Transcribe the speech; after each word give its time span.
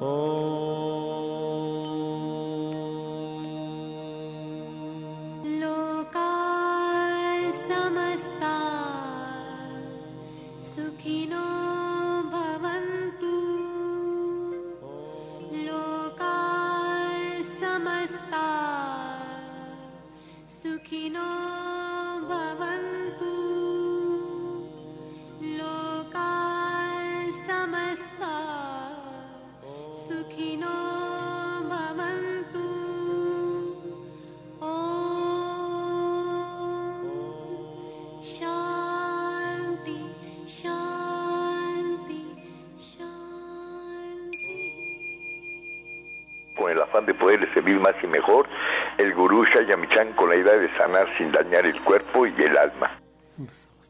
de 0.00 0.57
poderle 47.28 47.52
servir 47.52 47.78
más 47.78 47.94
y 48.02 48.06
mejor, 48.06 48.48
el 48.96 49.12
gurú 49.12 49.44
Shayamichan 49.44 50.14
con 50.14 50.30
la 50.30 50.36
idea 50.36 50.56
de 50.56 50.74
sanar 50.78 51.06
sin 51.18 51.30
dañar 51.30 51.66
el 51.66 51.78
cuerpo 51.82 52.26
y 52.26 52.32
el 52.42 52.56
alma. 52.56 52.98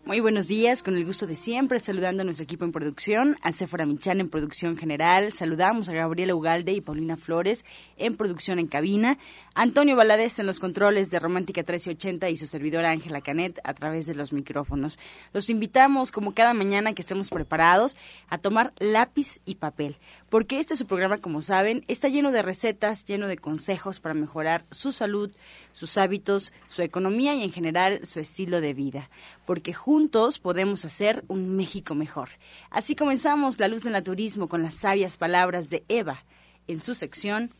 Muy 0.04 0.18
buenos 0.18 0.48
días, 0.48 0.82
con 0.82 0.96
el 0.96 1.04
gusto 1.04 1.24
de 1.28 1.36
siempre, 1.36 1.78
saludando 1.78 2.22
a 2.22 2.24
nuestro 2.24 2.42
equipo 2.42 2.64
en 2.64 2.72
producción, 2.72 3.36
a 3.42 3.52
Sephora 3.52 3.86
Michan 3.86 4.18
en 4.18 4.28
producción 4.28 4.76
general, 4.76 5.32
saludamos 5.32 5.88
a 5.88 5.92
Gabriela 5.92 6.34
Ugalde 6.34 6.72
y 6.72 6.80
Paulina 6.80 7.16
Flores 7.16 7.64
en 7.96 8.16
producción 8.16 8.58
en 8.58 8.66
cabina, 8.66 9.18
Antonio 9.60 9.96
Valadez 9.96 10.38
en 10.38 10.46
los 10.46 10.60
controles 10.60 11.10
de 11.10 11.18
Romántica 11.18 11.62
1380 11.62 12.30
y 12.30 12.36
su 12.36 12.46
servidora 12.46 12.92
Ángela 12.92 13.20
Canet 13.20 13.58
a 13.64 13.74
través 13.74 14.06
de 14.06 14.14
los 14.14 14.32
micrófonos. 14.32 15.00
Los 15.32 15.50
invitamos, 15.50 16.12
como 16.12 16.32
cada 16.32 16.54
mañana, 16.54 16.94
que 16.94 17.02
estemos 17.02 17.28
preparados 17.28 17.96
a 18.28 18.38
tomar 18.38 18.72
lápiz 18.78 19.40
y 19.44 19.56
papel, 19.56 19.96
porque 20.28 20.60
este 20.60 20.74
es 20.74 20.78
su 20.78 20.86
programa, 20.86 21.18
como 21.18 21.42
saben, 21.42 21.84
está 21.88 22.06
lleno 22.06 22.30
de 22.30 22.42
recetas, 22.42 23.04
lleno 23.04 23.26
de 23.26 23.36
consejos 23.36 23.98
para 23.98 24.14
mejorar 24.14 24.64
su 24.70 24.92
salud, 24.92 25.34
sus 25.72 25.98
hábitos, 25.98 26.52
su 26.68 26.82
economía 26.82 27.34
y 27.34 27.42
en 27.42 27.50
general 27.50 28.06
su 28.06 28.20
estilo 28.20 28.60
de 28.60 28.74
vida, 28.74 29.10
porque 29.44 29.74
juntos 29.74 30.38
podemos 30.38 30.84
hacer 30.84 31.24
un 31.26 31.56
México 31.56 31.96
mejor. 31.96 32.28
Así 32.70 32.94
comenzamos 32.94 33.58
La 33.58 33.66
Luz 33.66 33.82
del 33.82 33.94
Naturismo 33.94 34.48
con 34.48 34.62
las 34.62 34.76
sabias 34.76 35.16
palabras 35.16 35.68
de 35.68 35.82
Eva. 35.88 36.22
En 36.68 36.80
su 36.80 36.94
sección, 36.94 37.52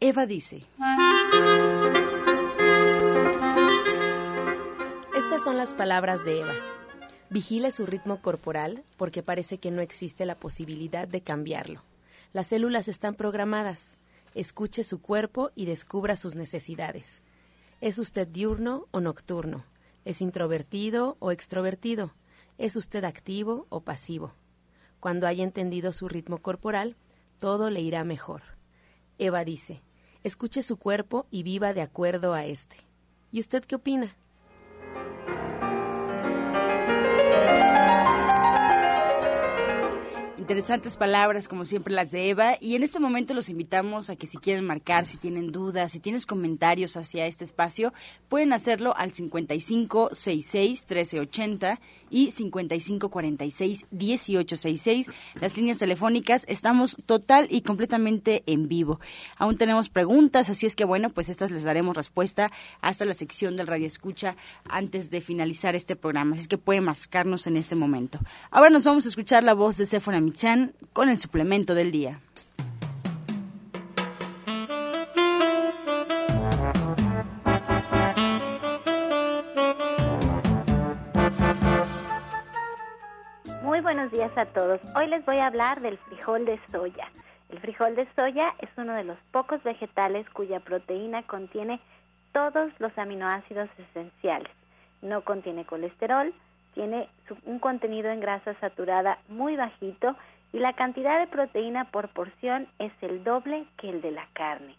Eva 0.00 0.24
dice. 0.24 0.62
Estas 5.34 5.46
son 5.46 5.56
las 5.56 5.74
palabras 5.74 6.24
de 6.24 6.42
Eva. 6.42 6.54
Vigile 7.28 7.72
su 7.72 7.86
ritmo 7.86 8.22
corporal 8.22 8.84
porque 8.96 9.24
parece 9.24 9.58
que 9.58 9.72
no 9.72 9.82
existe 9.82 10.26
la 10.26 10.36
posibilidad 10.36 11.08
de 11.08 11.22
cambiarlo. 11.22 11.82
Las 12.32 12.46
células 12.46 12.86
están 12.86 13.16
programadas. 13.16 13.98
Escuche 14.36 14.84
su 14.84 15.02
cuerpo 15.02 15.50
y 15.56 15.64
descubra 15.64 16.14
sus 16.14 16.36
necesidades. 16.36 17.24
¿Es 17.80 17.98
usted 17.98 18.28
diurno 18.28 18.86
o 18.92 19.00
nocturno? 19.00 19.64
¿Es 20.04 20.22
introvertido 20.22 21.16
o 21.18 21.32
extrovertido? 21.32 22.14
¿Es 22.56 22.76
usted 22.76 23.02
activo 23.02 23.66
o 23.70 23.80
pasivo? 23.80 24.34
Cuando 25.00 25.26
haya 25.26 25.42
entendido 25.42 25.92
su 25.92 26.08
ritmo 26.08 26.38
corporal, 26.38 26.94
todo 27.40 27.70
le 27.70 27.80
irá 27.80 28.04
mejor. 28.04 28.42
Eva 29.18 29.44
dice, 29.44 29.82
escuche 30.22 30.62
su 30.62 30.76
cuerpo 30.76 31.26
y 31.32 31.42
viva 31.42 31.74
de 31.74 31.82
acuerdo 31.82 32.34
a 32.34 32.44
este. 32.44 32.76
¿Y 33.32 33.40
usted 33.40 33.64
qué 33.64 33.74
opina? 33.74 34.14
Interesantes 40.44 40.98
palabras, 40.98 41.48
como 41.48 41.64
siempre, 41.64 41.94
las 41.94 42.10
de 42.10 42.28
Eva. 42.28 42.58
Y 42.60 42.74
en 42.74 42.82
este 42.82 43.00
momento 43.00 43.32
los 43.32 43.48
invitamos 43.48 44.10
a 44.10 44.16
que 44.16 44.26
si 44.26 44.36
quieren 44.36 44.66
marcar, 44.66 45.06
si 45.06 45.16
tienen 45.16 45.52
dudas, 45.52 45.92
si 45.92 46.00
tienes 46.00 46.26
comentarios 46.26 46.98
hacia 46.98 47.24
este 47.24 47.44
espacio, 47.44 47.94
pueden 48.28 48.52
hacerlo 48.52 48.94
al 48.94 49.12
5566-1380 49.12 51.78
y 52.10 52.30
5546-1866. 52.30 55.10
Las 55.40 55.56
líneas 55.56 55.78
telefónicas 55.78 56.44
estamos 56.46 56.98
total 57.06 57.46
y 57.48 57.62
completamente 57.62 58.42
en 58.44 58.68
vivo. 58.68 59.00
Aún 59.38 59.56
tenemos 59.56 59.88
preguntas, 59.88 60.50
así 60.50 60.66
es 60.66 60.76
que 60.76 60.84
bueno, 60.84 61.08
pues 61.08 61.30
estas 61.30 61.52
les 61.52 61.62
daremos 61.62 61.96
respuesta 61.96 62.52
hasta 62.82 63.06
la 63.06 63.14
sección 63.14 63.56
del 63.56 63.66
Radio 63.66 63.86
Escucha 63.86 64.36
antes 64.68 65.10
de 65.10 65.22
finalizar 65.22 65.74
este 65.74 65.96
programa. 65.96 66.34
Así 66.34 66.42
es 66.42 66.48
que 66.48 66.58
pueden 66.58 66.84
marcarnos 66.84 67.46
en 67.46 67.56
este 67.56 67.76
momento. 67.76 68.18
Ahora 68.50 68.68
nos 68.68 68.84
vamos 68.84 69.06
a 69.06 69.08
escuchar 69.08 69.42
la 69.42 69.54
voz 69.54 69.78
de 69.78 69.86
Sephora 69.86 70.20
Con 70.92 71.08
el 71.08 71.18
suplemento 71.18 71.76
del 71.76 71.92
día. 71.92 72.18
Muy 83.62 83.80
buenos 83.80 84.10
días 84.10 84.36
a 84.36 84.46
todos. 84.46 84.80
Hoy 84.96 85.06
les 85.06 85.24
voy 85.24 85.36
a 85.36 85.46
hablar 85.46 85.80
del 85.80 85.98
frijol 85.98 86.44
de 86.46 86.60
soya. 86.72 87.08
El 87.48 87.60
frijol 87.60 87.94
de 87.94 88.08
soya 88.16 88.54
es 88.58 88.68
uno 88.76 88.92
de 88.94 89.04
los 89.04 89.18
pocos 89.30 89.62
vegetales 89.62 90.28
cuya 90.30 90.58
proteína 90.58 91.22
contiene 91.22 91.80
todos 92.32 92.72
los 92.80 92.96
aminoácidos 92.98 93.70
esenciales. 93.78 94.50
No 95.00 95.22
contiene 95.22 95.64
colesterol, 95.64 96.34
tiene 96.74 97.08
un 97.46 97.58
contenido 97.58 98.10
en 98.10 98.20
grasa 98.20 98.54
saturada 98.60 99.18
muy 99.28 99.56
bajito 99.56 100.16
y 100.52 100.58
la 100.58 100.72
cantidad 100.74 101.18
de 101.18 101.26
proteína 101.26 101.86
por 101.86 102.08
porción 102.08 102.68
es 102.78 102.92
el 103.00 103.24
doble 103.24 103.64
que 103.78 103.90
el 103.90 104.00
de 104.00 104.12
la 104.12 104.26
carne. 104.34 104.76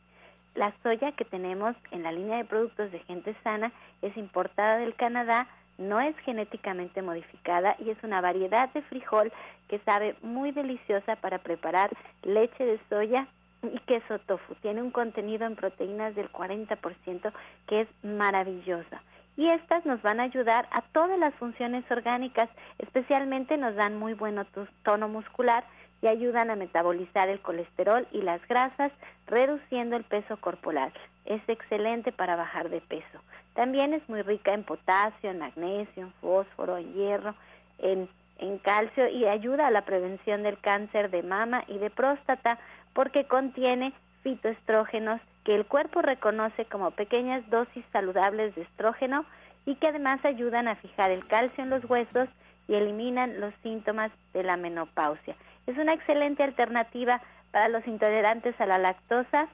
La 0.54 0.74
soya 0.84 1.12
que 1.12 1.26
tenemos 1.26 1.76
en 1.92 2.04
la 2.04 2.12
línea 2.12 2.38
de 2.38 2.46
productos 2.46 2.92
de 2.92 3.00
gente 3.00 3.36
sana 3.44 3.74
es 4.02 4.16
importada 4.16 4.78
del 4.78 4.96
Canadá, 4.96 5.48
no 5.78 6.00
es 6.00 6.16
genéticamente 6.20 7.02
modificada 7.02 7.76
y 7.80 7.90
es 7.90 7.98
una 8.04 8.22
variedad 8.22 8.70
de 8.70 8.82
frijol 8.84 9.34
que 9.68 9.80
sabe 9.80 10.16
muy 10.22 10.52
deliciosa 10.52 11.18
para 11.18 11.40
preparar 11.40 11.90
leche 12.24 12.66
de 12.66 12.80
soya 12.88 13.28
y 13.64 13.78
queso 13.80 14.20
tofu. 14.20 14.56
Tiene 14.62 14.82
un 14.82 14.92
contenido 14.92 15.46
en 15.46 15.56
proteínas 15.56 16.16
del 16.16 16.32
40% 16.32 17.34
que 17.68 17.82
es 17.82 17.88
maravillosa 18.04 19.02
y 19.38 19.50
estas 19.50 19.86
nos 19.86 20.02
van 20.02 20.20
a 20.20 20.24
ayudar 20.24 20.68
a 20.72 20.82
todas 20.82 21.20
las 21.20 21.34
funciones 21.36 21.84
orgánicas, 21.92 22.50
especialmente 22.80 23.58
nos 23.58 23.76
dan 23.76 23.98
muy 23.98 24.14
buen 24.14 24.40
tono 24.84 25.08
muscular 25.10 25.64
y 26.02 26.08
ayudan 26.08 26.50
a 26.50 26.56
metabolizar 26.56 27.30
el 27.30 27.40
colesterol 27.42 28.08
y 28.12 28.22
las 28.22 28.46
grasas, 28.48 28.92
reduciendo 29.28 29.96
el 29.96 30.04
peso 30.04 30.38
corporal. 30.38 30.94
Es 31.26 31.42
excelente 31.48 32.12
para 32.12 32.36
bajar 32.36 32.70
de 32.70 32.82
peso. 32.82 33.22
También 33.56 33.94
es 33.94 34.08
muy 34.08 34.22
rica 34.22 34.54
en 34.54 34.64
potasio, 34.64 35.32
en 35.32 35.40
magnesio, 35.40 36.04
en 36.04 36.14
fósforo, 36.22 36.78
en 36.78 36.94
hierro, 36.94 37.36
en, 37.80 38.08
en 38.38 38.58
calcio 38.60 39.08
y 39.10 39.26
ayuda 39.26 39.68
a 39.68 39.72
la 39.72 39.86
prevención 39.86 40.44
del 40.44 40.60
cáncer 40.60 41.10
de 41.10 41.24
mama 41.24 41.64
y 41.68 41.78
de 41.78 41.90
próstata 41.90 42.60
porque 42.94 43.26
contiene 43.26 43.94
fitoestrógenos 44.24 45.22
que 45.46 45.56
el 45.56 45.66
cuerpo 45.66 46.02
reconoce 46.02 46.66
como 46.66 46.92
pequeñas 46.92 47.48
dosis 47.50 47.86
saludables 47.94 48.54
de 48.56 48.64
estrógeno 48.64 49.26
y 49.66 49.76
que 49.76 49.88
además 49.88 50.26
ayudan 50.26 50.68
a 50.68 50.76
fijar 50.76 51.12
el 51.12 51.26
calcio 51.28 51.64
en 51.64 51.70
los 51.70 51.86
huesos 51.86 52.28
y 52.68 52.74
eliminan 52.74 53.40
los 53.40 53.54
síntomas 53.62 54.12
de 54.34 54.44
la 54.44 54.58
menopausia. 54.58 55.36
Es 55.68 55.78
una 55.78 55.94
excelente 55.94 56.44
alternativa 56.44 57.22
para 57.52 57.70
los 57.70 57.86
intolerantes 57.88 58.60
a 58.60 58.66
la 58.66 58.80
lactosa 58.80 59.48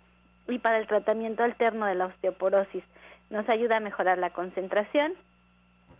y 0.48 0.60
para 0.60 0.77
el 0.77 0.88
tratamiento 0.88 1.44
alterno 1.44 1.86
de 1.86 1.95
la 1.95 2.06
osteoporosis. 2.06 2.83
Nos 3.30 3.48
ayuda 3.50 3.77
a 3.77 3.81
mejorar 3.81 4.18
la 4.18 4.30
concentración, 4.30 5.13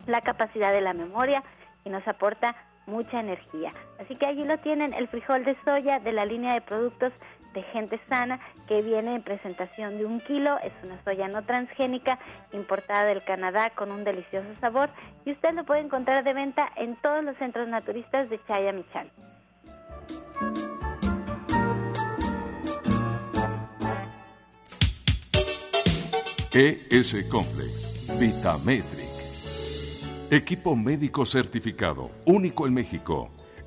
la 0.06 0.22
capacidad 0.22 0.72
de 0.72 0.80
la 0.80 0.94
memoria 0.94 1.42
y 1.84 1.90
nos 1.90 2.06
aporta 2.08 2.56
mucha 2.86 3.20
energía. 3.20 3.72
Así 4.00 4.16
que 4.16 4.26
allí 4.26 4.44
lo 4.44 4.58
tienen, 4.58 4.94
el 4.94 5.08
frijol 5.08 5.44
de 5.44 5.56
soya 5.64 6.00
de 6.00 6.12
la 6.12 6.24
línea 6.24 6.54
de 6.54 6.62
productos 6.62 7.12
de 7.52 7.62
gente 7.62 8.00
sana 8.08 8.40
que 8.66 8.82
viene 8.82 9.14
en 9.14 9.22
presentación 9.22 9.98
de 9.98 10.04
un 10.04 10.20
kilo. 10.20 10.58
Es 10.58 10.72
una 10.82 11.02
soya 11.04 11.28
no 11.28 11.42
transgénica 11.42 12.18
importada 12.52 13.04
del 13.04 13.22
Canadá 13.24 13.70
con 13.70 13.90
un 13.90 14.04
delicioso 14.04 14.48
sabor 14.60 14.90
y 15.24 15.32
usted 15.32 15.54
lo 15.54 15.64
puede 15.64 15.80
encontrar 15.80 16.24
de 16.24 16.32
venta 16.32 16.70
en 16.76 16.96
todos 16.96 17.22
los 17.24 17.36
centros 17.36 17.68
naturistas 17.68 18.28
de 18.30 18.40
Chayamichán. 18.46 19.10
ES 26.54 27.24
Complex 27.30 28.18
Vitametric. 28.20 29.02
Equipo 30.30 30.76
médico 30.76 31.24
certificado, 31.24 32.10
único 32.26 32.66
en 32.66 32.74
México 32.74 33.30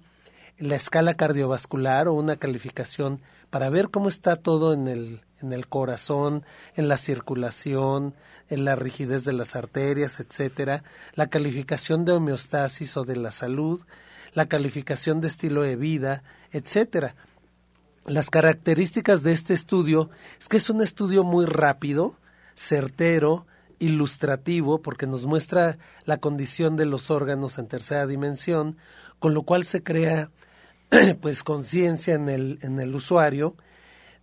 la 0.58 0.74
escala 0.74 1.14
cardiovascular 1.14 2.06
o 2.06 2.12
una 2.12 2.36
calificación 2.36 3.22
para 3.48 3.70
ver 3.70 3.88
cómo 3.88 4.10
está 4.10 4.36
todo 4.36 4.74
en 4.74 4.88
el, 4.88 5.22
en 5.40 5.54
el 5.54 5.68
corazón, 5.68 6.44
en 6.76 6.88
la 6.88 6.98
circulación, 6.98 8.14
en 8.50 8.66
la 8.66 8.76
rigidez 8.76 9.24
de 9.24 9.32
las 9.32 9.56
arterias, 9.56 10.20
etcétera, 10.20 10.84
la 11.14 11.28
calificación 11.28 12.04
de 12.04 12.12
homeostasis 12.12 12.98
o 12.98 13.04
de 13.04 13.16
la 13.16 13.32
salud, 13.32 13.80
la 14.34 14.44
calificación 14.50 15.22
de 15.22 15.28
estilo 15.28 15.62
de 15.62 15.76
vida, 15.76 16.22
etcétera. 16.52 17.14
Las 18.04 18.28
características 18.28 19.22
de 19.22 19.32
este 19.32 19.54
estudio 19.54 20.10
es 20.38 20.50
que 20.50 20.58
es 20.58 20.68
un 20.68 20.82
estudio 20.82 21.24
muy 21.24 21.46
rápido, 21.46 22.16
certero, 22.54 23.46
ilustrativo, 23.84 24.82
porque 24.82 25.06
nos 25.06 25.26
muestra 25.26 25.78
la 26.04 26.18
condición 26.18 26.76
de 26.76 26.86
los 26.86 27.10
órganos 27.10 27.58
en 27.58 27.68
tercera 27.68 28.06
dimensión, 28.06 28.76
con 29.18 29.34
lo 29.34 29.42
cual 29.42 29.64
se 29.64 29.82
crea 29.82 30.30
pues 31.20 31.42
conciencia 31.42 32.14
en 32.14 32.28
el, 32.28 32.58
en 32.62 32.80
el 32.80 32.94
usuario 32.94 33.56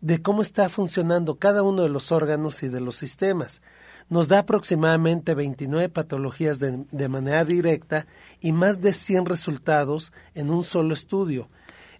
de 0.01 0.21
cómo 0.21 0.41
está 0.41 0.67
funcionando 0.67 1.35
cada 1.35 1.61
uno 1.61 1.83
de 1.83 1.89
los 1.89 2.11
órganos 2.11 2.63
y 2.63 2.69
de 2.69 2.79
los 2.79 2.95
sistemas 2.95 3.61
nos 4.09 4.27
da 4.27 4.39
aproximadamente 4.39 5.35
29 5.35 5.89
patologías 5.89 6.59
de, 6.59 6.85
de, 6.91 7.07
manera 7.07 7.45
directa 7.45 8.07
y 8.41 8.51
más 8.51 8.81
de 8.81 8.93
100 8.93 9.27
resultados 9.27 10.11
en 10.33 10.49
un 10.49 10.63
solo 10.63 10.93
estudio. 10.93 11.49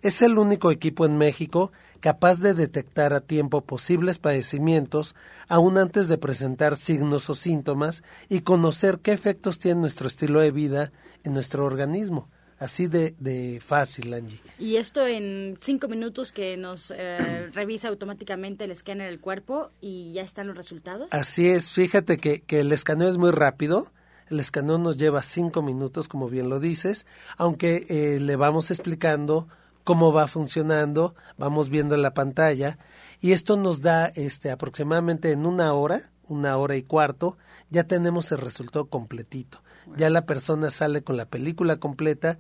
Es 0.01 0.21
el 0.21 0.37
único 0.37 0.71
equipo 0.71 1.05
en 1.05 1.17
México 1.17 1.71
capaz 2.01 2.41
de 2.41 2.53
detectar 2.53 3.13
a 3.13 3.21
tiempo 3.21 3.61
posibles 3.61 4.17
padecimientos 4.17 5.15
aún 5.47 5.77
antes 5.77 6.07
de 6.09 6.17
presentar 6.17 6.75
signos 6.75 7.29
o 7.29 7.35
síntomas 7.35 8.03
y 8.27 8.41
conocer 8.41 8.99
qué 8.99 9.13
efectos 9.13 9.59
tiene 9.59 9.79
nuestro 9.79 10.07
estilo 10.07 10.41
de 10.41 10.51
vida 10.51 10.91
en 11.23 11.33
nuestro 11.33 11.65
organismo. 11.65 12.27
Así 12.59 12.85
de, 12.85 13.15
de 13.17 13.59
fácil, 13.59 14.13
Angie. 14.13 14.39
Y 14.59 14.75
esto 14.75 15.07
en 15.07 15.57
cinco 15.61 15.87
minutos 15.87 16.31
que 16.31 16.57
nos 16.57 16.93
eh, 16.95 17.49
revisa 17.53 17.87
automáticamente 17.87 18.65
el 18.65 18.71
escáner 18.71 19.09
del 19.09 19.19
cuerpo 19.19 19.71
y 19.81 20.13
ya 20.13 20.21
están 20.21 20.45
los 20.45 20.55
resultados. 20.55 21.07
Así 21.11 21.49
es, 21.49 21.71
fíjate 21.71 22.19
que, 22.19 22.41
que 22.41 22.59
el 22.59 22.71
escaneo 22.71 23.09
es 23.09 23.17
muy 23.17 23.31
rápido. 23.31 23.91
El 24.29 24.39
escaneo 24.39 24.77
nos 24.77 24.97
lleva 24.97 25.23
cinco 25.23 25.63
minutos, 25.63 26.07
como 26.07 26.29
bien 26.29 26.49
lo 26.49 26.59
dices, 26.59 27.05
aunque 27.35 27.85
eh, 27.89 28.19
le 28.19 28.35
vamos 28.35 28.69
explicando 28.69 29.47
cómo 29.83 30.13
va 30.13 30.27
funcionando, 30.27 31.15
vamos 31.37 31.69
viendo 31.69 31.97
la 31.97 32.13
pantalla 32.13 32.77
y 33.19 33.33
esto 33.33 33.57
nos 33.57 33.81
da 33.81 34.07
este 34.07 34.51
aproximadamente 34.51 35.31
en 35.31 35.45
una 35.45 35.73
hora, 35.73 36.11
una 36.27 36.57
hora 36.57 36.75
y 36.75 36.83
cuarto, 36.83 37.37
ya 37.69 37.83
tenemos 37.83 38.31
el 38.31 38.39
resultado 38.39 38.85
completito. 38.85 39.61
Ya 39.97 40.09
la 40.09 40.25
persona 40.25 40.69
sale 40.69 41.03
con 41.03 41.17
la 41.17 41.25
película 41.25 41.77
completa 41.77 42.37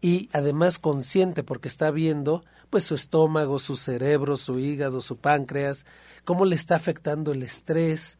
y 0.00 0.28
además 0.32 0.78
consciente 0.78 1.42
porque 1.42 1.68
está 1.68 1.90
viendo 1.90 2.44
pues 2.70 2.84
su 2.84 2.94
estómago, 2.94 3.58
su 3.58 3.76
cerebro, 3.76 4.36
su 4.36 4.58
hígado, 4.58 5.02
su 5.02 5.16
páncreas, 5.16 5.84
cómo 6.24 6.44
le 6.44 6.54
está 6.54 6.76
afectando 6.76 7.32
el 7.32 7.42
estrés, 7.42 8.18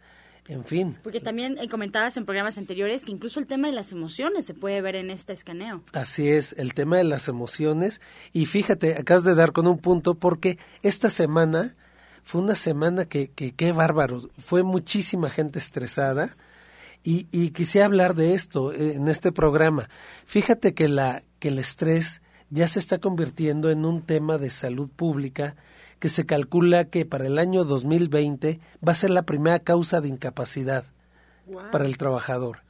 en 0.50 0.64
fin. 0.64 0.98
Porque 1.02 1.20
también 1.20 1.56
eh, 1.58 1.68
comentabas 1.68 2.16
en 2.16 2.24
programas 2.24 2.58
anteriores 2.58 3.04
que 3.04 3.12
incluso 3.12 3.38
el 3.38 3.46
tema 3.46 3.68
de 3.68 3.72
las 3.72 3.92
emociones 3.92 4.44
se 4.44 4.54
puede 4.54 4.82
ver 4.82 4.96
en 4.96 5.10
este 5.10 5.32
escaneo. 5.32 5.82
Así 5.92 6.28
es, 6.28 6.54
el 6.58 6.74
tema 6.74 6.96
de 6.96 7.04
las 7.04 7.28
emociones. 7.28 8.00
Y 8.32 8.46
fíjate, 8.46 8.96
acabas 8.96 9.24
de 9.24 9.34
dar 9.34 9.52
con 9.52 9.66
un 9.66 9.78
punto 9.78 10.16
porque 10.16 10.58
esta 10.82 11.08
semana 11.08 11.76
fue 12.24 12.40
una 12.40 12.56
semana 12.56 13.04
que, 13.04 13.30
que 13.30 13.52
qué 13.52 13.72
bárbaro, 13.72 14.28
fue 14.38 14.62
muchísima 14.62 15.30
gente 15.30 15.58
estresada 15.58 16.36
y, 17.02 17.26
y 17.30 17.50
quisiera 17.50 17.86
hablar 17.86 18.14
de 18.14 18.34
esto 18.34 18.72
eh, 18.72 18.94
en 18.94 19.08
este 19.08 19.32
programa. 19.32 19.88
Fíjate 20.26 20.74
que, 20.74 20.88
la, 20.88 21.22
que 21.38 21.48
el 21.48 21.58
estrés 21.58 22.22
ya 22.50 22.66
se 22.66 22.78
está 22.78 22.98
convirtiendo 22.98 23.70
en 23.70 23.84
un 23.84 24.02
tema 24.02 24.36
de 24.36 24.50
salud 24.50 24.90
pública 24.90 25.54
que 26.00 26.08
se 26.08 26.26
calcula 26.26 26.86
que 26.86 27.04
para 27.04 27.26
el 27.26 27.38
año 27.38 27.64
2020 27.64 28.58
va 28.86 28.92
a 28.92 28.96
ser 28.96 29.10
la 29.10 29.22
primera 29.22 29.60
causa 29.60 30.00
de 30.00 30.08
incapacidad 30.08 30.84
para 31.70 31.84
el 31.84 31.98
trabajador. 31.98 32.62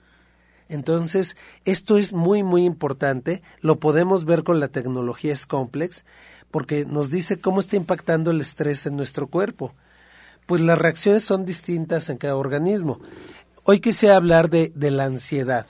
Entonces, 0.68 1.36
esto 1.64 1.96
es 1.96 2.12
muy, 2.12 2.42
muy 2.42 2.64
importante. 2.64 3.42
Lo 3.60 3.80
podemos 3.80 4.24
ver 4.24 4.44
con 4.44 4.60
la 4.60 4.68
tecnología 4.68 5.32
S-Complex 5.32 6.04
porque 6.50 6.84
nos 6.84 7.10
dice 7.10 7.40
cómo 7.40 7.60
está 7.60 7.76
impactando 7.76 8.30
el 8.30 8.40
estrés 8.40 8.84
en 8.86 8.96
nuestro 8.96 9.28
cuerpo. 9.28 9.74
Pues 10.46 10.60
las 10.60 10.78
reacciones 10.78 11.22
son 11.22 11.44
distintas 11.44 12.08
en 12.08 12.18
cada 12.18 12.36
organismo. 12.36 13.00
Hoy 13.62 13.80
quisiera 13.80 14.16
hablar 14.16 14.50
de, 14.50 14.72
de 14.74 14.90
la 14.90 15.04
ansiedad. 15.04 15.66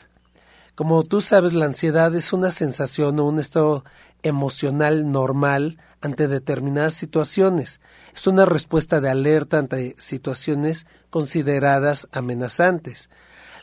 Como 0.75 1.02
tú 1.02 1.21
sabes, 1.21 1.52
la 1.52 1.67
ansiedad 1.67 2.14
es 2.14 2.33
una 2.33 2.50
sensación 2.50 3.19
o 3.21 3.26
un 3.26 3.38
estado 3.38 3.85
emocional 4.23 5.11
normal 5.11 5.79
ante 6.00 6.28
determinadas 6.28 6.95
situaciones. 6.95 7.80
Es 8.14 8.26
una 8.26 8.47
respuesta 8.47 9.00
de 9.00 9.11
alerta 9.11 9.59
ante 9.59 9.95
situaciones 9.99 10.87
consideradas 11.11 12.09
amenazantes. 12.12 13.11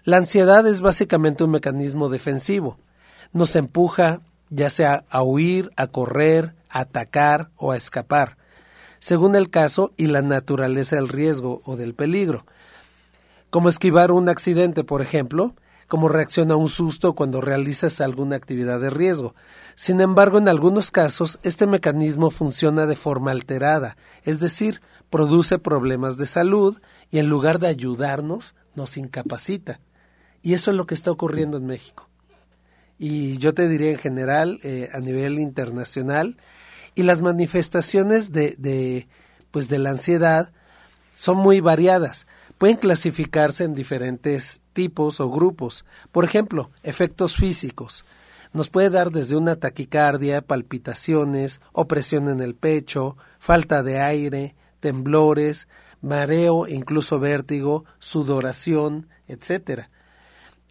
La 0.03 0.17
ansiedad 0.17 0.65
es 0.67 0.82
básicamente 0.82 1.44
un 1.44 1.51
mecanismo 1.51 2.10
defensivo. 2.10 2.77
Nos 3.34 3.56
empuja 3.56 4.22
ya 4.50 4.70
sea 4.70 5.03
a 5.10 5.24
huir, 5.24 5.72
a 5.75 5.88
correr, 5.88 6.56
a 6.70 6.82
atacar 6.82 7.50
o 7.58 7.72
a 7.72 7.77
escapar, 7.77 8.38
según 9.00 9.36
el 9.36 9.50
caso 9.50 9.94
y 9.98 10.08
la 10.08 10.22
naturaleza 10.22 10.96
del 10.96 11.10
riesgo 11.10 11.62
o 11.65 11.75
del 11.75 11.94
peligro 11.94 12.46
como 13.50 13.70
esquivar 13.70 14.12
un 14.12 14.29
accidente, 14.29 14.84
por 14.84 15.01
ejemplo, 15.01 15.56
como 15.88 16.10
reacción 16.10 16.51
a 16.51 16.56
un 16.56 16.70
susto 16.70 17.13
cuando 17.13 17.41
realizas 17.41 18.01
alguna 18.01 18.36
actividad 18.36 18.79
de 18.79 18.89
riesgo. 18.89 19.36
Sin 19.75 20.01
embargo, 20.01 20.38
en 20.38 20.50
algunos 20.50 20.91
casos, 20.91 21.39
este 21.44 21.65
mecanismo 21.65 22.29
funciona 22.29 22.86
de 22.86 22.96
forma 22.96 23.32
alterada, 23.32 23.98
es 24.24 24.39
decir, 24.39 24.82
produce 25.10 25.60
problemas 25.60 26.17
de 26.17 26.25
salud 26.25 26.82
y 27.10 27.20
en 27.20 27.29
lugar 27.29 27.60
de 27.60 27.67
ayudarnos, 27.67 28.56
nos 28.75 28.98
incapacita. 28.98 29.79
Y 30.41 30.53
eso 30.53 30.72
es 30.72 30.77
lo 30.77 30.86
que 30.86 30.94
está 30.94 31.10
ocurriendo 31.10 31.58
en 31.58 31.65
México. 31.65 32.10
Y 33.00 33.38
yo 33.38 33.53
te 33.53 33.67
diría 33.67 33.91
en 33.91 33.98
general, 33.98 34.60
eh, 34.63 34.89
a 34.94 35.00
nivel 35.00 35.39
internacional, 35.39 36.38
y 36.96 37.03
las 37.03 37.22
manifestaciones 37.22 38.32
de, 38.32 38.56
de, 38.58 39.08
pues 39.51 39.70
de 39.70 39.79
la 39.79 39.91
ansiedad 39.91 40.51
son 41.15 41.38
muy 41.38 41.62
variadas 41.62 42.27
pueden 42.58 42.78
clasificarse 42.78 43.64
en 43.64 43.76
diferentes 43.76 44.62
tipos 44.74 45.20
o 45.20 45.30
grupos. 45.30 45.86
Por 46.12 46.26
ejemplo, 46.26 46.72
efectos 46.84 47.36
físicos. 47.36 48.04
Nos 48.54 48.70
puede 48.70 48.90
dar 48.90 49.12
desde 49.12 49.36
una 49.36 49.58
taquicardia, 49.58 50.42
palpitaciones, 50.42 51.62
opresión 51.74 52.30
en 52.30 52.42
el 52.42 52.56
pecho, 52.56 53.18
falta 53.40 53.84
de 53.84 54.00
aire, 54.00 54.56
temblores, 54.80 55.68
mareo 56.02 56.68
incluso 56.68 57.20
vértigo, 57.20 57.86
sudoración, 58.00 59.08
etc. 59.28 59.88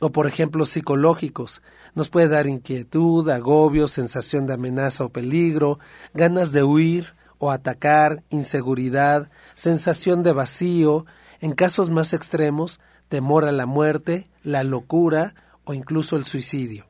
O 0.00 0.10
por 0.10 0.26
ejemplo 0.26 0.66
psicológicos. 0.66 1.62
Nos 1.94 2.10
puede 2.10 2.28
dar 2.28 2.46
inquietud, 2.46 3.28
agobio, 3.30 3.88
sensación 3.88 4.46
de 4.46 4.54
amenaza 4.54 5.04
o 5.04 5.10
peligro, 5.10 5.78
ganas 6.14 6.52
de 6.52 6.62
huir 6.62 7.14
o 7.38 7.50
atacar, 7.50 8.22
inseguridad, 8.30 9.30
sensación 9.54 10.22
de 10.22 10.32
vacío, 10.32 11.06
en 11.40 11.52
casos 11.52 11.90
más 11.90 12.12
extremos, 12.12 12.80
temor 13.08 13.44
a 13.44 13.52
la 13.52 13.66
muerte, 13.66 14.28
la 14.42 14.64
locura 14.64 15.34
o 15.64 15.74
incluso 15.74 16.16
el 16.16 16.24
suicidio. 16.24 16.86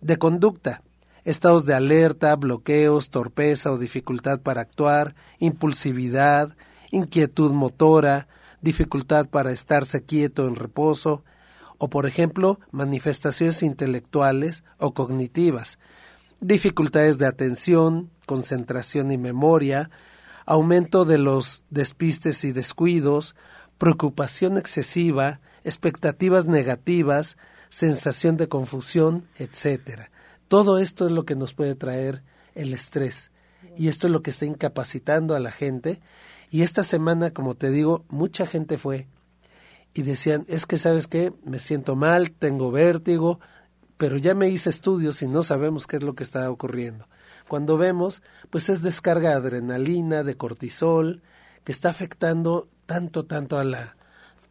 De 0.00 0.18
conducta, 0.18 0.82
estados 1.24 1.66
de 1.66 1.74
alerta, 1.74 2.34
bloqueos, 2.36 3.10
torpeza 3.10 3.72
o 3.72 3.78
dificultad 3.78 4.40
para 4.40 4.62
actuar, 4.62 5.14
impulsividad, 5.38 6.56
inquietud 6.90 7.52
motora, 7.52 8.28
dificultad 8.60 9.26
para 9.26 9.52
estarse 9.52 10.02
quieto 10.02 10.46
en 10.46 10.56
reposo, 10.56 11.24
o 11.78 11.88
por 11.88 12.06
ejemplo, 12.06 12.60
manifestaciones 12.72 13.62
intelectuales 13.62 14.64
o 14.78 14.92
cognitivas, 14.92 15.78
dificultades 16.40 17.16
de 17.18 17.26
atención, 17.26 18.10
concentración 18.26 19.10
y 19.10 19.18
memoria, 19.18 19.90
aumento 20.46 21.04
de 21.04 21.18
los 21.18 21.64
despistes 21.70 22.44
y 22.44 22.52
descuidos, 22.52 23.34
preocupación 23.80 24.58
excesiva, 24.58 25.40
expectativas 25.64 26.44
negativas, 26.44 27.38
sensación 27.70 28.36
de 28.36 28.46
confusión, 28.46 29.26
etcétera. 29.38 30.10
Todo 30.48 30.78
esto 30.78 31.06
es 31.06 31.12
lo 31.12 31.24
que 31.24 31.34
nos 31.34 31.54
puede 31.54 31.74
traer 31.76 32.22
el 32.54 32.74
estrés 32.74 33.30
y 33.78 33.88
esto 33.88 34.06
es 34.06 34.12
lo 34.12 34.22
que 34.22 34.28
está 34.28 34.44
incapacitando 34.44 35.34
a 35.34 35.40
la 35.40 35.50
gente 35.50 36.02
y 36.50 36.60
esta 36.60 36.82
semana, 36.82 37.30
como 37.30 37.54
te 37.54 37.70
digo, 37.70 38.04
mucha 38.10 38.46
gente 38.46 38.76
fue 38.76 39.08
y 39.94 40.02
decían, 40.02 40.44
es 40.46 40.66
que 40.66 40.76
sabes 40.76 41.06
qué, 41.06 41.32
me 41.46 41.58
siento 41.58 41.96
mal, 41.96 42.32
tengo 42.32 42.70
vértigo, 42.70 43.40
pero 43.96 44.18
ya 44.18 44.34
me 44.34 44.50
hice 44.50 44.68
estudios 44.68 45.22
y 45.22 45.26
no 45.26 45.42
sabemos 45.42 45.86
qué 45.86 45.96
es 45.96 46.02
lo 46.02 46.14
que 46.14 46.22
está 46.22 46.50
ocurriendo. 46.50 47.08
Cuando 47.48 47.78
vemos, 47.78 48.20
pues 48.50 48.68
es 48.68 48.82
descarga 48.82 49.30
de 49.30 49.36
adrenalina, 49.36 50.22
de 50.22 50.36
cortisol, 50.36 51.22
que 51.64 51.72
está 51.72 51.88
afectando 51.88 52.68
tanto, 52.90 53.24
tanto 53.24 53.56
a 53.56 53.62
la, 53.62 53.94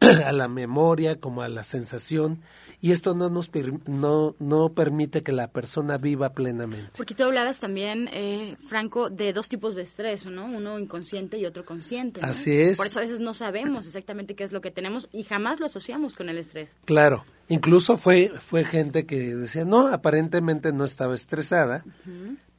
a 0.00 0.32
la 0.32 0.48
memoria 0.48 1.20
como 1.20 1.42
a 1.42 1.50
la 1.50 1.62
sensación 1.62 2.40
y 2.80 2.92
esto 2.92 3.14
no 3.14 3.28
nos 3.28 3.50
no, 3.86 4.34
no 4.38 4.72
permite 4.72 5.22
que 5.22 5.32
la 5.32 5.48
persona 5.48 5.98
viva 5.98 6.32
plenamente. 6.32 6.92
Porque 6.96 7.14
tú 7.14 7.24
hablabas 7.24 7.60
también, 7.60 8.08
eh, 8.10 8.56
Franco, 8.66 9.10
de 9.10 9.34
dos 9.34 9.50
tipos 9.50 9.76
de 9.76 9.82
estrés, 9.82 10.24
¿no? 10.24 10.46
Uno 10.46 10.78
inconsciente 10.78 11.36
y 11.36 11.44
otro 11.44 11.66
consciente. 11.66 12.22
Así 12.22 12.58
es. 12.58 12.78
Por 12.78 12.86
eso 12.86 13.00
a 13.00 13.02
veces 13.02 13.20
no 13.20 13.34
sabemos 13.34 13.86
exactamente 13.86 14.34
qué 14.34 14.44
es 14.44 14.52
lo 14.52 14.62
que 14.62 14.70
tenemos 14.70 15.10
y 15.12 15.24
jamás 15.24 15.60
lo 15.60 15.66
asociamos 15.66 16.14
con 16.14 16.30
el 16.30 16.38
estrés. 16.38 16.74
Claro. 16.86 17.26
Incluso 17.50 17.98
fue, 17.98 18.32
fue 18.40 18.64
gente 18.64 19.04
que 19.04 19.36
decía, 19.36 19.66
no, 19.66 19.88
aparentemente 19.88 20.72
no 20.72 20.86
estaba 20.86 21.14
estresada, 21.14 21.84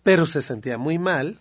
pero 0.03 0.27
se 0.27 0.43
sentía 0.43 0.77
muy 0.77 0.99
mal 0.99 1.39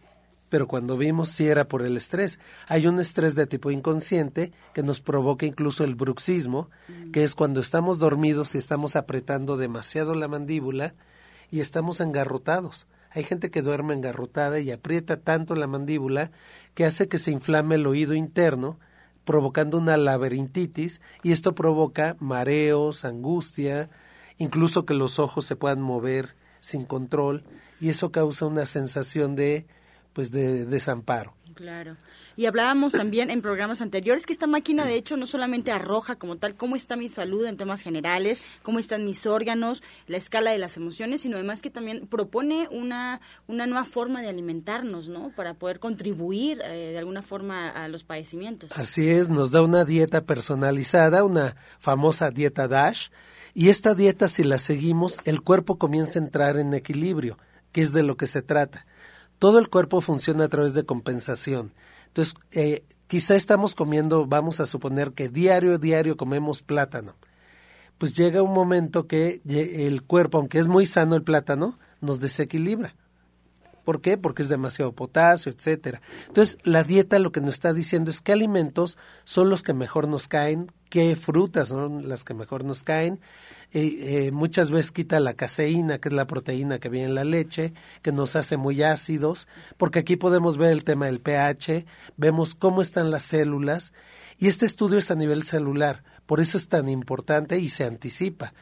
pero 0.50 0.68
cuando 0.68 0.98
vimos 0.98 1.30
si 1.30 1.46
era 1.46 1.66
por 1.66 1.82
el 1.82 1.96
estrés. 1.96 2.38
Hay 2.66 2.86
un 2.86 3.00
estrés 3.00 3.34
de 3.34 3.46
tipo 3.46 3.70
inconsciente 3.70 4.52
que 4.74 4.82
nos 4.82 5.00
provoca 5.00 5.46
incluso 5.46 5.84
el 5.84 5.94
bruxismo, 5.94 6.68
mm. 6.88 7.12
que 7.12 7.22
es 7.22 7.34
cuando 7.34 7.60
estamos 7.60 7.98
dormidos 7.98 8.54
y 8.54 8.58
estamos 8.58 8.96
apretando 8.96 9.56
demasiado 9.56 10.14
la 10.14 10.28
mandíbula 10.28 10.94
y 11.50 11.60
estamos 11.60 12.00
engarrotados. 12.00 12.86
Hay 13.12 13.24
gente 13.24 13.50
que 13.50 13.62
duerme 13.62 13.94
engarrotada 13.94 14.60
y 14.60 14.70
aprieta 14.70 15.16
tanto 15.16 15.54
la 15.54 15.66
mandíbula 15.66 16.30
que 16.74 16.84
hace 16.84 17.08
que 17.08 17.18
se 17.18 17.30
inflame 17.30 17.76
el 17.76 17.86
oído 17.86 18.14
interno, 18.14 18.78
provocando 19.24 19.78
una 19.78 19.96
laberintitis 19.96 21.00
y 21.22 21.32
esto 21.32 21.54
provoca 21.54 22.16
mareos, 22.20 23.04
angustia, 23.04 23.88
incluso 24.38 24.84
que 24.84 24.94
los 24.94 25.18
ojos 25.18 25.44
se 25.44 25.56
puedan 25.56 25.80
mover 25.80 26.34
sin 26.60 26.84
control 26.84 27.44
y 27.80 27.88
eso 27.88 28.12
causa 28.12 28.46
una 28.46 28.66
sensación 28.66 29.36
de 29.36 29.66
pues 30.12 30.30
de 30.30 30.66
desamparo. 30.66 31.34
Claro. 31.54 31.96
Y 32.36 32.46
hablábamos 32.46 32.92
también 32.92 33.28
en 33.28 33.42
programas 33.42 33.82
anteriores 33.82 34.24
que 34.24 34.32
esta 34.32 34.46
máquina 34.46 34.86
de 34.86 34.94
hecho 34.94 35.18
no 35.18 35.26
solamente 35.26 35.72
arroja 35.72 36.16
como 36.16 36.36
tal 36.36 36.54
cómo 36.54 36.74
está 36.74 36.96
mi 36.96 37.10
salud 37.10 37.44
en 37.44 37.58
temas 37.58 37.82
generales, 37.82 38.42
cómo 38.62 38.78
están 38.78 39.04
mis 39.04 39.26
órganos, 39.26 39.82
la 40.06 40.16
escala 40.16 40.50
de 40.50 40.56
las 40.56 40.78
emociones, 40.78 41.20
sino 41.20 41.36
además 41.36 41.60
que 41.60 41.68
también 41.68 42.06
propone 42.06 42.66
una, 42.70 43.20
una 43.46 43.66
nueva 43.66 43.84
forma 43.84 44.22
de 44.22 44.28
alimentarnos, 44.28 45.10
¿no? 45.10 45.32
Para 45.36 45.52
poder 45.52 45.80
contribuir 45.80 46.62
eh, 46.64 46.92
de 46.92 46.98
alguna 46.98 47.20
forma 47.20 47.68
a 47.68 47.88
los 47.88 48.04
padecimientos. 48.04 48.72
Así 48.78 49.10
es, 49.10 49.28
nos 49.28 49.50
da 49.50 49.60
una 49.60 49.84
dieta 49.84 50.22
personalizada, 50.22 51.24
una 51.24 51.56
famosa 51.78 52.30
dieta 52.30 52.68
DASH, 52.68 53.10
y 53.52 53.68
esta 53.68 53.94
dieta 53.94 54.28
si 54.28 54.44
la 54.44 54.58
seguimos, 54.58 55.18
el 55.24 55.42
cuerpo 55.42 55.76
comienza 55.76 56.18
a 56.18 56.22
entrar 56.22 56.56
en 56.56 56.72
equilibrio, 56.72 57.36
que 57.72 57.82
es 57.82 57.92
de 57.92 58.02
lo 58.02 58.16
que 58.16 58.26
se 58.26 58.40
trata 58.40 58.86
todo 59.40 59.58
el 59.58 59.70
cuerpo 59.70 60.00
funciona 60.02 60.44
a 60.44 60.48
través 60.48 60.74
de 60.74 60.84
compensación. 60.84 61.72
Entonces, 62.08 62.34
eh, 62.52 62.84
quizá 63.08 63.34
estamos 63.34 63.74
comiendo, 63.74 64.26
vamos 64.26 64.60
a 64.60 64.66
suponer 64.66 65.12
que 65.12 65.28
diario, 65.30 65.78
diario 65.78 66.16
comemos 66.16 66.62
plátano. 66.62 67.16
Pues 67.96 68.14
llega 68.16 68.42
un 68.42 68.52
momento 68.52 69.06
que 69.06 69.40
el 69.46 70.02
cuerpo, 70.02 70.38
aunque 70.38 70.58
es 70.58 70.68
muy 70.68 70.84
sano 70.84 71.16
el 71.16 71.22
plátano, 71.22 71.78
nos 72.00 72.20
desequilibra. 72.20 72.94
¿Por 73.90 74.00
qué? 74.00 74.16
Porque 74.16 74.42
es 74.42 74.48
demasiado 74.48 74.92
potasio, 74.92 75.50
etcétera. 75.50 76.00
Entonces, 76.28 76.58
la 76.62 76.84
dieta 76.84 77.18
lo 77.18 77.32
que 77.32 77.40
nos 77.40 77.54
está 77.54 77.72
diciendo 77.72 78.12
es 78.12 78.20
qué 78.20 78.30
alimentos 78.30 78.96
son 79.24 79.50
los 79.50 79.64
que 79.64 79.72
mejor 79.72 80.06
nos 80.06 80.28
caen, 80.28 80.70
qué 80.90 81.16
frutas 81.16 81.70
son 81.70 82.08
las 82.08 82.22
que 82.22 82.32
mejor 82.32 82.62
nos 82.62 82.84
caen, 82.84 83.18
eh, 83.72 84.30
muchas 84.32 84.70
veces 84.70 84.92
quita 84.92 85.18
la 85.18 85.34
caseína, 85.34 85.98
que 85.98 86.08
es 86.08 86.14
la 86.14 86.28
proteína 86.28 86.78
que 86.78 86.88
viene 86.88 87.08
en 87.08 87.14
la 87.16 87.24
leche, 87.24 87.72
que 88.00 88.12
nos 88.12 88.36
hace 88.36 88.56
muy 88.56 88.80
ácidos, 88.84 89.48
porque 89.76 89.98
aquí 89.98 90.14
podemos 90.14 90.56
ver 90.56 90.70
el 90.70 90.84
tema 90.84 91.06
del 91.06 91.18
pH, 91.18 91.84
vemos 92.16 92.54
cómo 92.54 92.82
están 92.82 93.10
las 93.10 93.24
células, 93.24 93.92
y 94.38 94.46
este 94.46 94.66
estudio 94.66 94.98
es 94.98 95.10
a 95.10 95.16
nivel 95.16 95.42
celular, 95.42 96.04
por 96.26 96.38
eso 96.38 96.58
es 96.58 96.68
tan 96.68 96.88
importante 96.88 97.58
y 97.58 97.70
se 97.70 97.86
anticipa. 97.86 98.54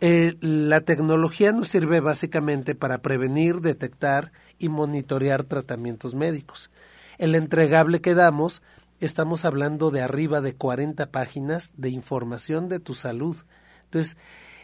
Eh, 0.00 0.36
la 0.40 0.82
tecnología 0.82 1.52
nos 1.52 1.68
sirve 1.68 2.00
básicamente 2.00 2.74
para 2.74 2.98
prevenir, 2.98 3.60
detectar 3.60 4.32
y 4.58 4.68
monitorear 4.68 5.44
tratamientos 5.44 6.14
médicos. 6.14 6.70
El 7.18 7.34
entregable 7.34 8.00
que 8.00 8.14
damos, 8.14 8.62
estamos 9.00 9.44
hablando 9.44 9.90
de 9.90 10.02
arriba 10.02 10.40
de 10.40 10.54
40 10.54 11.10
páginas 11.10 11.72
de 11.76 11.90
información 11.90 12.68
de 12.68 12.78
tu 12.78 12.94
salud. 12.94 13.36
Entonces, 13.84 14.18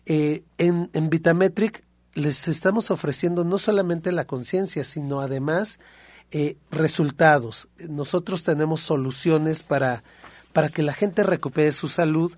eh, 0.04 0.44
en, 0.58 0.90
Vitametric 1.08 1.84
les 2.14 2.48
estamos 2.48 2.90
ofreciendo 2.90 3.44
no 3.44 3.56
solamente 3.56 4.12
la 4.12 4.26
conciencia, 4.26 4.84
sino 4.84 5.20
además 5.20 5.80
eh, 6.30 6.56
resultados. 6.70 7.68
Nosotros 7.78 8.42
tenemos 8.42 8.80
soluciones 8.80 9.62
para, 9.62 10.02
para 10.52 10.68
que 10.68 10.82
la 10.82 10.92
gente 10.92 11.22
recupere 11.22 11.72
su 11.72 11.88
salud, 11.88 12.36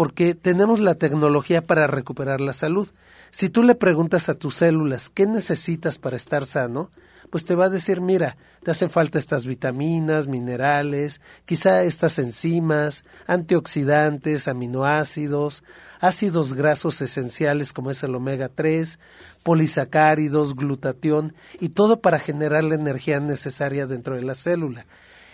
porque 0.00 0.34
tenemos 0.34 0.80
la 0.80 0.94
tecnología 0.94 1.60
para 1.60 1.86
recuperar 1.86 2.40
la 2.40 2.54
salud. 2.54 2.88
Si 3.30 3.50
tú 3.50 3.62
le 3.62 3.74
preguntas 3.74 4.30
a 4.30 4.34
tus 4.34 4.54
células 4.54 5.10
qué 5.10 5.26
necesitas 5.26 5.98
para 5.98 6.16
estar 6.16 6.46
sano, 6.46 6.90
pues 7.28 7.44
te 7.44 7.54
va 7.54 7.66
a 7.66 7.68
decir, 7.68 8.00
mira, 8.00 8.38
te 8.64 8.70
hacen 8.70 8.88
falta 8.88 9.18
estas 9.18 9.44
vitaminas, 9.44 10.26
minerales, 10.26 11.20
quizá 11.44 11.82
estas 11.82 12.18
enzimas, 12.18 13.04
antioxidantes, 13.26 14.48
aminoácidos, 14.48 15.64
ácidos 16.00 16.54
grasos 16.54 17.02
esenciales 17.02 17.74
como 17.74 17.90
es 17.90 18.02
el 18.02 18.14
omega 18.14 18.48
3, 18.48 18.98
polisacáridos, 19.42 20.56
glutatión 20.56 21.34
y 21.60 21.68
todo 21.68 22.00
para 22.00 22.18
generar 22.18 22.64
la 22.64 22.76
energía 22.76 23.20
necesaria 23.20 23.86
dentro 23.86 24.16
de 24.16 24.22
la 24.22 24.34
célula. 24.34 24.86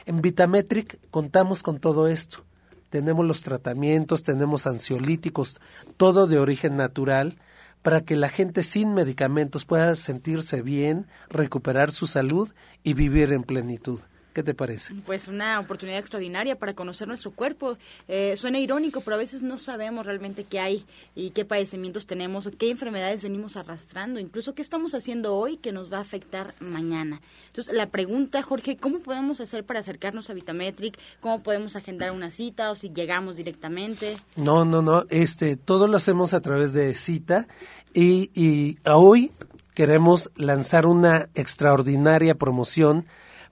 En 0.07 0.23
Vitametric 0.23 0.99
contamos 1.13 1.63
con 1.63 1.79
todo 1.79 2.09
esto 2.09 2.46
tenemos 2.91 3.27
los 3.27 3.43
tratamientos, 3.43 4.23
tenemos 4.23 4.67
ansiolíticos, 4.67 5.57
todo 5.97 6.27
de 6.27 6.39
origen 6.39 6.77
natural, 6.77 7.39
para 7.83 8.01
que 8.01 8.17
la 8.17 8.29
gente 8.29 8.63
sin 8.63 8.95
medicamentos 8.95 9.65
pueda 9.65 9.95
sentirse 9.97 10.63
bien, 10.63 11.07
recuperar 11.29 11.91
su 11.91 12.07
salud 12.07 12.53
y 12.83 12.95
vivir 12.95 13.33
en 13.33 13.43
plenitud. 13.43 14.01
¿Qué 14.37 14.43
te 14.43 14.53
parece? 14.53 14.93
Pues 15.07 15.29
una 15.29 15.59
oportunidad 15.59 15.99
extraordinaria 15.99 16.59
para 16.59 16.75
conocer 16.75 17.09
nuestro 17.09 17.31
cuerpo. 17.31 17.79
Eh, 18.07 18.37
suena 18.37 18.59
irónico, 18.59 19.01
pero 19.01 19.15
a 19.15 19.19
veces 19.19 19.43
no 19.43 19.57
sabemos 19.57 20.05
realmente 20.05 20.45
qué 20.45 20.61
hay 20.61 20.85
y 21.15 21.31
qué 21.31 21.47
padecimientos 21.47 22.07
tenemos 22.07 22.47
o 22.47 22.51
qué 22.51 22.69
enfermedades 22.69 23.23
venimos 23.23 23.57
arrastrando, 23.57 24.21
incluso 24.21 24.55
qué 24.55 24.61
estamos 24.61 24.95
haciendo 24.95 25.37
hoy 25.37 25.57
que 25.57 25.73
nos 25.73 25.91
va 25.91 25.97
a 25.97 26.01
afectar 26.03 26.55
mañana. 26.61 27.23
Entonces, 27.47 27.75
la 27.75 27.87
pregunta, 27.87 28.43
Jorge, 28.43 28.77
¿cómo 28.77 28.99
podemos 28.99 29.41
hacer 29.41 29.65
para 29.65 29.81
acercarnos 29.81 30.29
a 30.29 30.35
Vitametric? 30.35 30.99
¿Cómo 31.21 31.43
podemos 31.43 31.75
agendar 31.75 32.11
una 32.11 32.31
cita 32.31 32.71
o 32.71 32.75
si 32.75 32.91
llegamos 32.91 33.37
directamente? 33.37 34.19
No, 34.37 34.67
no, 34.67 34.83
no. 34.83 35.07
Este, 35.09 35.57
todo 35.57 35.89
lo 35.89 35.97
hacemos 35.97 36.35
a 36.35 36.43
través 36.43 36.75
de 36.75 36.95
cita 36.95 37.49
y, 37.95 38.31
y 38.35 38.77
hoy 38.85 39.33
queremos 39.73 40.31
lanzar 40.37 40.85
una 40.85 41.31
extraordinaria 41.35 42.35
promoción 42.35 43.07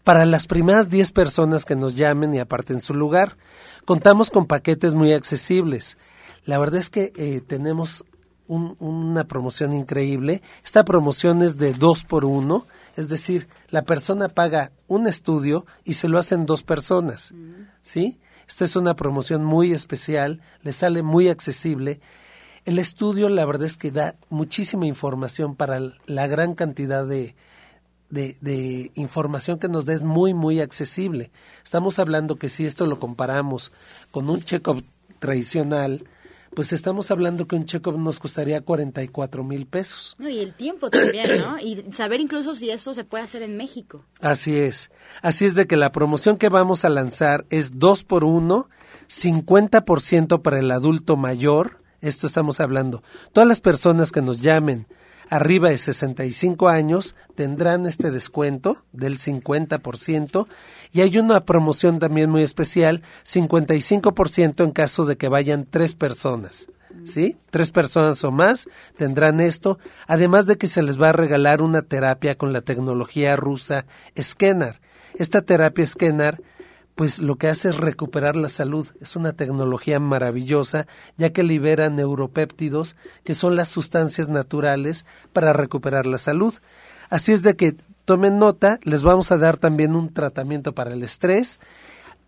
para 0.04 0.26
las 0.26 0.46
primeras 0.46 0.90
10 0.90 1.12
personas 1.12 1.64
que 1.64 1.74
nos 1.74 1.96
llamen 1.96 2.34
y 2.34 2.38
aparten 2.38 2.80
su 2.80 2.94
lugar. 2.94 3.36
Contamos 3.86 4.30
con 4.30 4.46
paquetes 4.46 4.94
muy 4.94 5.12
accesibles. 5.12 5.96
La 6.44 6.58
verdad 6.58 6.78
es 6.78 6.90
que 6.90 7.12
eh, 7.16 7.40
tenemos 7.40 8.04
una 8.46 9.24
promoción 9.24 9.72
increíble. 9.72 10.42
Esta 10.62 10.84
promoción 10.84 11.42
es 11.42 11.56
de 11.56 11.72
dos 11.72 12.04
por 12.04 12.26
uno, 12.26 12.66
es 12.94 13.08
decir, 13.08 13.48
la 13.70 13.82
persona 13.82 14.28
paga 14.28 14.70
un 14.86 15.06
estudio 15.06 15.64
y 15.82 15.94
se 15.94 16.08
lo 16.08 16.18
hacen 16.18 16.44
dos 16.44 16.62
personas. 16.62 17.32
¿Sí? 17.80 18.20
Esta 18.46 18.66
es 18.66 18.76
una 18.76 18.94
promoción 18.94 19.42
muy 19.42 19.72
especial, 19.72 20.42
le 20.62 20.74
sale 20.74 21.02
muy 21.02 21.30
accesible. 21.30 22.00
El 22.66 22.78
estudio, 22.78 23.30
la 23.30 23.46
verdad 23.46 23.66
es 23.66 23.78
que 23.78 23.90
da 23.90 24.16
muchísima 24.28 24.84
información 24.84 25.56
para 25.56 25.80
la 26.06 26.26
gran 26.26 26.54
cantidad 26.54 27.06
de, 27.06 27.34
de, 28.10 28.92
información 28.94 29.58
que 29.58 29.68
nos 29.68 29.86
des 29.86 30.02
muy, 30.02 30.34
muy 30.34 30.60
accesible. 30.60 31.30
Estamos 31.64 31.98
hablando 31.98 32.36
que 32.36 32.48
si 32.48 32.66
esto 32.66 32.86
lo 32.86 32.98
comparamos 32.98 33.72
con 34.10 34.28
un 34.30 34.42
check-up 34.42 34.84
tradicional, 35.18 36.04
pues 36.54 36.72
estamos 36.72 37.10
hablando 37.10 37.46
que 37.46 37.56
un 37.56 37.64
check-up 37.64 37.98
nos 37.98 38.20
costaría 38.20 38.60
44 38.60 39.42
mil 39.42 39.66
pesos. 39.66 40.14
No, 40.18 40.28
y 40.28 40.38
el 40.38 40.54
tiempo 40.54 40.88
también, 40.88 41.26
¿no? 41.40 41.58
Y 41.58 41.84
saber 41.92 42.20
incluso 42.20 42.54
si 42.54 42.70
eso 42.70 42.94
se 42.94 43.04
puede 43.04 43.24
hacer 43.24 43.42
en 43.42 43.56
México. 43.56 44.04
Así 44.20 44.56
es. 44.56 44.90
Así 45.20 45.46
es 45.46 45.54
de 45.54 45.66
que 45.66 45.76
la 45.76 45.90
promoción 45.90 46.36
que 46.36 46.48
vamos 46.48 46.84
a 46.84 46.90
lanzar 46.90 47.44
es 47.50 47.78
2 47.78 48.04
por 48.04 48.22
1, 48.22 48.68
50% 49.08 50.42
para 50.42 50.58
el 50.60 50.70
adulto 50.70 51.16
mayor. 51.16 51.78
Esto 52.00 52.26
estamos 52.26 52.60
hablando. 52.60 53.02
Todas 53.32 53.48
las 53.48 53.60
personas 53.60 54.12
que 54.12 54.22
nos 54.22 54.40
llamen 54.40 54.86
arriba 55.28 55.70
de 55.70 55.78
65 55.78 56.68
años 56.68 57.14
tendrán 57.34 57.86
este 57.86 58.10
descuento 58.10 58.78
del 58.92 59.18
50% 59.18 60.46
y 60.92 61.00
hay 61.00 61.18
una 61.18 61.44
promoción 61.44 61.98
también 61.98 62.30
muy 62.30 62.42
especial, 62.42 63.02
55% 63.24 64.64
en 64.64 64.70
caso 64.70 65.04
de 65.04 65.16
que 65.16 65.28
vayan 65.28 65.66
tres 65.68 65.94
personas. 65.94 66.68
¿Sí? 67.04 67.36
Tres 67.50 67.72
personas 67.72 68.22
o 68.24 68.30
más 68.30 68.68
tendrán 68.96 69.40
esto, 69.40 69.78
además 70.06 70.46
de 70.46 70.56
que 70.56 70.68
se 70.68 70.82
les 70.82 71.00
va 71.00 71.08
a 71.08 71.12
regalar 71.12 71.60
una 71.60 71.82
terapia 71.82 72.36
con 72.36 72.52
la 72.52 72.60
tecnología 72.60 73.34
rusa 73.36 73.84
Scanner. 74.18 74.80
Esta 75.18 75.42
terapia 75.42 75.84
Scanner 75.84 76.40
pues 76.94 77.18
lo 77.18 77.36
que 77.36 77.48
hace 77.48 77.70
es 77.70 77.76
recuperar 77.76 78.36
la 78.36 78.48
salud. 78.48 78.86
Es 79.00 79.16
una 79.16 79.32
tecnología 79.32 79.98
maravillosa, 79.98 80.86
ya 81.16 81.32
que 81.32 81.42
libera 81.42 81.90
neuropéptidos, 81.90 82.96
que 83.24 83.34
son 83.34 83.56
las 83.56 83.68
sustancias 83.68 84.28
naturales 84.28 85.04
para 85.32 85.52
recuperar 85.52 86.06
la 86.06 86.18
salud. 86.18 86.54
Así 87.10 87.32
es 87.32 87.42
de 87.42 87.56
que 87.56 87.76
tomen 88.04 88.38
nota, 88.38 88.78
les 88.82 89.02
vamos 89.02 89.32
a 89.32 89.38
dar 89.38 89.56
también 89.56 89.96
un 89.96 90.12
tratamiento 90.12 90.74
para 90.74 90.92
el 90.92 91.02
estrés. 91.02 91.58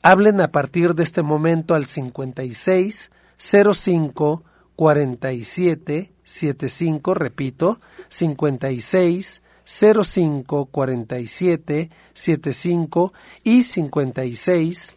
Hablen 0.02 0.40
a 0.40 0.52
partir 0.52 0.94
de 0.94 1.02
este 1.02 1.22
momento 1.22 1.74
al 1.74 1.86
56 1.86 3.10
05 3.38 4.44
47 4.74 6.12
75, 6.24 7.14
repito, 7.14 7.80
56 8.08 9.42
05 9.66 10.66
47 10.66 11.90
75 12.14 13.12
y 13.42 13.64
56 13.64 14.94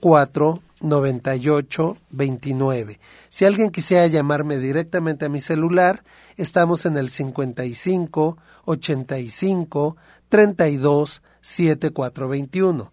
04 0.00 0.62
98 0.80 1.96
29. 2.10 3.00
Si 3.28 3.44
alguien 3.44 3.70
quisiera 3.70 4.06
llamarme 4.06 4.56
directamente 4.58 5.26
a 5.26 5.28
mi 5.28 5.40
celular, 5.40 6.04
estamos 6.36 6.86
en 6.86 6.96
el 6.96 7.10
55 7.10 8.38
85 8.64 9.96
32 10.28 11.22
7421. 11.40 12.92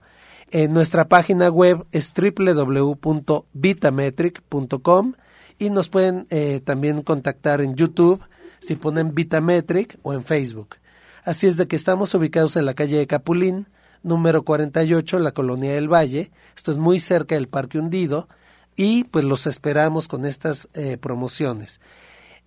En 0.51 0.73
nuestra 0.73 1.07
página 1.07 1.49
web 1.49 1.85
es 1.91 2.11
www.vitametric.com 2.13 5.13
y 5.59 5.69
nos 5.69 5.89
pueden 5.89 6.25
eh, 6.29 6.59
también 6.63 7.03
contactar 7.03 7.61
en 7.61 7.75
YouTube 7.75 8.21
si 8.59 8.75
ponen 8.75 9.15
Vitametric 9.15 9.97
o 10.01 10.13
en 10.13 10.23
Facebook. 10.23 10.75
Así 11.23 11.47
es 11.47 11.57
de 11.57 11.67
que 11.67 11.75
estamos 11.75 12.13
ubicados 12.13 12.55
en 12.55 12.65
la 12.65 12.73
calle 12.73 12.97
de 12.97 13.07
Capulín, 13.07 13.67
número 14.03 14.43
48, 14.43 15.17
en 15.17 15.23
la 15.23 15.31
colonia 15.31 15.73
del 15.73 15.91
Valle. 15.91 16.31
Esto 16.55 16.71
es 16.71 16.77
muy 16.77 16.99
cerca 16.99 17.35
del 17.35 17.47
Parque 17.47 17.79
Hundido 17.79 18.27
y 18.75 19.03
pues 19.05 19.25
los 19.25 19.45
esperamos 19.47 20.07
con 20.07 20.25
estas 20.25 20.69
eh, 20.73 20.97
promociones. 20.97 21.81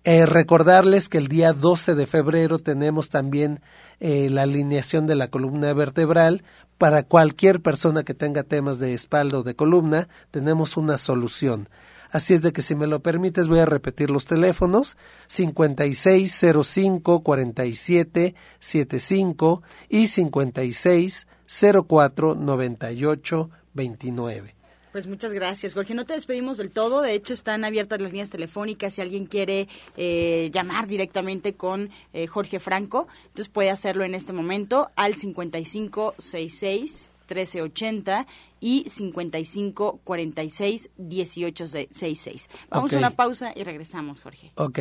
Eh, 0.05 0.25
recordarles 0.25 1.07
que 1.07 1.17
el 1.17 1.27
día 1.27 1.53
12 1.53 1.95
de 1.95 2.05
febrero 2.05 2.59
tenemos 2.59 3.09
también 3.09 3.61
eh, 3.99 4.29
la 4.29 4.41
alineación 4.41 5.07
de 5.07 5.15
la 5.15 5.29
columna 5.29 5.71
vertebral. 5.73 6.43
Para 6.77 7.03
cualquier 7.03 7.61
persona 7.61 8.03
que 8.03 8.13
tenga 8.13 8.43
temas 8.43 8.79
de 8.79 8.93
espalda 8.93 9.37
o 9.37 9.43
de 9.43 9.55
columna, 9.55 10.09
tenemos 10.31 10.75
una 10.75 10.97
solución. 10.97 11.69
Así 12.13 12.33
es 12.35 12.43
de 12.43 12.53
que 12.53 12.61
si 12.61 12.75
me 12.75 12.85
lo 12.85 13.01
permites 13.01 13.47
voy 13.47 13.57
a 13.57 13.65
repetir 13.65 14.11
los 14.11 14.27
teléfonos 14.27 14.97
5605 15.29 17.23
4775 17.23 19.63
y 19.89 20.05
5604 20.05 22.35
98 22.35 23.49
29. 23.73 24.55
Pues 24.91 25.07
muchas 25.07 25.33
gracias, 25.33 25.73
Jorge. 25.73 25.95
No 25.95 26.05
te 26.05 26.13
despedimos 26.13 26.57
del 26.57 26.69
todo. 26.69 27.01
De 27.01 27.15
hecho, 27.15 27.33
están 27.33 27.65
abiertas 27.65 27.99
las 27.99 28.11
líneas 28.11 28.29
telefónicas 28.29 28.93
si 28.93 29.01
alguien 29.01 29.25
quiere 29.25 29.67
eh, 29.97 30.51
llamar 30.53 30.85
directamente 30.85 31.55
con 31.55 31.89
eh, 32.13 32.27
Jorge 32.27 32.59
Franco. 32.59 33.07
Entonces 33.23 33.49
puede 33.49 33.71
hacerlo 33.71 34.03
en 34.03 34.13
este 34.13 34.33
momento 34.33 34.91
al 34.95 35.15
5566 35.15 37.09
1380 37.33 38.27
y 38.59 38.85
55 38.87 39.99
46 40.03 40.89
18 40.97 41.67
66. 41.67 42.49
Vamos 42.69 42.93
a 42.93 42.97
una 42.97 43.11
pausa 43.11 43.53
y 43.55 43.63
regresamos, 43.63 44.21
Jorge. 44.21 44.51
Ok. 44.55 44.79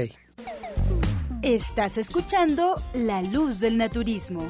Estás 1.43 1.99
escuchando 1.99 2.81
La 2.95 3.23
Luz 3.23 3.59
del 3.59 3.77
Naturismo. 3.77 4.47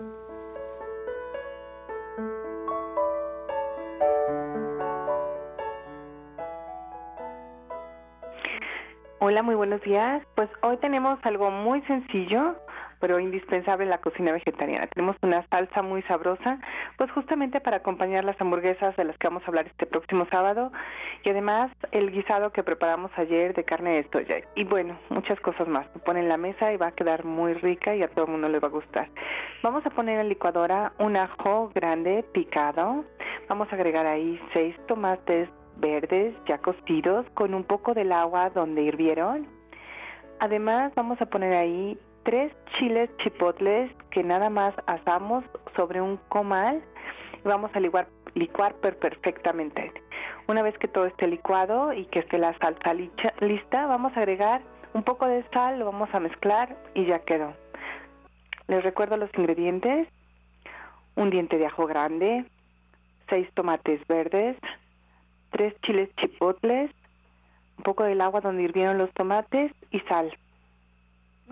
Hola, 9.20 9.42
muy 9.42 9.55
buenos 9.55 9.81
días. 9.81 10.22
Pues 10.35 10.51
hoy 10.62 10.77
tenemos 10.79 11.18
algo 11.22 11.51
muy 11.51 11.81
sencillo, 11.83 12.57
pero 13.02 13.18
indispensable 13.18 13.82
en 13.82 13.90
la 13.90 13.98
cocina 13.98 14.30
vegetariana. 14.30 14.86
Tenemos 14.86 15.16
una 15.22 15.44
salsa 15.48 15.82
muy 15.82 16.02
sabrosa, 16.02 16.60
pues 16.96 17.10
justamente 17.10 17.60
para 17.60 17.78
acompañar 17.78 18.22
las 18.22 18.40
hamburguesas 18.40 18.94
de 18.96 19.02
las 19.02 19.18
que 19.18 19.26
vamos 19.26 19.42
a 19.42 19.48
hablar 19.48 19.66
este 19.66 19.86
próximo 19.86 20.24
sábado 20.30 20.70
y 21.24 21.30
además 21.30 21.72
el 21.90 22.12
guisado 22.12 22.52
que 22.52 22.62
preparamos 22.62 23.10
ayer 23.16 23.54
de 23.54 23.64
carne 23.64 23.96
de 23.96 24.08
soya. 24.12 24.36
Y 24.54 24.64
bueno, 24.64 24.96
muchas 25.08 25.40
cosas 25.40 25.66
más. 25.66 25.84
Se 25.92 25.98
pone 25.98 26.20
en 26.20 26.28
la 26.28 26.36
mesa 26.36 26.72
y 26.72 26.76
va 26.76 26.86
a 26.86 26.92
quedar 26.92 27.24
muy 27.24 27.54
rica 27.54 27.96
y 27.96 28.04
a 28.04 28.08
todo 28.08 28.26
el 28.26 28.30
mundo 28.30 28.48
le 28.48 28.60
va 28.60 28.68
a 28.68 28.70
gustar. 28.70 29.08
Vamos 29.64 29.84
a 29.84 29.90
poner 29.90 30.20
en 30.20 30.28
licuadora 30.28 30.92
un 31.00 31.16
ajo 31.16 31.72
grande 31.74 32.24
picado. 32.32 33.04
Vamos 33.48 33.66
a 33.72 33.74
agregar 33.74 34.06
ahí 34.06 34.40
seis 34.52 34.76
tomates 34.86 35.48
verdes 35.78 36.36
ya 36.46 36.58
cocidos 36.58 37.26
con 37.34 37.52
un 37.52 37.64
poco 37.64 37.94
del 37.94 38.12
agua 38.12 38.50
donde 38.50 38.82
hirvieron. 38.82 39.48
Además 40.38 40.92
vamos 40.94 41.20
a 41.20 41.26
poner 41.26 41.52
ahí 41.52 41.98
tres 42.24 42.52
chiles 42.78 43.11
chipotles 43.18 43.90
que 44.11 44.22
nada 44.22 44.50
más 44.50 44.74
asamos 44.87 45.44
sobre 45.76 46.00
un 46.00 46.16
comal 46.28 46.82
y 47.44 47.48
vamos 47.48 47.70
a 47.74 47.80
licuar, 47.80 48.08
licuar 48.35 48.74
perfectamente. 48.76 49.92
Una 50.48 50.62
vez 50.62 50.76
que 50.78 50.88
todo 50.88 51.06
esté 51.06 51.26
licuado 51.26 51.92
y 51.92 52.06
que 52.06 52.20
esté 52.20 52.38
la 52.38 52.56
salsa 52.58 52.94
lista, 52.94 53.87
vamos 53.87 54.16
a 54.16 54.20
agregar 54.20 54.62
un 54.94 55.02
poco 55.02 55.26
de 55.26 55.44
sal, 55.52 55.78
lo 55.78 55.87
vamos 55.87 56.12
a 56.12 56.20
mezclar 56.20 56.76
y 56.94 57.06
ya 57.06 57.20
quedó. 57.20 57.54
Les 58.68 58.82
recuerdo 58.82 59.16
los 59.16 59.30
ingredientes. 59.37 60.08
Un 61.14 61.28
diente 61.28 61.58
de 61.58 61.66
ajo 61.66 61.87
grande, 61.87 62.46
seis 63.28 63.46
tomates 63.52 64.00
verdes, 64.06 64.56
tres 65.50 65.78
chiles 65.82 66.08
chipotles, 66.16 66.90
un 67.76 67.85
poco 67.85 68.04
del 68.04 68.22
agua 68.22 68.40
donde 68.40 68.62
hirvieron 68.62 68.96
los 68.96 69.12
tomates 69.12 69.72
y 69.90 70.00
sal. 70.00 70.32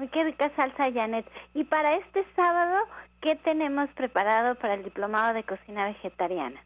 Qué 0.08 0.24
rica 0.24 0.50
salsa, 0.56 0.90
Janet. 0.92 1.26
Y 1.54 1.64
para 1.64 1.96
este 1.96 2.24
sábado, 2.34 2.86
¿qué 3.20 3.36
tenemos 3.36 3.90
preparado 3.90 4.54
para 4.54 4.74
el 4.74 4.84
diplomado 4.84 5.34
de 5.34 5.44
cocina 5.44 5.86
vegetariana? 5.86 6.60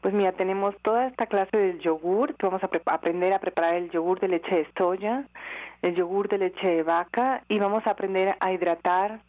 Pues 0.00 0.14
mira, 0.14 0.32
tenemos 0.32 0.74
toda 0.82 1.06
esta 1.06 1.26
clase 1.26 1.56
del 1.56 1.78
yogur, 1.80 2.34
vamos 2.40 2.62
a 2.62 2.70
aprender 2.86 3.32
a 3.32 3.38
preparar 3.38 3.74
el 3.74 3.90
yogur 3.90 4.18
de 4.18 4.28
leche 4.28 4.56
de 4.56 4.68
soya, 4.76 5.24
el 5.82 5.94
yogur 5.94 6.28
de 6.28 6.38
leche 6.38 6.68
de 6.68 6.82
vaca 6.82 7.42
y 7.48 7.58
vamos 7.58 7.86
a 7.86 7.90
aprender 7.90 8.34
a 8.40 8.52
hidratar 8.52 9.20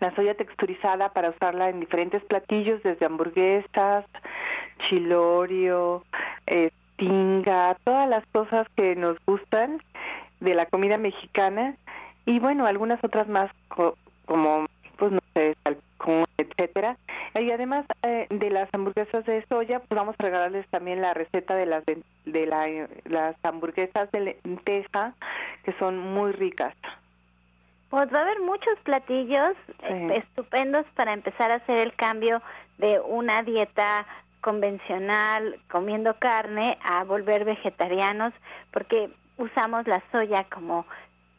la 0.00 0.14
soya 0.14 0.34
texturizada 0.34 1.08
para 1.12 1.30
usarla 1.30 1.70
en 1.70 1.80
diferentes 1.80 2.22
platillos, 2.24 2.82
desde 2.82 3.06
hamburguesas, 3.06 4.04
chilorio, 4.88 6.04
eh, 6.46 6.70
tinga, 6.96 7.76
todas 7.82 8.08
las 8.08 8.24
cosas 8.26 8.68
que 8.76 8.94
nos 8.94 9.16
gustan 9.24 9.82
de 10.40 10.54
la 10.54 10.66
comida 10.66 10.98
mexicana 10.98 11.76
y 12.28 12.38
bueno, 12.40 12.66
algunas 12.66 13.02
otras 13.02 13.26
más 13.26 13.50
como, 14.26 14.66
pues 14.98 15.12
no 15.12 15.20
sé, 15.32 15.56
etcétera. 16.36 16.98
Y 17.34 17.50
además 17.50 17.86
eh, 18.02 18.26
de 18.28 18.50
las 18.50 18.68
hamburguesas 18.74 19.24
de 19.24 19.46
soya, 19.46 19.78
pues 19.80 19.96
vamos 19.98 20.14
a 20.18 20.22
regalarles 20.22 20.68
también 20.68 21.00
la 21.00 21.14
receta 21.14 21.54
de 21.54 21.64
las 21.64 21.84
de, 21.86 22.92
las 23.06 23.36
hamburguesas 23.42 24.10
de 24.12 24.20
lenteja, 24.44 25.14
que 25.64 25.72
son 25.78 25.96
muy 25.96 26.32
ricas. 26.32 26.74
Pues 27.88 28.12
va 28.12 28.18
a 28.18 28.22
haber 28.22 28.40
muchos 28.40 28.78
platillos 28.82 29.54
eh, 29.84 30.16
estupendos 30.16 30.84
para 30.96 31.14
empezar 31.14 31.50
a 31.50 31.54
hacer 31.54 31.78
el 31.78 31.94
cambio 31.94 32.42
de 32.76 33.00
una 33.00 33.42
dieta 33.42 34.06
convencional 34.42 35.58
comiendo 35.70 36.12
carne 36.18 36.76
a 36.84 37.04
volver 37.04 37.46
vegetarianos 37.46 38.34
porque 38.70 39.08
usamos 39.38 39.86
la 39.86 40.02
soya 40.12 40.44
como 40.44 40.84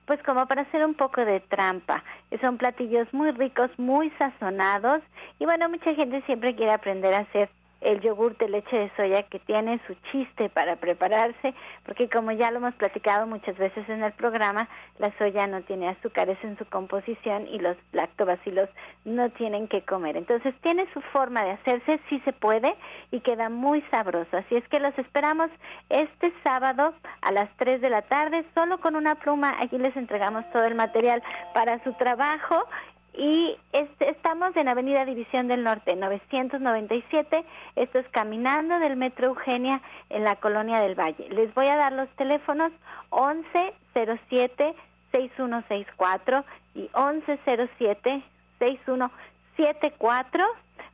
pues 0.09 0.23
como 0.23 0.47
para 0.47 0.63
hacer 0.63 0.83
un 0.83 0.95
poco 0.95 1.23
de 1.23 1.39
trampa. 1.39 2.03
Son 2.41 2.57
platillos 2.57 3.07
muy 3.13 3.29
ricos, 3.29 3.69
muy 3.77 4.09
sazonados 4.17 5.03
y 5.37 5.45
bueno, 5.45 5.69
mucha 5.69 5.93
gente 5.93 6.23
siempre 6.23 6.55
quiere 6.55 6.71
aprender 6.71 7.13
a 7.13 7.19
hacer 7.19 7.47
el 7.81 8.01
yogur 8.01 8.37
de 8.37 8.49
leche 8.49 8.77
de 8.77 8.91
soya 8.95 9.23
que 9.23 9.39
tiene 9.39 9.79
su 9.87 9.95
chiste 10.11 10.49
para 10.49 10.75
prepararse, 10.75 11.53
porque 11.85 12.09
como 12.09 12.31
ya 12.31 12.51
lo 12.51 12.57
hemos 12.57 12.75
platicado 12.75 13.25
muchas 13.27 13.57
veces 13.57 13.87
en 13.89 14.03
el 14.03 14.11
programa, 14.13 14.67
la 14.97 15.11
soya 15.17 15.47
no 15.47 15.61
tiene 15.61 15.89
azúcares 15.89 16.37
en 16.43 16.57
su 16.57 16.65
composición 16.65 17.47
y 17.47 17.59
los 17.59 17.77
lactobacilos 17.93 18.69
no 19.05 19.29
tienen 19.31 19.67
que 19.67 19.81
comer. 19.83 20.17
Entonces 20.17 20.53
tiene 20.61 20.87
su 20.93 21.01
forma 21.01 21.43
de 21.43 21.51
hacerse, 21.51 21.99
sí 22.09 22.21
se 22.25 22.33
puede 22.33 22.75
y 23.11 23.21
queda 23.21 23.49
muy 23.49 23.81
sabroso. 23.91 24.37
Así 24.37 24.55
es 24.55 24.67
que 24.67 24.79
los 24.79 24.97
esperamos 24.97 25.49
este 25.89 26.33
sábado 26.43 26.93
a 27.21 27.31
las 27.31 27.49
3 27.57 27.81
de 27.81 27.89
la 27.89 28.01
tarde, 28.03 28.45
solo 28.53 28.79
con 28.79 28.95
una 28.95 29.15
pluma. 29.15 29.55
Aquí 29.59 29.77
les 29.77 29.95
entregamos 29.95 30.49
todo 30.51 30.65
el 30.65 30.75
material 30.75 31.23
para 31.53 31.83
su 31.83 31.93
trabajo 31.93 32.65
y 33.13 33.57
este, 33.73 34.09
estamos 34.09 34.55
en 34.55 34.67
Avenida 34.67 35.05
División 35.05 35.47
del 35.47 35.63
Norte, 35.63 35.95
997. 35.95 37.43
Esto 37.75 37.99
es 37.99 38.07
caminando 38.09 38.79
del 38.79 38.95
Metro 38.95 39.27
Eugenia 39.27 39.81
en 40.09 40.23
la 40.23 40.35
Colonia 40.37 40.79
del 40.79 40.95
Valle. 40.95 41.27
Les 41.29 41.53
voy 41.53 41.67
a 41.67 41.75
dar 41.75 41.93
los 41.93 42.09
teléfonos 42.15 42.71
1107 43.11 44.75
6164 45.11 46.45
y 46.75 46.89
1107 46.95 48.21
6174. 48.59 50.45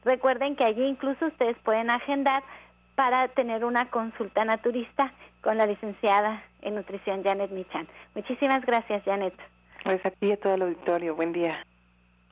Recuerden 0.03 0.55
que 0.55 0.63
allí 0.63 0.83
incluso 0.85 1.27
ustedes 1.27 1.57
pueden 1.59 1.89
agendar 1.89 2.43
para 2.95 3.27
tener 3.29 3.65
una 3.65 3.89
consulta 3.89 4.45
naturista 4.45 5.11
con 5.41 5.57
la 5.57 5.65
licenciada 5.65 6.43
en 6.61 6.75
nutrición 6.75 7.23
Janet 7.23 7.51
Michan. 7.51 7.87
Muchísimas 8.15 8.65
gracias, 8.65 9.03
Janet. 9.03 9.33
Pues 9.83 10.03
a 10.05 10.11
ti 10.11 10.27
y 10.27 10.31
a 10.31 10.37
todo 10.37 10.55
el 10.55 10.61
auditorio. 10.63 11.15
Buen 11.15 11.33
día. 11.33 11.65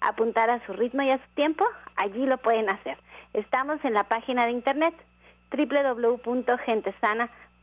apuntar 0.00 0.50
a 0.50 0.64
su 0.66 0.72
ritmo 0.72 1.02
y 1.02 1.10
a 1.10 1.18
su 1.18 1.28
tiempo, 1.34 1.64
allí 1.96 2.26
lo 2.26 2.38
pueden 2.38 2.68
hacer. 2.68 2.98
Estamos 3.32 3.84
en 3.84 3.94
la 3.94 4.04
página 4.04 4.44
de 4.44 4.52
internet 4.52 4.94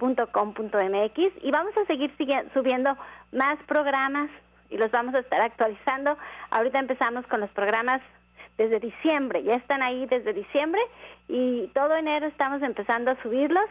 www.gentesana.com.mx 0.01 1.43
y 1.43 1.51
vamos 1.51 1.77
a 1.77 1.85
seguir 1.85 2.11
subiendo 2.53 2.97
más 3.31 3.57
programas 3.67 4.29
y 4.69 4.77
los 4.77 4.91
vamos 4.91 5.13
a 5.15 5.19
estar 5.19 5.41
actualizando. 5.41 6.17
Ahorita 6.49 6.79
empezamos 6.79 7.25
con 7.27 7.39
los 7.39 7.49
programas 7.51 8.01
desde 8.57 8.79
diciembre, 8.79 9.43
ya 9.43 9.55
están 9.55 9.81
ahí 9.81 10.05
desde 10.07 10.33
diciembre 10.33 10.81
y 11.27 11.67
todo 11.73 11.95
enero 11.95 12.27
estamos 12.27 12.61
empezando 12.61 13.11
a 13.11 13.21
subirlos 13.21 13.65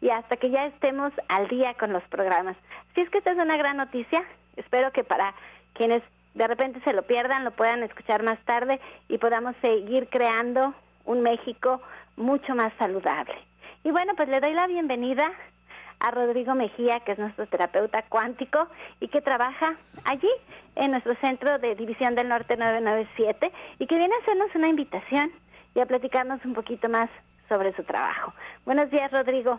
y 0.00 0.10
hasta 0.10 0.36
que 0.36 0.50
ya 0.50 0.66
estemos 0.66 1.12
al 1.28 1.48
día 1.48 1.74
con 1.74 1.92
los 1.92 2.02
programas. 2.04 2.56
Si 2.94 3.00
es 3.00 3.10
que 3.10 3.18
esta 3.18 3.32
es 3.32 3.38
una 3.38 3.56
gran 3.56 3.76
noticia, 3.76 4.24
espero 4.56 4.92
que 4.92 5.04
para 5.04 5.34
quienes 5.74 6.02
de 6.34 6.46
repente 6.46 6.80
se 6.80 6.92
lo 6.92 7.02
pierdan, 7.02 7.44
lo 7.44 7.52
puedan 7.52 7.82
escuchar 7.82 8.22
más 8.22 8.38
tarde 8.44 8.80
y 9.08 9.18
podamos 9.18 9.54
seguir 9.60 10.08
creando 10.08 10.74
un 11.04 11.22
México 11.22 11.80
mucho 12.16 12.54
más 12.54 12.72
saludable. 12.78 13.34
Y 13.84 13.90
bueno, 13.90 14.14
pues 14.16 14.28
le 14.28 14.40
doy 14.40 14.52
la 14.52 14.66
bienvenida 14.66 15.30
a 16.04 16.10
Rodrigo 16.10 16.54
Mejía, 16.54 17.00
que 17.00 17.12
es 17.12 17.18
nuestro 17.18 17.46
terapeuta 17.46 18.02
cuántico 18.02 18.68
y 19.00 19.08
que 19.08 19.22
trabaja 19.22 19.76
allí 20.04 20.28
en 20.76 20.90
nuestro 20.90 21.14
centro 21.16 21.58
de 21.58 21.74
División 21.74 22.14
del 22.14 22.28
Norte 22.28 22.58
997 22.58 23.50
y 23.78 23.86
que 23.86 23.96
viene 23.96 24.14
a 24.14 24.22
hacernos 24.22 24.54
una 24.54 24.68
invitación 24.68 25.32
y 25.74 25.80
a 25.80 25.86
platicarnos 25.86 26.44
un 26.44 26.52
poquito 26.52 26.90
más 26.90 27.08
sobre 27.48 27.74
su 27.74 27.84
trabajo. 27.84 28.34
Buenos 28.66 28.90
días, 28.90 29.10
Rodrigo. 29.12 29.58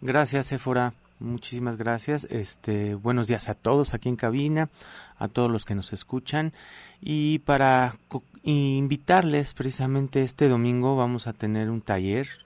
Gracias, 0.00 0.52
Éfora. 0.52 0.94
Muchísimas 1.20 1.76
gracias. 1.76 2.24
Este, 2.30 2.94
buenos 2.94 3.26
días 3.26 3.50
a 3.50 3.54
todos 3.54 3.92
aquí 3.92 4.08
en 4.08 4.16
cabina, 4.16 4.70
a 5.18 5.28
todos 5.28 5.50
los 5.50 5.66
que 5.66 5.74
nos 5.74 5.92
escuchan 5.92 6.54
y 7.02 7.40
para 7.40 7.94
invitarles 8.42 9.52
precisamente 9.52 10.22
este 10.22 10.48
domingo 10.48 10.96
vamos 10.96 11.26
a 11.26 11.34
tener 11.34 11.68
un 11.68 11.82
taller 11.82 12.43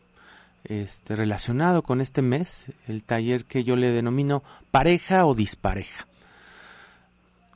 este 0.68 1.16
relacionado 1.16 1.83
con 1.83 2.00
este 2.00 2.22
mes, 2.22 2.66
el 2.87 3.02
taller 3.02 3.44
que 3.44 3.64
yo 3.64 3.76
le 3.76 3.90
denomino 3.90 4.42
pareja 4.70 5.26
o 5.26 5.35
dispareja. 5.35 6.07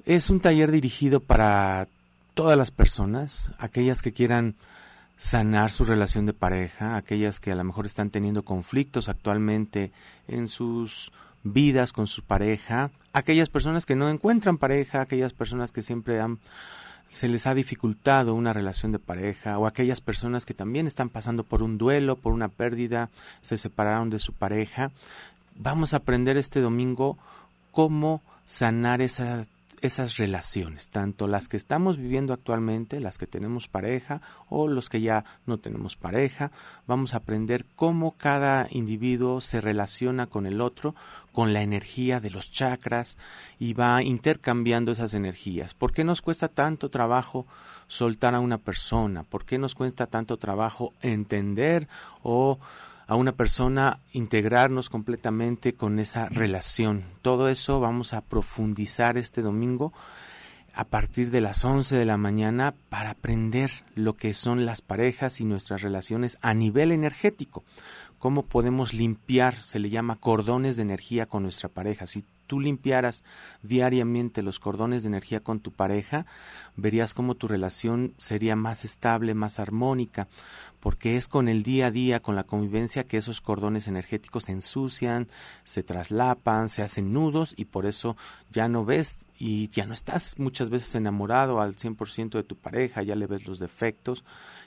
Es 0.05 0.31
un 0.31 0.41
taller 0.41 0.71
dirigido 0.71 1.21
para 1.21 1.87
todas 2.35 2.59
las 2.59 2.71
personas, 2.71 3.51
aquellas 3.59 4.03
que 4.03 4.13
quieran 4.13 4.57
sanar 5.19 5.71
su 5.71 5.85
relación 5.85 6.27
de 6.27 6.33
pareja, 6.33 6.97
aquellas 6.97 7.39
que 7.39 7.53
a 7.53 7.55
lo 7.55 7.63
mejor 7.63 7.87
están 7.87 8.11
teniendo 8.11 8.45
conflictos 8.45 9.09
actualmente 9.09 9.93
en 10.27 10.49
sus 10.49 11.13
vidas 11.45 11.93
con 11.93 12.07
su 12.07 12.23
pareja, 12.23 12.91
aquellas 13.13 13.49
personas 13.49 13.87
que 13.87 13.95
no 13.95 14.11
encuentran 14.11 14.59
pareja, 14.59 15.01
aquellas 15.01 15.33
personas 15.33 15.71
que 15.71 15.83
siempre 15.83 16.21
han 16.21 16.39
se 17.13 17.29
les 17.29 17.47
ha 17.47 17.55
dificultado 17.55 18.35
una 18.35 18.55
relación 18.55 18.91
de 18.91 18.99
pareja 18.99 19.59
o 19.59 19.67
aquellas 19.67 20.01
personas 20.01 20.47
que 20.47 20.55
también 20.55 20.87
están 20.87 21.11
pasando 21.11 21.45
por 21.45 21.63
un 21.63 21.77
duelo, 21.77 22.17
por 22.17 22.33
una 22.33 22.49
pérdida, 22.49 23.11
se 23.43 23.59
separaron 23.59 24.09
de 24.09 24.19
su 24.19 24.33
pareja. 24.33 24.91
Vamos 25.55 25.93
a 25.93 25.99
aprender 25.99 26.39
este 26.39 26.61
domingo 26.61 27.19
cómo 27.71 28.23
sanar 28.47 29.03
esa 29.03 29.45
esas 29.83 30.17
relaciones, 30.17 30.91
tanto 30.91 31.27
las 31.27 31.49
que 31.49 31.57
estamos 31.57 31.97
viviendo 31.97 32.33
actualmente, 32.33 33.01
las 33.01 33.19
que 33.19 33.27
tenemos 33.27 33.69
pareja 33.69 34.23
o 34.49 34.69
los 34.69 34.89
que 34.89 35.01
ya 35.01 35.25
no 35.45 35.59
tenemos 35.59 35.97
pareja. 35.97 36.53
Vamos 36.87 37.15
a 37.15 37.19
aprender 37.19 37.67
cómo 37.75 38.17
cada 38.17 38.69
individuo 38.71 39.41
se 39.41 39.61
relaciona 39.61 40.29
con 40.29 40.47
el 40.47 40.61
otro, 40.61 40.95
con 41.33 41.53
la 41.53 41.63
energía 41.63 42.21
de 42.21 42.31
los 42.31 42.53
chakras 42.53 43.19
y 43.59 43.75
va 43.75 44.03
intercambiando 44.05 44.93
esas 44.93 45.15
energías. 45.15 45.75
¿Por 45.75 45.93
qué 45.93 46.05
nos 46.05 46.23
cuesta 46.23 46.47
tanto 46.47 46.89
trabajo 46.89 47.47
soltar 47.89 48.37
a 48.37 48.41
una 48.41 48.59
persona? 48.59 49.25
¿Por 49.25 49.45
qué 49.45 49.59
nos 49.59 49.75
cuesta 49.75 50.07
tanto 50.07 50.37
trabajo 50.37 50.93
entender 51.01 51.89
o 52.23 52.61
a 53.13 53.15
una 53.15 53.33
persona, 53.33 53.99
integrarnos 54.15 54.89
completamente 54.89 55.75
con 55.75 55.99
esa 55.99 56.31
relación. 56.31 57.05
Todo 57.21 57.51
eso 57.51 57.79
vamos 57.79 58.15
a 58.15 58.23
profundizar 58.23 59.19
este 59.19 59.43
domingo 59.43 59.93
a 60.73 60.85
partir 60.85 61.31
de 61.31 61.43
las 61.43 61.63
11 61.63 61.95
de 61.95 62.07
la 62.07 62.17
mañana 62.17 62.73
para 62.89 63.11
aprender 63.11 63.71
lo 63.95 64.17
que 64.17 64.33
son 64.33 64.65
las 64.65 64.81
parejas 64.81 65.43
y 65.43 65.45
nuestras 65.45 65.83
relaciones 65.83 66.39
a 66.41 66.55
nivel 66.55 66.91
energético. 66.91 67.65
Cómo 68.19 68.45
podemos 68.45 68.95
limpiar, 68.95 69.57
se 69.57 69.79
le 69.79 69.91
llama 69.91 70.17
cordones 70.17 70.77
de 70.77 70.83
energía 70.83 71.27
con 71.27 71.43
nuestra 71.43 71.69
pareja. 71.69 72.07
Si 72.07 72.25
tú 72.47 72.61
limpiaras 72.61 73.25
diariamente 73.63 74.43
los 74.43 74.59
cordones 74.59 75.03
de 75.03 75.09
energía 75.09 75.41
con 75.41 75.61
tu 75.61 75.73
pareja, 75.73 76.25
verías 76.77 77.15
cómo 77.15 77.35
tu 77.35 77.49
relación 77.49 78.15
sería 78.19 78.57
más 78.57 78.85
estable, 78.85 79.35
más 79.35 79.59
armónica, 79.59 80.29
porque 80.83 81.17
es 81.17 81.29
con 81.29 81.49
el 81.49 81.63
día 81.63 81.87
a 81.87 81.91
día, 81.93 82.21
con 82.21 82.35
la 82.35 82.43
convivencia, 82.43 83.05
que 83.05 83.17
esos 83.17 83.41
cordones 83.41 83.87
energéticos 83.87 84.45
se 84.45 84.53
ensucian, 84.53 85.29
se 85.63 85.85
traslapan, 85.85 86.69
se 86.69 86.83
hacen 86.83 87.13
nudos 87.13 87.55
y 87.57 87.67
por 87.67 87.87
eso 87.87 88.17
ya 88.51 88.67
no 88.67 88.85
ves 88.85 89.25
y 89.39 89.69
ya 89.69 89.87
no 89.87 89.95
estás 89.95 90.41
muchas 90.41 90.71
veces 90.71 90.97
enamorado 90.97 91.61
al 91.61 91.77
100% 91.77 92.31
de 92.31 92.43
tu 92.43 92.57
pareja, 92.57 93.03
ya 93.05 93.15
le 93.15 93.29
ves 93.29 93.47
los 93.47 93.61
defectos. 93.61 94.25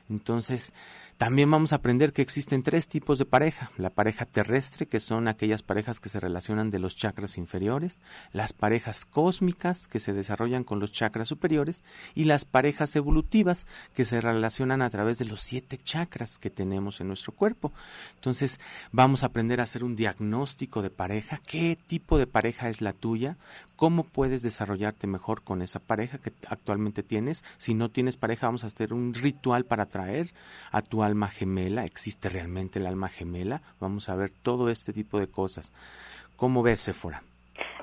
Entonces, 0.09 0.73
también 1.17 1.49
vamos 1.49 1.71
a 1.71 1.77
aprender 1.77 2.13
que 2.13 2.21
existen 2.21 2.61
tres 2.61 2.87
tipos 2.87 3.17
de 3.17 3.25
pareja. 3.25 3.71
La 3.77 3.89
pareja 3.89 4.25
terrestre, 4.25 4.85
que 4.85 4.99
son 4.99 5.27
aquellas 5.27 5.63
parejas 5.63 5.99
que 5.99 6.09
se 6.09 6.19
relacionan 6.19 6.71
de 6.71 6.79
los 6.79 6.95
chakras 6.95 7.37
inferiores, 7.37 7.99
las 8.33 8.53
parejas 8.53 9.05
cósmicas, 9.05 9.87
que 9.87 9.99
se 9.99 10.13
desarrollan 10.13 10.65
con 10.65 10.79
los 10.79 10.91
chakras 10.91 11.29
superiores, 11.29 11.83
y 12.13 12.25
las 12.25 12.43
parejas 12.43 12.95
evolutivas, 12.95 13.67
que 13.93 14.05
se 14.05 14.19
relacionan 14.19 14.81
a 14.81 14.89
través 14.89 15.17
de 15.17 15.25
los 15.25 15.41
siete 15.41 15.77
chakras 15.77 16.04
que 16.39 16.49
tenemos 16.49 17.01
en 17.01 17.07
nuestro 17.07 17.33
cuerpo. 17.33 17.71
Entonces, 18.15 18.59
vamos 18.91 19.23
a 19.23 19.27
aprender 19.27 19.59
a 19.59 19.63
hacer 19.63 19.83
un 19.83 19.95
diagnóstico 19.95 20.81
de 20.81 20.89
pareja, 20.89 21.41
qué 21.45 21.77
tipo 21.87 22.17
de 22.17 22.27
pareja 22.27 22.69
es 22.69 22.81
la 22.81 22.93
tuya, 22.93 23.37
cómo 23.75 24.03
puedes 24.03 24.41
desarrollarte 24.41 25.07
mejor 25.07 25.41
con 25.41 25.61
esa 25.61 25.79
pareja 25.79 26.17
que 26.17 26.31
actualmente 26.47 27.03
tienes. 27.03 27.43
Si 27.57 27.73
no 27.73 27.89
tienes 27.89 28.17
pareja, 28.17 28.47
vamos 28.47 28.63
a 28.63 28.67
hacer 28.67 28.93
un 28.93 29.13
ritual 29.13 29.65
para 29.65 29.83
atraer 29.83 30.31
a 30.71 30.81
tu 30.81 31.03
alma 31.03 31.27
gemela, 31.27 31.85
existe 31.85 32.29
realmente 32.29 32.79
el 32.79 32.87
alma 32.87 33.09
gemela, 33.09 33.61
vamos 33.79 34.09
a 34.09 34.15
ver 34.15 34.31
todo 34.41 34.69
este 34.69 34.93
tipo 34.93 35.19
de 35.19 35.27
cosas. 35.27 35.71
¿Cómo 36.35 36.63
ves, 36.63 36.81
Sephora? 36.81 37.23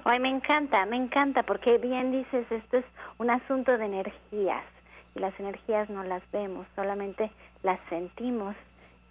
Ay, 0.05 0.19
me 0.19 0.29
encanta, 0.29 0.85
me 0.87 0.97
encanta, 0.97 1.45
porque 1.45 1.79
bien 1.79 2.11
dices, 2.11 2.51
esto 2.51 2.79
es 2.79 2.85
un 3.19 3.31
asunto 3.31 3.79
de 3.79 3.85
energías, 3.85 4.65
y 5.15 5.21
las 5.21 5.39
energías 5.39 5.89
no 5.91 6.03
las 6.05 6.23
vemos, 6.31 6.67
solamente 6.75 7.31
las 7.63 7.79
sentimos, 7.89 8.57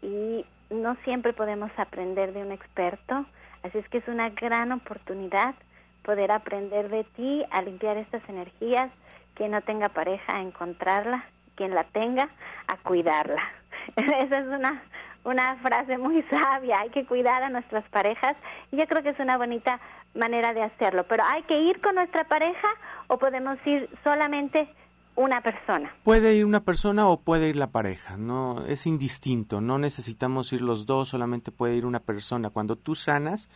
y 0.01 0.45
no 0.69 0.95
siempre 1.03 1.33
podemos 1.33 1.71
aprender 1.77 2.33
de 2.33 2.41
un 2.41 2.51
experto, 2.51 3.25
así 3.63 3.77
es 3.77 3.87
que 3.89 3.99
es 3.99 4.07
una 4.07 4.29
gran 4.29 4.71
oportunidad 4.71 5.55
poder 6.03 6.31
aprender 6.31 6.89
de 6.89 7.03
ti 7.03 7.43
a 7.51 7.61
limpiar 7.61 7.97
estas 7.97 8.27
energías, 8.27 8.91
quien 9.35 9.51
no 9.51 9.61
tenga 9.61 9.89
pareja 9.89 10.37
a 10.37 10.41
encontrarla, 10.41 11.25
quien 11.55 11.75
la 11.75 11.83
tenga 11.85 12.29
a 12.67 12.77
cuidarla. 12.77 13.41
Esa 13.95 14.39
es 14.39 14.47
una, 14.47 14.81
una 15.23 15.55
frase 15.57 15.97
muy 15.97 16.23
sabia, 16.29 16.79
hay 16.79 16.89
que 16.89 17.05
cuidar 17.05 17.43
a 17.43 17.49
nuestras 17.49 17.87
parejas 17.89 18.35
y 18.71 18.77
yo 18.77 18.87
creo 18.87 19.03
que 19.03 19.09
es 19.09 19.19
una 19.19 19.37
bonita 19.37 19.79
manera 20.15 20.53
de 20.53 20.63
hacerlo, 20.63 21.05
pero 21.07 21.23
hay 21.25 21.43
que 21.43 21.59
ir 21.59 21.79
con 21.81 21.95
nuestra 21.95 22.23
pareja 22.25 22.67
o 23.07 23.17
podemos 23.17 23.57
ir 23.65 23.89
solamente 24.03 24.67
una 25.15 25.41
persona. 25.41 25.93
Puede 26.03 26.35
ir 26.35 26.45
una 26.45 26.61
persona 26.61 27.07
o 27.07 27.19
puede 27.19 27.49
ir 27.49 27.55
la 27.55 27.67
pareja, 27.67 28.17
no 28.17 28.65
es 28.65 28.87
indistinto, 28.87 29.61
no 29.61 29.77
necesitamos 29.77 30.53
ir 30.53 30.61
los 30.61 30.85
dos, 30.85 31.09
solamente 31.09 31.51
puede 31.51 31.75
ir 31.75 31.85
una 31.85 31.99
persona. 31.99 32.49
Cuando 32.49 32.75
tú 32.75 32.95
sanas 32.95 33.49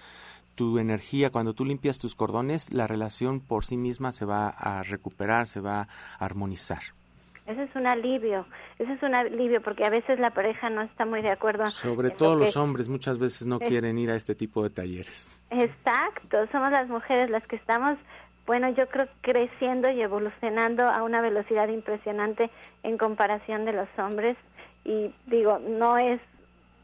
tu 0.56 0.80
energía, 0.80 1.30
cuando 1.30 1.54
tú 1.54 1.66
limpias 1.66 2.00
tus 2.00 2.16
cordones, 2.16 2.74
la 2.74 2.88
relación 2.88 3.42
por 3.42 3.66
sí 3.66 3.78
misma 3.78 4.12
se 4.12 4.26
va 4.26 4.50
a 4.50 4.84
recuperar, 4.84 5.48
se 5.48 5.60
va 5.60 5.82
a 5.82 5.88
armonizar. 6.26 6.82
Ese 7.46 7.62
es 7.62 7.76
un 7.76 7.86
alivio, 7.86 8.48
ese 8.80 8.94
es 8.94 9.04
un 9.04 9.14
alivio 9.14 9.62
porque 9.62 9.86
a 9.86 9.92
veces 9.92 10.20
la 10.20 10.32
pareja 10.32 10.72
no 10.72 10.82
está 10.82 11.06
muy 11.06 11.22
de 11.22 11.30
acuerdo. 11.30 11.70
Sobre 11.70 12.10
todo 12.10 12.36
los 12.36 12.58
hombres 12.58 12.90
muchas 12.90 13.20
veces 13.20 13.46
no 13.46 13.60
quieren 13.60 14.00
ir 14.00 14.10
a 14.10 14.16
este 14.16 14.34
tipo 14.34 14.64
de 14.64 14.72
talleres. 14.72 15.40
Exacto, 15.52 16.48
somos 16.52 16.72
las 16.72 16.90
mujeres 16.90 17.30
las 17.30 17.46
que 17.46 17.56
estamos, 17.56 18.00
bueno, 18.46 18.70
yo 18.70 18.88
creo 18.88 19.08
creciendo 19.22 19.90
y 19.90 20.02
evolucionando 20.02 20.84
a 20.84 21.04
una 21.04 21.22
velocidad 21.22 21.68
impresionante 21.70 22.50
en 22.84 22.98
comparación 22.98 23.66
de 23.66 23.74
los 23.74 23.88
hombres. 23.98 24.38
Y 24.84 25.14
digo, 25.26 25.60
no 25.60 25.98
es 25.98 26.22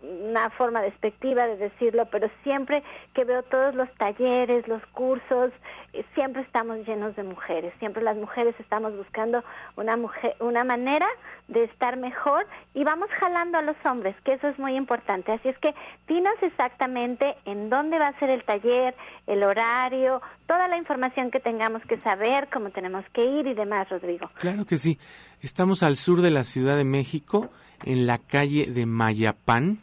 una 0.02 0.50
forma 0.52 0.82
despectiva 0.82 1.48
de 1.48 1.58
decirlo, 1.58 2.08
pero 2.12 2.30
siempre 2.44 2.84
que 3.14 3.24
veo 3.24 3.44
todos 3.44 3.76
los 3.76 3.90
talleres, 3.96 4.68
los 4.68 4.86
cursos, 4.88 5.52
eh, 5.94 6.04
siempre 6.16 6.42
estamos 6.42 6.86
llenos 6.88 7.16
de 7.16 7.24
mujeres, 7.24 7.74
siempre 7.80 8.02
las 8.02 8.18
mujeres 8.18 8.56
estamos 8.60 8.96
buscando 8.96 9.44
una 9.76 9.98
mujer, 9.98 10.36
una 10.40 10.64
manera 10.64 11.08
de 11.48 11.66
estar 11.66 11.98
mejor 11.98 12.48
y 12.74 12.84
vamos 12.84 13.10
jalando 13.20 13.58
a 13.58 13.62
los 13.62 13.76
hombres, 13.86 14.16
que 14.24 14.34
eso 14.34 14.48
es 14.48 14.58
muy 14.58 14.76
importante. 14.76 15.32
Así 15.32 15.50
es 15.50 15.58
que 15.60 15.76
dinos 16.08 16.36
exactamente 16.42 17.36
en 17.46 17.70
dónde 17.70 18.00
va 18.00 18.08
a 18.08 18.20
ser 18.20 18.30
el 18.30 18.44
taller, 18.44 18.96
el 19.28 19.44
horario, 19.44 20.22
toda 20.48 20.68
la 20.68 20.78
información 20.78 21.30
que 21.30 21.40
tengamos 21.40 21.82
que 21.84 21.98
saber, 22.00 22.50
cómo 22.52 22.70
tenemos 22.72 23.06
que 23.14 23.26
ir 23.26 23.48
y 23.48 23.54
demás, 23.54 23.90
Rodrigo. 23.90 24.30
Claro 24.40 24.66
que 24.66 24.78
sí. 24.78 24.98
Estamos 25.42 25.84
al 25.84 25.98
sur 25.98 26.22
de 26.22 26.32
la 26.32 26.44
Ciudad 26.44 26.78
de 26.78 26.86
México, 26.86 27.50
en 27.84 28.06
la 28.06 28.18
calle 28.18 28.68
de 28.68 28.86
Mayapán, 28.86 29.80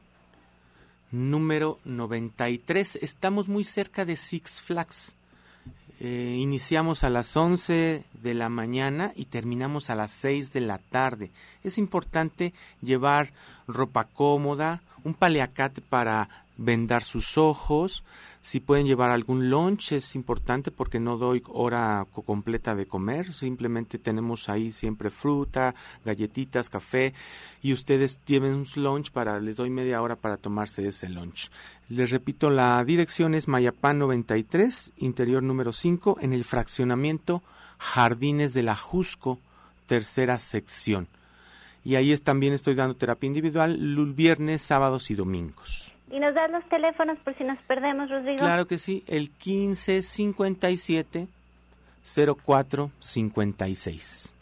número 1.11 1.79
93. 1.85 2.97
Estamos 3.03 3.49
muy 3.49 3.65
cerca 3.65 4.05
de 4.05 4.17
Six 4.17 4.61
Flags. 4.61 5.17
Eh, 6.01 6.37
iniciamos 6.39 7.03
a 7.03 7.11
las 7.11 7.37
11 7.37 8.05
de 8.13 8.35
la 8.35 8.49
mañana 8.49 9.13
y 9.17 9.25
terminamos 9.25 9.91
a 9.91 9.97
las 9.97 10.13
6 10.13 10.53
de 10.53 10.61
la 10.61 10.79
tarde. 10.79 11.31
Es 11.65 11.77
importante 11.77 12.55
llevar 12.83 13.33
ropa 13.67 14.05
cómoda, 14.05 14.83
un 15.03 15.15
paliacate 15.15 15.81
para 15.81 16.29
vendar 16.59 17.03
sus 17.03 17.39
ojos, 17.39 18.05
si 18.41 18.61
pueden 18.61 18.87
llevar 18.87 19.11
algún 19.11 19.51
lunch 19.51 19.93
es 19.93 20.15
importante 20.15 20.71
porque 20.71 21.01
no 21.01 21.17
doy 21.17 21.43
hora 21.49 22.07
completa 22.25 22.75
de 22.75 22.87
comer, 22.87 23.33
simplemente 23.33 23.99
tenemos 23.99 24.49
ahí 24.49 24.71
siempre 24.73 25.11
fruta, 25.11 25.75
galletitas, 26.05 26.71
café 26.71 27.15
y 27.63 27.73
ustedes 27.73 28.21
lleven 28.27 28.55
un 28.55 28.67
lunch 28.77 29.11
para, 29.11 29.41
les 29.41 29.57
doy 29.57 29.71
media 29.71 30.01
hora 30.03 30.17
para 30.17 30.37
tomarse 30.37 30.87
ese 30.87 31.09
lunch. 31.09 31.51
Les 31.89 32.11
repito, 32.11 32.49
la 32.51 32.83
dirección 32.85 33.35
es 33.35 33.49
Mayapán 33.49 33.99
93, 33.99 34.93
interior 34.99 35.43
número 35.43 35.73
5, 35.73 36.19
en 36.21 36.33
el 36.33 36.45
fraccionamiento 36.45 37.43
Jardines 37.79 38.55
de 38.55 38.63
la 38.63 38.77
Jusco, 38.77 39.41
tercera 39.87 40.39
sección. 40.39 41.09
Y 41.85 41.97
ahí 41.97 42.17
también 42.19 42.53
estoy 42.53 42.75
dando 42.75 42.97
terapia 42.97 43.27
individual 43.27 43.79
viernes, 44.15 44.63
sábados 44.63 45.11
y 45.11 45.15
domingos. 45.15 45.98
¿Y 46.11 46.21
nos 46.21 46.35
das 46.35 46.51
los 46.51 46.65
teléfonos 46.69 47.19
por 47.19 47.37
si 47.37 47.45
nos 47.45 47.59
perdemos, 47.63 48.11
Rodrigo? 48.11 48.39
Claro 48.39 48.67
que 48.67 48.79
sí, 48.79 49.05
el 49.07 49.31
1557 49.45 51.29
0456. 52.03 54.35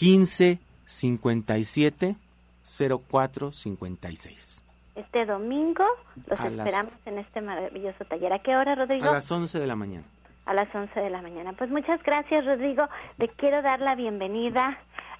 1557 0.00 2.16
0456. 2.64 4.62
Este 4.94 5.24
domingo 5.24 5.84
los 6.26 6.38
esperamos 6.38 6.92
en 7.06 7.18
este 7.18 7.40
maravilloso 7.40 8.04
taller. 8.04 8.30
¿A 8.32 8.40
qué 8.40 8.56
hora, 8.56 8.74
Rodrigo? 8.74 9.08
A 9.08 9.12
las 9.12 9.30
11 9.30 9.58
de 9.58 9.66
la 9.66 9.76
mañana. 9.76 10.04
A 10.44 10.54
las 10.54 10.74
11 10.74 11.00
de 11.00 11.10
la 11.10 11.22
mañana. 11.22 11.52
Pues 11.54 11.70
muchas 11.70 12.02
gracias, 12.02 12.44
Rodrigo. 12.44 12.86
Le 13.16 13.28
quiero 13.28 13.62
dar 13.62 13.80
la 13.80 13.94
bienvenida 13.94 14.78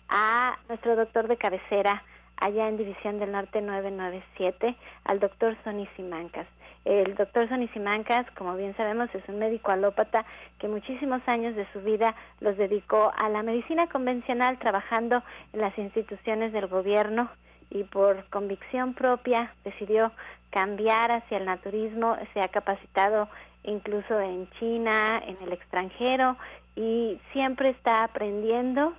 a 0.08 0.58
nuestro 0.68 0.94
doctor 0.94 1.26
de 1.28 1.38
cabecera, 1.38 2.02
allá 2.36 2.68
en 2.68 2.76
División 2.76 3.18
del 3.18 3.32
Norte 3.32 3.60
997, 3.60 4.74
al 5.04 5.20
doctor 5.20 5.56
Sonny 5.64 5.86
Simancas. 5.96 6.46
El 6.84 7.14
doctor 7.14 7.48
Sonny 7.48 7.68
Simancas, 7.68 8.26
como 8.32 8.56
bien 8.56 8.76
sabemos, 8.76 9.08
es 9.14 9.22
un 9.28 9.38
médico 9.38 9.70
alópata 9.70 10.24
que 10.58 10.66
muchísimos 10.66 11.22
años 11.26 11.54
de 11.54 11.66
su 11.72 11.80
vida 11.80 12.14
los 12.40 12.56
dedicó 12.56 13.12
a 13.16 13.28
la 13.28 13.44
medicina 13.44 13.86
convencional, 13.86 14.58
trabajando 14.58 15.22
en 15.52 15.60
las 15.60 15.76
instituciones 15.78 16.52
del 16.52 16.66
gobierno 16.66 17.30
y 17.70 17.84
por 17.84 18.24
convicción 18.30 18.94
propia 18.94 19.54
decidió 19.64 20.12
cambiar 20.50 21.12
hacia 21.12 21.38
el 21.38 21.46
naturismo, 21.46 22.16
se 22.34 22.40
ha 22.40 22.48
capacitado 22.48 23.28
incluso 23.64 24.20
en 24.20 24.50
China, 24.58 25.22
en 25.24 25.36
el 25.42 25.52
extranjero 25.52 26.36
y 26.74 27.20
siempre 27.32 27.70
está 27.70 28.04
aprendiendo 28.04 28.92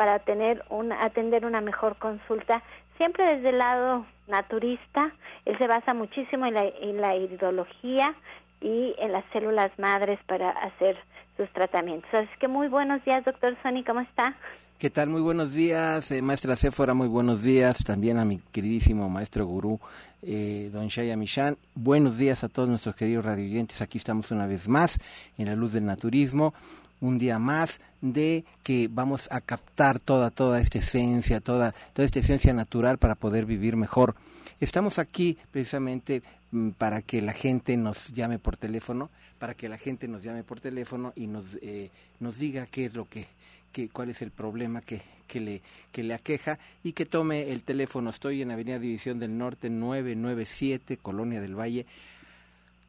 para 0.00 0.18
tener 0.18 0.64
un, 0.70 0.92
atender 0.92 1.44
una 1.44 1.60
mejor 1.60 1.94
consulta 1.96 2.62
siempre 2.96 3.22
desde 3.36 3.50
el 3.50 3.58
lado 3.58 4.06
naturista, 4.28 5.12
él 5.44 5.58
se 5.58 5.66
basa 5.66 5.92
muchísimo 5.92 6.46
en 6.46 6.54
la, 6.54 6.64
en 6.64 7.02
la 7.02 7.14
y 7.18 8.94
en 8.96 9.12
las 9.12 9.24
células 9.30 9.70
madres 9.78 10.18
para 10.26 10.52
hacer 10.52 10.96
sus 11.36 11.50
tratamientos. 11.52 12.08
Así 12.14 12.30
que 12.40 12.48
muy 12.48 12.68
buenos 12.68 13.04
días, 13.04 13.22
doctor 13.26 13.54
Sony, 13.62 13.84
¿cómo 13.86 14.00
está? 14.00 14.34
¿Qué 14.78 14.88
tal? 14.88 15.10
Muy 15.10 15.20
buenos 15.20 15.52
días, 15.52 16.10
eh, 16.12 16.22
maestra 16.22 16.56
Céfora, 16.56 16.94
muy 16.94 17.08
buenos 17.08 17.42
días. 17.42 17.84
También 17.84 18.16
a 18.16 18.24
mi 18.24 18.38
queridísimo 18.52 19.10
maestro 19.10 19.44
gurú, 19.44 19.80
eh, 20.22 20.70
don 20.72 20.88
Shaya 20.88 21.14
Michan. 21.18 21.58
Buenos 21.74 22.16
días 22.16 22.42
a 22.42 22.48
todos 22.48 22.70
nuestros 22.70 22.96
queridos 22.96 23.26
radioyentes. 23.26 23.82
Aquí 23.82 23.98
estamos 23.98 24.30
una 24.30 24.46
vez 24.46 24.66
más 24.66 24.98
en 25.36 25.44
la 25.44 25.54
luz 25.54 25.74
del 25.74 25.84
naturismo 25.84 26.54
un 27.00 27.18
día 27.18 27.38
más 27.38 27.80
de 28.00 28.44
que 28.62 28.88
vamos 28.90 29.28
a 29.30 29.40
captar 29.40 29.98
toda 29.98 30.30
toda 30.30 30.60
esta 30.60 30.78
esencia, 30.78 31.40
toda 31.40 31.74
toda 31.92 32.06
esta 32.06 32.20
esencia 32.20 32.52
natural 32.52 32.98
para 32.98 33.14
poder 33.14 33.46
vivir 33.46 33.76
mejor. 33.76 34.14
Estamos 34.60 34.98
aquí 34.98 35.38
precisamente 35.50 36.22
mm, 36.50 36.70
para 36.70 37.02
que 37.02 37.22
la 37.22 37.32
gente 37.32 37.76
nos 37.76 38.08
llame 38.08 38.38
por 38.38 38.56
teléfono, 38.56 39.10
para 39.38 39.54
que 39.54 39.68
la 39.68 39.78
gente 39.78 40.08
nos 40.08 40.22
llame 40.22 40.44
por 40.44 40.60
teléfono 40.60 41.12
y 41.16 41.26
nos 41.26 41.44
eh, 41.62 41.90
nos 42.20 42.38
diga 42.38 42.66
qué 42.66 42.86
es 42.86 42.94
lo 42.94 43.06
que, 43.06 43.26
que 43.72 43.88
cuál 43.88 44.10
es 44.10 44.20
el 44.22 44.30
problema 44.30 44.82
que, 44.82 45.00
que 45.26 45.40
le 45.40 45.62
que 45.92 46.02
le 46.02 46.14
aqueja 46.14 46.58
y 46.84 46.92
que 46.92 47.06
tome 47.06 47.50
el 47.52 47.62
teléfono. 47.62 48.10
Estoy 48.10 48.42
en 48.42 48.50
Avenida 48.50 48.78
División 48.78 49.18
del 49.18 49.36
Norte 49.36 49.70
997, 49.70 50.98
Colonia 50.98 51.40
del 51.40 51.58
Valle, 51.58 51.86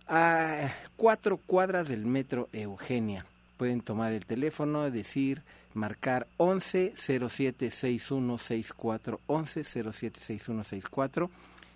a 0.08 0.70
cuatro 0.98 1.38
cuadras 1.38 1.88
del 1.88 2.06
metro 2.06 2.50
Eugenia 2.52 3.26
pueden 3.62 3.82
tomar 3.82 4.12
el 4.12 4.26
teléfono, 4.26 4.90
decir, 4.90 5.44
marcar 5.76 6.26
11 6.38 6.94
07 6.96 7.70
6164 7.70 9.20
11 9.28 9.64
07 9.64 10.20
6164 10.20 11.30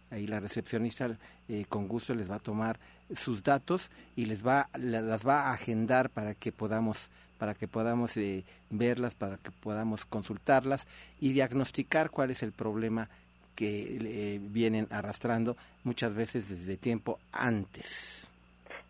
ahí 0.10 0.26
la 0.26 0.40
recepcionista 0.40 1.16
eh, 1.48 1.66
con 1.70 1.88
gusto 1.88 2.16
les 2.16 2.28
va 2.32 2.38
a 2.38 2.40
tomar 2.40 2.80
sus 3.16 3.44
datos 3.44 3.92
y 4.16 4.26
les 4.26 4.44
va 4.44 4.68
las 4.74 5.28
va 5.28 5.42
a 5.42 5.54
agendar 5.54 6.10
para 6.10 6.34
que 6.34 6.52
podamos 6.52 7.12
para 7.38 7.54
que 7.54 7.68
podamos 7.68 8.18
eh, 8.18 8.44
verlas 8.72 9.14
para 9.14 9.38
que 9.38 9.52
podamos 9.52 10.08
consultarlas 10.08 10.88
y 11.22 11.34
diagnosticar 11.34 12.10
cuál 12.10 12.32
es 12.32 12.42
el 12.42 12.52
problema 12.52 13.10
que 13.54 14.00
eh, 14.02 14.40
vienen 14.42 14.88
arrastrando 14.90 15.56
muchas 15.84 16.16
veces 16.16 16.50
desde 16.50 16.78
tiempo 16.78 17.20
antes. 17.32 18.32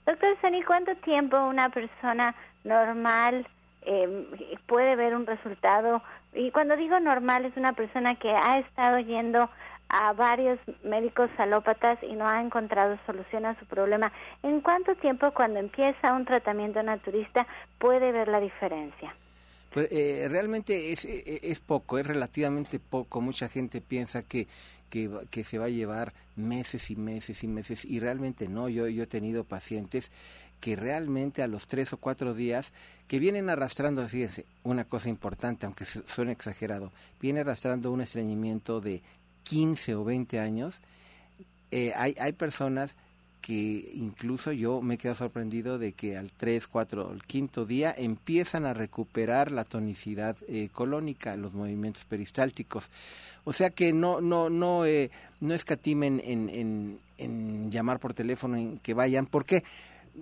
Doctor 0.05 0.37
Sani, 0.39 0.63
¿cuánto 0.63 0.95
tiempo 0.97 1.35
una 1.45 1.67
persona 1.69 2.35
normal, 2.65 3.47
eh, 3.83 4.27
puede 4.67 4.95
ver 4.95 5.15
un 5.15 5.25
resultado. 5.25 6.01
Y 6.33 6.51
cuando 6.51 6.75
digo 6.75 6.99
normal, 6.99 7.45
es 7.45 7.55
una 7.55 7.73
persona 7.73 8.15
que 8.15 8.31
ha 8.31 8.59
estado 8.59 8.99
yendo 8.99 9.49
a 9.87 10.13
varios 10.13 10.59
médicos 10.83 11.29
alópatas 11.37 11.99
y 12.01 12.13
no 12.13 12.27
ha 12.27 12.41
encontrado 12.41 12.97
solución 13.05 13.45
a 13.45 13.57
su 13.59 13.65
problema. 13.65 14.11
¿En 14.43 14.61
cuánto 14.61 14.95
tiempo 14.95 15.31
cuando 15.31 15.59
empieza 15.59 16.13
un 16.13 16.25
tratamiento 16.25 16.81
naturista 16.81 17.47
puede 17.77 18.11
ver 18.11 18.27
la 18.27 18.39
diferencia? 18.39 19.15
Pues, 19.71 19.89
eh, 19.91 20.27
realmente 20.29 20.91
es, 20.91 21.05
eh, 21.05 21.39
es 21.43 21.59
poco, 21.59 21.99
es 21.99 22.07
relativamente 22.07 22.79
poco. 22.79 23.21
Mucha 23.21 23.47
gente 23.47 23.81
piensa 23.81 24.23
que, 24.23 24.47
que, 24.89 25.09
que, 25.29 25.43
se 25.43 25.59
va 25.59 25.65
a 25.65 25.69
llevar 25.69 26.13
meses 26.35 26.89
y 26.89 26.95
meses 26.95 27.43
y 27.43 27.47
meses 27.47 27.85
y 27.85 27.99
realmente 27.99 28.47
no. 28.47 28.69
Yo, 28.69 28.87
yo 28.87 29.03
he 29.03 29.07
tenido 29.07 29.43
pacientes 29.43 30.11
que 30.65 30.75
realmente 30.75 31.43
a 31.43 31.47
los 31.47 31.67
tres 31.67 31.93
o 31.93 31.97
cuatro 31.97 32.33
días 32.33 32.73
que 33.07 33.19
vienen 33.19 33.51
arrastrando, 33.51 34.03
fíjense, 34.07 34.47
una 34.63 34.83
cosa 34.83 35.09
importante, 35.09 35.67
aunque 35.67 35.85
suene 35.85 36.31
exagerado, 36.31 36.91
viene 37.21 37.41
arrastrando 37.41 37.91
un 37.91 38.01
estreñimiento 38.01 38.81
de 38.81 39.03
15 39.43 39.93
o 39.93 40.03
20 40.03 40.39
años, 40.39 40.81
eh, 41.69 41.93
hay, 41.95 42.15
hay 42.19 42.33
personas 42.33 42.95
que 43.41 43.91
incluso 43.93 44.51
yo 44.53 44.81
me 44.81 44.97
quedo 44.97 45.13
sorprendido 45.13 45.77
de 45.77 45.91
que 45.91 46.17
al 46.17 46.31
3, 46.31 46.65
4, 46.65 47.13
el 47.13 47.23
quinto 47.25 47.67
día 47.67 47.93
empiezan 47.95 48.65
a 48.65 48.73
recuperar 48.73 49.51
la 49.51 49.65
tonicidad 49.65 50.35
eh, 50.47 50.69
colónica, 50.73 51.37
los 51.37 51.53
movimientos 51.53 52.05
peristálticos. 52.05 52.89
O 53.43 53.53
sea 53.53 53.69
que 53.69 53.93
no 53.93 54.19
no 54.19 54.49
no 54.49 54.87
eh, 54.87 55.11
no 55.41 55.53
escatimen 55.53 56.23
en, 56.25 56.49
en, 56.49 56.99
en, 57.19 57.69
llamar 57.69 57.99
por 57.99 58.15
teléfono, 58.15 58.57
en 58.57 58.79
que 58.79 58.95
vayan. 58.95 59.27
¿Por 59.27 59.45
qué? 59.45 59.63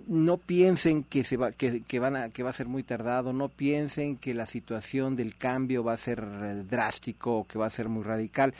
No 0.06 0.38
piensen 0.38 1.04
que 1.04 1.24
se 1.24 1.36
va 1.36 1.52
que, 1.52 1.98
van 1.98 2.16
a 2.16 2.28
que 2.30 2.42
va 2.42 2.50
a 2.50 2.54
ser 2.54 2.66
muy 2.66 2.82
tardado 2.82 3.32
no 3.32 3.48
piensen 3.48 4.16
que 4.16 4.34
la 4.34 4.46
situación 4.46 5.16
del 5.16 5.36
cambio 5.36 5.84
va 5.84 5.92
a 5.92 5.98
ser 5.98 6.20
eh, 6.20 6.62
drástico 6.68 7.38
o 7.38 7.44
que 7.44 7.58
va 7.58 7.66
a 7.66 7.70
ser 7.70 7.88
muy 7.88 8.02
radical. 8.02 8.54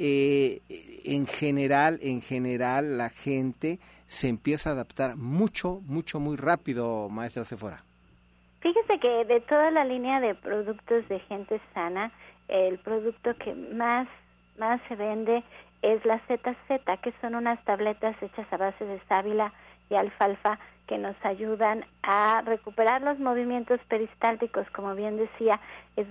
Eh, 0.00 0.60
en 1.04 1.26
general 1.26 1.98
en 2.02 2.22
general 2.22 2.98
la 2.98 3.10
gente 3.10 3.80
se 4.06 4.28
empieza 4.28 4.70
a 4.70 4.72
adaptar 4.74 5.16
mucho 5.16 5.80
mucho 5.86 6.20
muy 6.20 6.36
rápido 6.36 7.08
maestra 7.10 7.44
Sephora. 7.44 7.82
Fíjese 8.60 8.98
que 8.98 9.24
de 9.24 9.40
toda 9.40 9.70
la 9.70 9.84
línea 9.84 10.20
de 10.20 10.34
productos 10.34 11.08
de 11.08 11.20
gente 11.20 11.60
sana 11.74 12.12
el 12.48 12.78
producto 12.78 13.34
que 13.36 13.54
más 13.54 14.08
más 14.58 14.80
se 14.88 14.96
vende 14.96 15.42
es 15.82 16.04
la 16.04 16.18
ZZ 16.26 17.00
que 17.02 17.12
son 17.20 17.34
unas 17.34 17.62
tabletas 17.64 18.16
hechas 18.22 18.46
a 18.52 18.56
base 18.56 18.84
de 18.84 19.00
sábila 19.08 19.52
y 19.90 19.94
alfalfa 19.94 20.58
que 20.88 20.98
nos 20.98 21.14
ayudan 21.22 21.84
a 22.02 22.42
recuperar 22.46 23.02
los 23.02 23.18
movimientos 23.18 23.78
peristálticos, 23.88 24.66
como 24.70 24.94
bien 24.94 25.18
decía, 25.18 25.60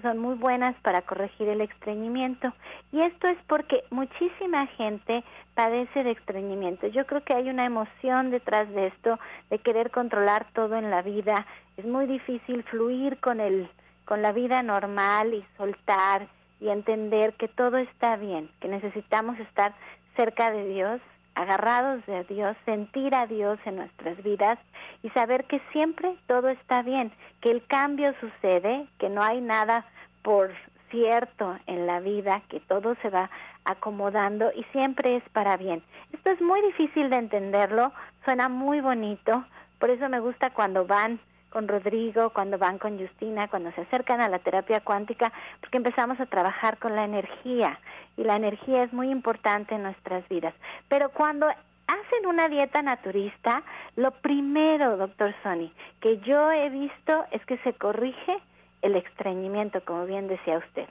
son 0.03 0.19
muy 0.19 0.35
buenas 0.35 0.75
para 0.81 1.01
corregir 1.01 1.49
el 1.49 1.61
estreñimiento. 1.61 2.53
Y 2.91 3.01
esto 3.01 3.27
es 3.27 3.37
porque 3.47 3.83
muchísima 3.89 4.67
gente 4.67 5.23
padece 5.55 6.03
de 6.03 6.11
estreñimiento. 6.11 6.87
Yo 6.87 7.05
creo 7.07 7.23
que 7.23 7.33
hay 7.33 7.49
una 7.49 7.65
emoción 7.65 8.29
detrás 8.29 8.69
de 8.69 8.87
esto, 8.87 9.19
de 9.49 9.57
querer 9.59 9.89
controlar 9.89 10.45
todo 10.53 10.75
en 10.75 10.91
la 10.91 11.01
vida. 11.01 11.47
Es 11.75 11.85
muy 11.85 12.05
difícil 12.05 12.63
fluir 12.63 13.19
con 13.19 13.39
el 13.39 13.69
con 14.05 14.21
la 14.21 14.31
vida 14.31 14.63
normal 14.63 15.33
y 15.33 15.45
soltar 15.57 16.29
y 16.61 16.69
entender 16.69 17.33
que 17.33 17.49
todo 17.49 17.77
está 17.77 18.15
bien, 18.15 18.49
que 18.61 18.69
necesitamos 18.69 19.37
estar 19.37 19.73
cerca 20.15 20.49
de 20.49 20.65
Dios, 20.65 21.01
agarrados 21.37 22.03
de 22.07 22.23
Dios, 22.23 22.57
sentir 22.65 23.13
a 23.13 23.27
Dios 23.27 23.59
en 23.65 23.75
nuestras 23.75 24.21
vidas 24.23 24.57
y 25.03 25.09
saber 25.11 25.45
que 25.45 25.61
siempre 25.71 26.15
todo 26.25 26.49
está 26.49 26.81
bien, 26.81 27.11
que 27.41 27.51
el 27.51 27.63
cambio 27.67 28.13
sucede, 28.19 28.87
que 28.97 29.09
no 29.09 29.21
hay 29.21 29.39
nada 29.39 29.85
por 30.23 30.51
cierto 30.89 31.55
en 31.67 31.85
la 31.85 31.99
vida, 31.99 32.41
que 32.49 32.59
todo 32.59 32.95
se 33.03 33.09
va 33.11 33.29
acomodando 33.65 34.51
y 34.55 34.63
siempre 34.71 35.17
es 35.17 35.23
para 35.29 35.57
bien. 35.57 35.83
Esto 36.11 36.31
es 36.31 36.41
muy 36.41 36.59
difícil 36.63 37.11
de 37.11 37.17
entenderlo, 37.17 37.91
suena 38.25 38.49
muy 38.49 38.81
bonito, 38.81 39.45
por 39.77 39.91
eso 39.91 40.09
me 40.09 40.19
gusta 40.19 40.49
cuando 40.49 40.87
van 40.87 41.19
con 41.49 41.67
Rodrigo, 41.67 42.31
cuando 42.31 42.57
van 42.57 42.77
con 42.77 42.99
Justina, 42.99 43.47
cuando 43.47 43.71
se 43.71 43.81
acercan 43.81 44.21
a 44.21 44.29
la 44.29 44.39
terapia 44.39 44.81
cuántica, 44.81 45.31
porque 45.61 45.77
empezamos 45.77 46.19
a 46.19 46.25
trabajar 46.25 46.77
con 46.77 46.95
la 46.95 47.05
energía 47.05 47.79
y 48.17 48.23
la 48.23 48.35
energía 48.35 48.83
es 48.83 48.93
muy 48.93 49.09
importante 49.09 49.75
en 49.75 49.83
nuestras 49.83 50.27
vidas. 50.29 50.53
Pero 50.87 51.09
cuando 51.09 51.47
hacen 51.47 52.25
una 52.27 52.49
dieta 52.49 52.81
naturista, 52.81 53.63
lo 53.95 54.11
primero, 54.11 54.97
doctor 54.97 55.33
Sony, 55.41 55.71
que 56.01 56.19
yo 56.19 56.51
he 56.51 56.69
visto 56.69 57.25
es 57.31 57.43
que 57.45 57.57
se 57.59 57.73
corrige 57.73 58.37
el 58.81 58.95
estreñimiento, 58.95 59.83
como 59.85 60.05
bien 60.05 60.27
decía 60.27 60.57
usted. 60.57 60.87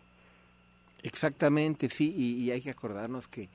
Exactamente, 1.03 1.89
sí, 1.89 2.13
y, 2.17 2.45
y 2.45 2.51
hay 2.51 2.61
que 2.61 2.71
acordarnos 2.71 3.29
que, 3.29 3.49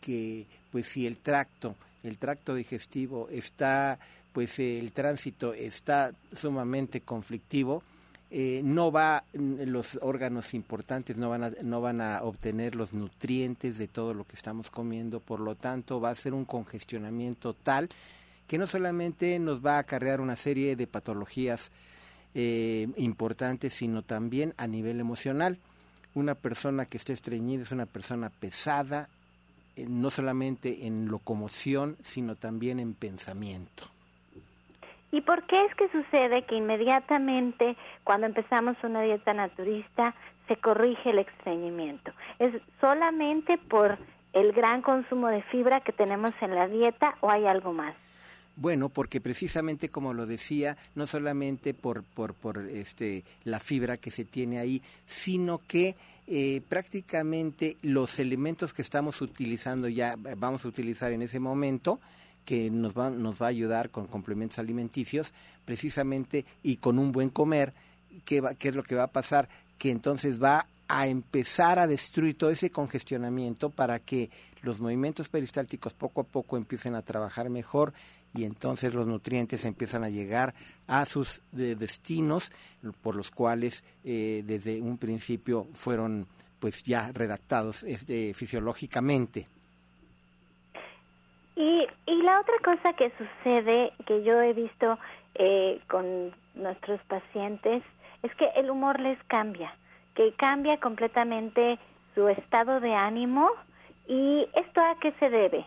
que, 0.00 0.46
pues 0.70 0.86
si 0.86 1.06
el 1.06 1.18
tracto, 1.18 1.74
el 2.02 2.18
tracto 2.18 2.54
digestivo 2.54 3.28
está 3.30 3.98
pues 4.34 4.58
el 4.58 4.92
tránsito 4.92 5.54
está 5.54 6.12
sumamente 6.32 7.00
conflictivo, 7.00 7.84
eh, 8.32 8.62
no 8.64 8.90
va, 8.90 9.22
los 9.32 9.96
órganos 10.02 10.54
importantes 10.54 11.16
no 11.16 11.30
van, 11.30 11.44
a, 11.44 11.50
no 11.62 11.80
van 11.80 12.00
a 12.00 12.20
obtener 12.24 12.74
los 12.74 12.92
nutrientes 12.92 13.78
de 13.78 13.86
todo 13.86 14.12
lo 14.12 14.24
que 14.24 14.34
estamos 14.34 14.72
comiendo, 14.72 15.20
por 15.20 15.38
lo 15.38 15.54
tanto 15.54 16.00
va 16.00 16.10
a 16.10 16.16
ser 16.16 16.34
un 16.34 16.44
congestionamiento 16.44 17.54
tal 17.54 17.88
que 18.48 18.58
no 18.58 18.66
solamente 18.66 19.38
nos 19.38 19.64
va 19.64 19.76
a 19.76 19.78
acarrear 19.78 20.20
una 20.20 20.34
serie 20.34 20.74
de 20.74 20.88
patologías 20.88 21.70
eh, 22.34 22.88
importantes, 22.96 23.72
sino 23.72 24.02
también 24.02 24.52
a 24.56 24.66
nivel 24.66 24.98
emocional. 24.98 25.58
Una 26.14 26.34
persona 26.34 26.86
que 26.86 26.96
esté 26.96 27.12
estreñida 27.12 27.62
es 27.62 27.70
una 27.70 27.86
persona 27.86 28.30
pesada, 28.30 29.08
eh, 29.76 29.86
no 29.88 30.10
solamente 30.10 30.88
en 30.88 31.06
locomoción, 31.06 31.96
sino 32.02 32.34
también 32.34 32.80
en 32.80 32.94
pensamiento. 32.94 33.93
¿Y 35.14 35.20
por 35.20 35.44
qué 35.44 35.64
es 35.64 35.74
que 35.76 35.88
sucede 35.90 36.42
que 36.42 36.56
inmediatamente 36.56 37.76
cuando 38.02 38.26
empezamos 38.26 38.76
una 38.82 39.00
dieta 39.02 39.32
naturista 39.32 40.12
se 40.48 40.56
corrige 40.56 41.10
el 41.10 41.20
estreñimiento? 41.20 42.10
¿Es 42.40 42.52
solamente 42.80 43.56
por 43.56 43.96
el 44.32 44.50
gran 44.50 44.82
consumo 44.82 45.28
de 45.28 45.42
fibra 45.42 45.82
que 45.82 45.92
tenemos 45.92 46.32
en 46.40 46.56
la 46.56 46.66
dieta 46.66 47.14
o 47.20 47.30
hay 47.30 47.46
algo 47.46 47.72
más? 47.72 47.94
Bueno, 48.56 48.88
porque 48.88 49.20
precisamente 49.20 49.88
como 49.88 50.14
lo 50.14 50.26
decía, 50.26 50.76
no 50.96 51.06
solamente 51.06 51.74
por, 51.74 52.02
por, 52.02 52.34
por 52.34 52.58
este, 52.68 53.22
la 53.44 53.60
fibra 53.60 53.98
que 53.98 54.10
se 54.10 54.24
tiene 54.24 54.58
ahí, 54.58 54.82
sino 55.06 55.60
que 55.64 55.94
eh, 56.26 56.60
prácticamente 56.68 57.76
los 57.82 58.18
elementos 58.18 58.72
que 58.72 58.82
estamos 58.82 59.22
utilizando 59.22 59.86
ya, 59.86 60.16
vamos 60.36 60.64
a 60.64 60.68
utilizar 60.68 61.12
en 61.12 61.22
ese 61.22 61.38
momento, 61.38 62.00
que 62.44 62.70
nos 62.70 62.96
va, 62.96 63.10
nos 63.10 63.40
va 63.40 63.46
a 63.46 63.50
ayudar 63.50 63.90
con 63.90 64.06
complementos 64.06 64.58
alimenticios, 64.58 65.32
precisamente, 65.64 66.44
y 66.62 66.76
con 66.76 66.98
un 66.98 67.12
buen 67.12 67.30
comer, 67.30 67.72
¿qué, 68.24 68.40
va, 68.40 68.54
¿qué 68.54 68.68
es 68.68 68.74
lo 68.74 68.82
que 68.82 68.94
va 68.94 69.04
a 69.04 69.12
pasar? 69.12 69.48
Que 69.78 69.90
entonces 69.90 70.42
va 70.42 70.66
a 70.88 71.06
empezar 71.06 71.78
a 71.78 71.86
destruir 71.86 72.36
todo 72.36 72.50
ese 72.50 72.70
congestionamiento 72.70 73.70
para 73.70 73.98
que 73.98 74.30
los 74.62 74.80
movimientos 74.80 75.28
peristálticos 75.28 75.94
poco 75.94 76.22
a 76.22 76.24
poco 76.24 76.56
empiecen 76.56 76.94
a 76.94 77.02
trabajar 77.02 77.48
mejor 77.50 77.92
y 78.34 78.44
entonces 78.44 78.94
los 78.94 79.06
nutrientes 79.06 79.64
empiezan 79.64 80.04
a 80.04 80.10
llegar 80.10 80.54
a 80.86 81.06
sus 81.06 81.40
destinos 81.52 82.50
por 83.00 83.14
los 83.14 83.30
cuales 83.30 83.84
eh, 84.04 84.42
desde 84.46 84.80
un 84.80 84.98
principio 84.98 85.68
fueron 85.74 86.26
pues 86.58 86.82
ya 86.82 87.12
redactados 87.12 87.84
este, 87.84 88.34
fisiológicamente. 88.34 89.46
Y, 91.56 91.86
y 92.06 92.22
la 92.22 92.40
otra 92.40 92.54
cosa 92.64 92.92
que 92.94 93.12
sucede, 93.16 93.92
que 94.06 94.22
yo 94.24 94.40
he 94.40 94.52
visto 94.52 94.98
eh, 95.34 95.80
con 95.88 96.32
nuestros 96.54 97.00
pacientes, 97.02 97.82
es 98.22 98.34
que 98.36 98.46
el 98.56 98.70
humor 98.70 99.00
les 99.00 99.22
cambia, 99.24 99.74
que 100.14 100.32
cambia 100.34 100.78
completamente 100.80 101.78
su 102.14 102.28
estado 102.28 102.80
de 102.80 102.94
ánimo. 102.94 103.50
¿Y 104.08 104.46
esto 104.54 104.80
a 104.80 104.98
qué 105.00 105.12
se 105.18 105.30
debe? 105.30 105.64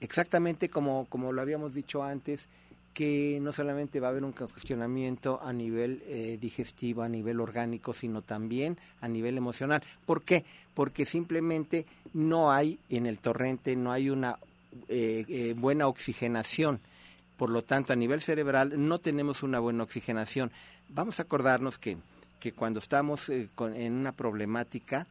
Exactamente 0.00 0.68
como, 0.68 1.06
como 1.08 1.32
lo 1.32 1.40
habíamos 1.40 1.74
dicho 1.74 2.02
antes, 2.02 2.48
que 2.94 3.38
no 3.40 3.52
solamente 3.52 4.00
va 4.00 4.08
a 4.08 4.10
haber 4.10 4.24
un 4.24 4.32
congestionamiento 4.32 5.40
a 5.42 5.52
nivel 5.52 6.02
eh, 6.06 6.38
digestivo, 6.40 7.02
a 7.02 7.08
nivel 7.08 7.40
orgánico, 7.40 7.92
sino 7.92 8.22
también 8.22 8.76
a 9.00 9.08
nivel 9.08 9.36
emocional. 9.36 9.82
¿Por 10.06 10.22
qué? 10.22 10.44
Porque 10.74 11.04
simplemente 11.04 11.86
no 12.12 12.50
hay 12.50 12.78
en 12.88 13.06
el 13.06 13.18
torrente, 13.18 13.76
no 13.76 13.92
hay 13.92 14.10
una 14.10 14.36
eh, 14.88 15.24
eh, 15.28 15.54
buena 15.56 15.86
oxigenación. 15.86 16.80
Por 17.36 17.50
lo 17.50 17.62
tanto, 17.62 17.92
a 17.92 17.96
nivel 17.96 18.20
cerebral 18.20 18.74
no 18.76 18.98
tenemos 18.98 19.42
una 19.42 19.58
buena 19.60 19.82
oxigenación. 19.82 20.50
Vamos 20.88 21.18
a 21.18 21.22
acordarnos 21.22 21.78
que, 21.78 21.96
que 22.38 22.52
cuando 22.52 22.80
estamos 22.80 23.28
eh, 23.28 23.48
en 23.58 23.92
una 23.94 24.12
problemática, 24.12 25.06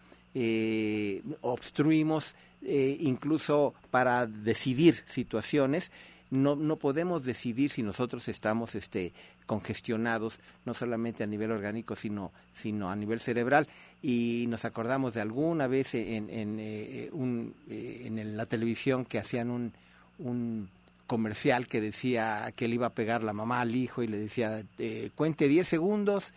obstruimos 1.41 2.35
incluso 2.61 3.73
para 3.89 4.27
decidir 4.27 5.03
situaciones. 5.07 5.91
No, 6.31 6.55
no 6.55 6.75
podemos 6.77 7.23
decidir 7.23 7.71
si 7.71 7.81
nosotros 7.81 8.27
estamos 8.27 8.75
este, 8.75 9.13
congestionados, 9.45 10.39
no 10.65 10.73
solamente 10.73 11.23
a 11.23 11.27
nivel 11.27 11.51
orgánico, 11.51 11.95
sino, 11.95 12.31
sino 12.53 12.89
a 12.89 12.95
nivel 12.95 13.19
cerebral. 13.19 13.67
Y 14.01 14.45
nos 14.47 14.65
acordamos 14.65 15.15
de 15.15 15.21
alguna 15.21 15.67
vez 15.67 15.95
en, 15.95 16.29
en, 16.29 16.57
eh, 16.59 17.09
un, 17.11 17.55
eh, 17.67 18.03
en 18.05 18.37
la 18.37 18.45
televisión 18.45 19.05
que 19.05 19.17
hacían 19.17 19.49
un, 19.49 19.73
un 20.19 20.69
comercial 21.09 21.65
que 21.65 21.81
decía 21.81 22.53
que 22.55 22.67
le 22.67 22.75
iba 22.75 22.87
a 22.87 22.93
pegar 22.93 23.23
la 23.23 23.33
mamá 23.33 23.61
al 23.61 23.75
hijo 23.75 24.03
y 24.03 24.07
le 24.07 24.19
decía, 24.19 24.63
eh, 24.77 25.09
cuente 25.15 25.47
10 25.47 25.67
segundos 25.67 26.31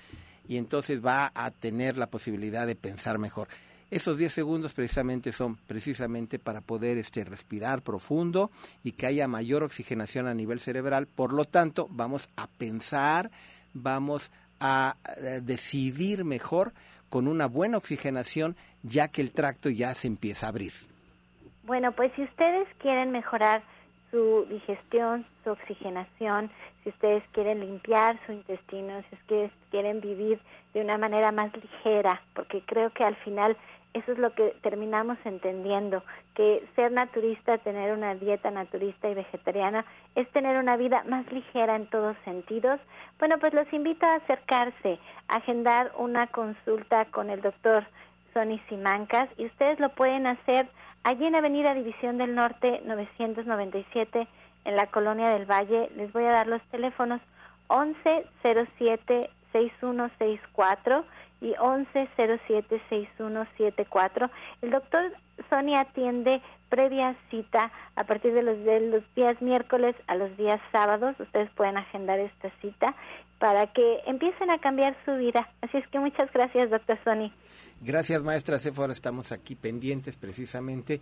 y 0.49 0.57
entonces 0.57 1.05
va 1.05 1.31
a 1.35 1.51
tener 1.51 1.99
la 1.99 2.07
posibilidad 2.07 2.67
de 2.67 2.75
pensar 2.75 3.19
mejor. 3.19 3.49
Esos 3.93 4.17
10 4.17 4.33
segundos 4.33 4.73
precisamente 4.73 5.33
son 5.33 5.57
precisamente 5.67 6.39
para 6.39 6.63
poder 6.63 6.97
este, 6.97 7.25
respirar 7.25 7.83
profundo 7.83 8.51
y 8.83 8.93
que 8.93 9.05
haya 9.05 9.29
mayor 9.29 9.63
oxigenación 9.63 10.27
a 10.27 10.33
nivel 10.33 10.61
cerebral. 10.61 11.07
Por 11.07 11.35
lo 11.35 11.45
tanto, 11.45 11.89
vamos 11.91 12.31
a 12.39 12.47
pensar, 12.47 13.31
vamos 13.75 14.33
a 14.61 14.97
eh, 15.19 15.41
decidir 15.43 16.25
mejor 16.25 16.73
con 17.11 17.29
una 17.29 17.49
buena 17.49 17.77
oxigenación 17.77 18.57
ya 18.83 19.09
que 19.09 19.21
el 19.21 19.31
tracto 19.31 19.69
ya 19.69 19.93
se 19.93 20.07
empieza 20.07 20.47
a 20.47 20.49
abrir. 20.49 20.73
Bueno, 21.65 21.93
pues 21.93 22.13
si 22.17 22.23
ustedes 22.23 22.67
quieren 22.79 23.11
mejorar 23.11 23.63
su 24.11 24.47
digestión, 24.49 25.27
su 25.45 25.51
oxigenación, 25.51 26.51
si 26.83 26.89
ustedes 26.89 27.23
quieren 27.33 27.61
limpiar 27.61 28.19
su 28.25 28.33
intestino, 28.33 29.03
si 29.11 29.17
ustedes 29.17 29.53
quieren 29.71 30.01
vivir 30.01 30.41
de 30.73 30.81
una 30.81 30.97
manera 30.97 31.31
más 31.31 31.53
ligera, 31.55 32.23
porque 32.35 32.63
creo 32.67 32.91
que 32.91 33.05
al 33.05 33.17
final 33.17 33.55
eso 33.95 34.13
es 34.13 34.19
lo 34.19 34.35
que 34.35 34.55
terminamos 34.63 35.19
entendiendo, 35.25 36.03
que 36.35 36.67
ser 36.75 36.93
naturista, 36.93 37.59
tener 37.59 37.93
una 37.93 38.15
dieta 38.15 38.51
naturista 38.51 39.09
y 39.09 39.15
vegetariana 39.15 39.85
es 40.15 40.29
tener 40.31 40.57
una 40.57 40.77
vida 40.77 41.05
más 41.09 41.31
ligera 41.31 41.77
en 41.77 41.87
todos 41.87 42.17
sentidos. 42.25 42.81
Bueno, 43.19 43.39
pues 43.39 43.53
los 43.53 43.71
invito 43.73 44.07
a 44.07 44.17
acercarse, 44.17 44.99
a 45.29 45.37
agendar 45.37 45.93
una 45.99 46.27
consulta 46.29 47.05
con 47.07 47.29
el 47.29 47.43
doctor 47.43 47.85
Sonny 48.33 48.59
Simancas 48.69 49.29
y 49.37 49.47
ustedes 49.47 49.79
lo 49.79 49.91
pueden 49.91 50.27
hacer 50.27 50.69
allí 51.05 51.27
en 51.27 51.35
Avenida 51.35 51.75
División 51.75 52.17
del 52.17 52.35
Norte 52.35 52.81
997 52.85 54.27
en 54.65 54.77
la 54.77 54.87
Colonia 54.87 55.29
del 55.31 55.45
Valle. 55.45 55.91
Les 55.97 56.13
voy 56.13 56.25
a 56.25 56.33
dar 56.33 56.47
los 56.47 56.63
teléfonos 56.71 57.21
1107 57.69 59.31
6164 59.53 61.05
y 61.43 61.53
1107-6174. 61.55 64.31
El 64.63 64.71
doctor 64.71 65.13
Sonia 65.51 65.81
atiende 65.81 66.41
previa 66.69 67.17
cita 67.31 67.73
a 67.97 68.05
partir 68.05 68.33
de 68.33 68.43
los, 68.43 68.65
de 68.65 68.81
los 68.81 69.03
días 69.15 69.43
miércoles 69.43 69.95
a 70.07 70.15
los 70.15 70.35
días 70.39 70.61
sábados. 70.71 71.17
Ustedes 71.19 71.51
pueden 71.51 71.77
agendar 71.77 72.21
esta 72.21 72.51
cita 72.63 72.95
para 73.39 73.67
que 73.67 74.01
empiecen 74.07 74.51
a 74.51 74.59
cambiar 74.59 74.97
su 75.05 75.17
vida. 75.17 75.51
Así 75.61 75.79
es 75.79 75.89
que 75.89 75.99
muchas 75.99 76.33
gracias, 76.33 76.71
doctor 76.71 76.97
Sony. 77.05 77.33
Gracias, 77.81 78.23
maestra 78.23 78.61
Sephora. 78.61 78.93
Estamos 78.93 79.33
aquí 79.33 79.57
pendientes 79.57 80.15
precisamente 80.17 81.01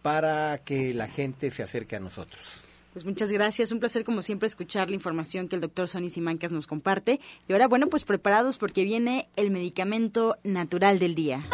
para 0.00 0.58
que 0.58 0.94
la 0.94 1.08
gente 1.08 1.50
se 1.50 1.64
acerque 1.64 1.96
a 1.96 2.00
nosotros. 2.00 2.69
Pues 2.92 3.04
muchas 3.04 3.30
gracias, 3.30 3.70
un 3.70 3.78
placer 3.78 4.04
como 4.04 4.20
siempre 4.20 4.48
escuchar 4.48 4.88
la 4.88 4.96
información 4.96 5.46
que 5.46 5.54
el 5.54 5.60
doctor 5.60 5.86
Sonny 5.86 6.10
Simancas 6.10 6.50
nos 6.50 6.66
comparte. 6.66 7.20
Y 7.46 7.52
ahora, 7.52 7.68
bueno, 7.68 7.86
pues 7.86 8.04
preparados 8.04 8.58
porque 8.58 8.82
viene 8.82 9.28
el 9.36 9.52
medicamento 9.52 10.38
natural 10.42 10.98
del 10.98 11.14
día. 11.14 11.46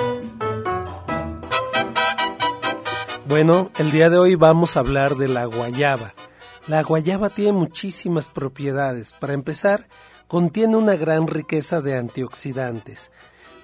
Bueno, 3.28 3.70
el 3.78 3.91
día 3.91 4.09
de 4.09 4.16
hoy 4.16 4.34
vamos 4.34 4.76
a 4.76 4.80
hablar 4.80 5.16
de 5.16 5.28
la 5.28 5.45
guayaba. 5.45 6.14
La 6.68 6.82
guayaba 6.82 7.28
tiene 7.28 7.53
muchísimas 7.53 8.30
propiedades. 8.30 9.12
Para 9.12 9.34
empezar, 9.34 9.89
contiene 10.28 10.76
una 10.76 10.97
gran 10.97 11.26
riqueza 11.26 11.82
de 11.82 11.99
antioxidantes. 11.99 13.11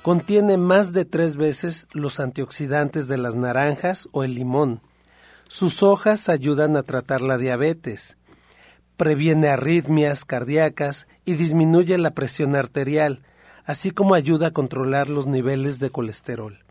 Contiene 0.03 0.59
más 0.59 0.93
de 0.93 1.07
tres 1.07 1.37
veces 1.37 1.87
los 1.93 2.21
antioxidantes 2.21 3.09
de 3.09 3.17
las 3.17 3.35
naranjas 3.35 4.11
o 4.13 4.25
el 4.25 4.35
limón 4.35 4.83
sus 5.53 5.83
hojas 5.83 6.31
ayudan 6.31 6.79
a 6.79 6.83
tratar 6.83 7.21
la 7.21 7.37
diabetes, 7.37 8.17
previene 8.97 9.49
arritmias 9.49 10.25
cardíacas 10.25 11.07
y 11.27 11.35
disminuye 11.35 11.99
la 11.99 12.13
presión 12.13 12.57
arterial, 12.57 13.21
así 13.67 13.91
como 13.91 14.15
ayuda 14.15 14.47
a 14.47 14.51
controlar 14.53 15.11
los 15.11 15.27
niveles 15.27 15.79
de 15.79 15.91
colesterol. 15.91 16.65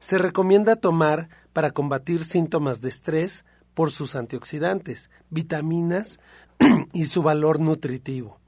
Se 0.00 0.18
recomienda 0.18 0.74
tomar 0.74 1.28
para 1.52 1.70
combatir 1.70 2.24
síntomas 2.24 2.80
de 2.80 2.88
estrés 2.88 3.44
por 3.72 3.92
sus 3.92 4.16
antioxidantes, 4.16 5.10
vitaminas 5.30 6.18
y 6.92 7.04
su 7.04 7.22
valor 7.22 7.60
nutritivo. 7.60 8.40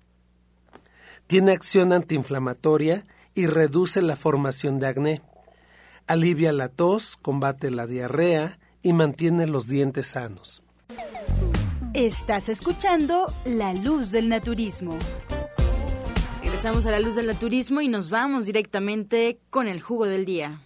Tiene 1.29 1.53
acción 1.53 1.93
antiinflamatoria 1.93 3.07
y 3.35 3.47
reduce 3.47 4.03
la 4.03 4.17
formación 4.17 4.81
de 4.81 4.89
acné. 4.89 5.23
Alivia 6.09 6.53
la 6.53 6.67
tos, 6.67 7.17
combate 7.17 7.71
la 7.71 7.87
diarrea 7.87 8.59
y 8.83 8.93
mantiene 8.93 9.47
los 9.47 9.67
dientes 9.67 10.07
sanos. 10.07 10.63
Estás 11.93 12.49
escuchando 12.49 13.27
La 13.45 13.75
Luz 13.75 14.11
del 14.11 14.29
Naturismo. 14.29 14.97
Regresamos 16.43 16.87
a 16.87 16.91
La 16.91 17.01
Luz 17.01 17.17
del 17.17 17.27
Naturismo 17.27 17.81
y 17.81 17.89
nos 17.89 18.11
vamos 18.11 18.47
directamente 18.47 19.39
con 19.51 19.69
el 19.69 19.81
jugo 19.81 20.07
del 20.07 20.25
día. 20.25 20.61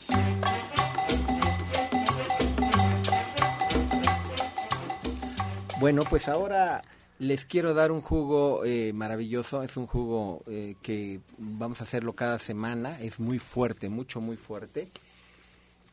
Bueno, 5.80 6.04
pues 6.08 6.28
ahora 6.28 6.82
les 7.18 7.44
quiero 7.44 7.74
dar 7.74 7.92
un 7.92 8.00
jugo 8.00 8.64
eh, 8.64 8.92
maravilloso. 8.92 9.62
Es 9.62 9.76
un 9.76 9.86
jugo 9.86 10.42
eh, 10.46 10.76
que 10.82 11.20
vamos 11.38 11.80
a 11.80 11.84
hacerlo 11.84 12.14
cada 12.14 12.38
semana. 12.38 12.98
Es 13.00 13.18
muy 13.18 13.38
fuerte, 13.38 13.88
mucho, 13.88 14.20
muy 14.20 14.36
fuerte. 14.36 14.88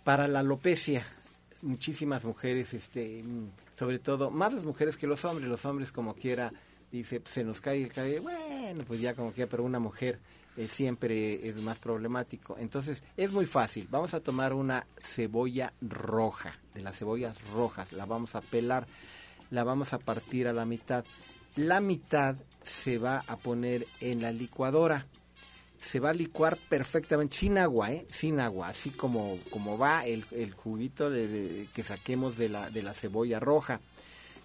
Para 0.04 0.28
la 0.28 0.40
alopecia, 0.40 1.06
muchísimas 1.62 2.24
mujeres, 2.24 2.74
este, 2.74 3.24
sobre 3.78 4.00
todo, 4.00 4.30
más 4.30 4.54
las 4.54 4.64
mujeres 4.64 4.98
que 4.98 5.08
los 5.08 5.24
hombres, 5.26 5.48
los 5.48 5.66
hombres 5.66 5.92
como 5.92 6.14
quiera, 6.14 6.52
dice, 6.92 7.20
pues, 7.20 7.34
se 7.34 7.44
nos 7.44 7.62
cae 7.62 7.84
el 7.84 7.92
cabello, 7.92 8.24
bueno, 8.24 8.84
pues 8.86 9.00
ya 9.00 9.14
como 9.14 9.32
quiera, 9.32 9.50
pero 9.50 9.64
una 9.64 9.80
mujer 9.80 10.20
eh, 10.58 10.68
siempre 10.68 11.48
es 11.48 11.56
más 11.58 11.78
problemático. 11.80 12.58
Entonces, 12.60 13.04
es 13.18 13.32
muy 13.32 13.46
fácil, 13.46 13.88
vamos 13.90 14.14
a 14.14 14.20
tomar 14.20 14.54
una 14.54 14.86
cebolla 15.02 15.74
roja, 15.82 16.60
de 16.74 16.82
las 16.82 16.98
cebollas 16.98 17.38
rojas, 17.52 17.94
la 17.94 18.06
vamos 18.06 18.36
a 18.36 18.42
pelar, 18.42 18.86
la 19.50 19.64
vamos 19.64 19.94
a 19.94 20.00
partir 20.00 20.48
a 20.48 20.54
la 20.54 20.66
mitad. 20.66 21.06
La 21.56 21.82
mitad 21.82 22.38
se 22.64 22.98
va 22.98 23.24
a 23.28 23.36
poner 23.36 23.86
en 24.00 24.22
la 24.22 24.32
licuadora 24.32 25.06
se 25.82 26.00
va 26.00 26.12
a 26.12 26.14
licuar 26.14 26.58
perfectamente, 26.70 27.38
sin 27.38 27.58
agua, 27.58 27.92
¿eh? 27.92 28.06
Sin 28.12 28.40
agua, 28.40 28.70
así 28.70 28.92
como, 28.92 29.38
como 29.50 29.78
va 29.78 30.06
el, 30.06 30.24
el 30.32 30.54
juguito 30.54 31.10
que 31.10 31.84
saquemos 31.84 32.38
de 32.38 32.50
la, 32.50 32.70
de 32.70 32.84
la 32.84 32.94
cebolla 32.94 33.40
roja. 33.40 33.80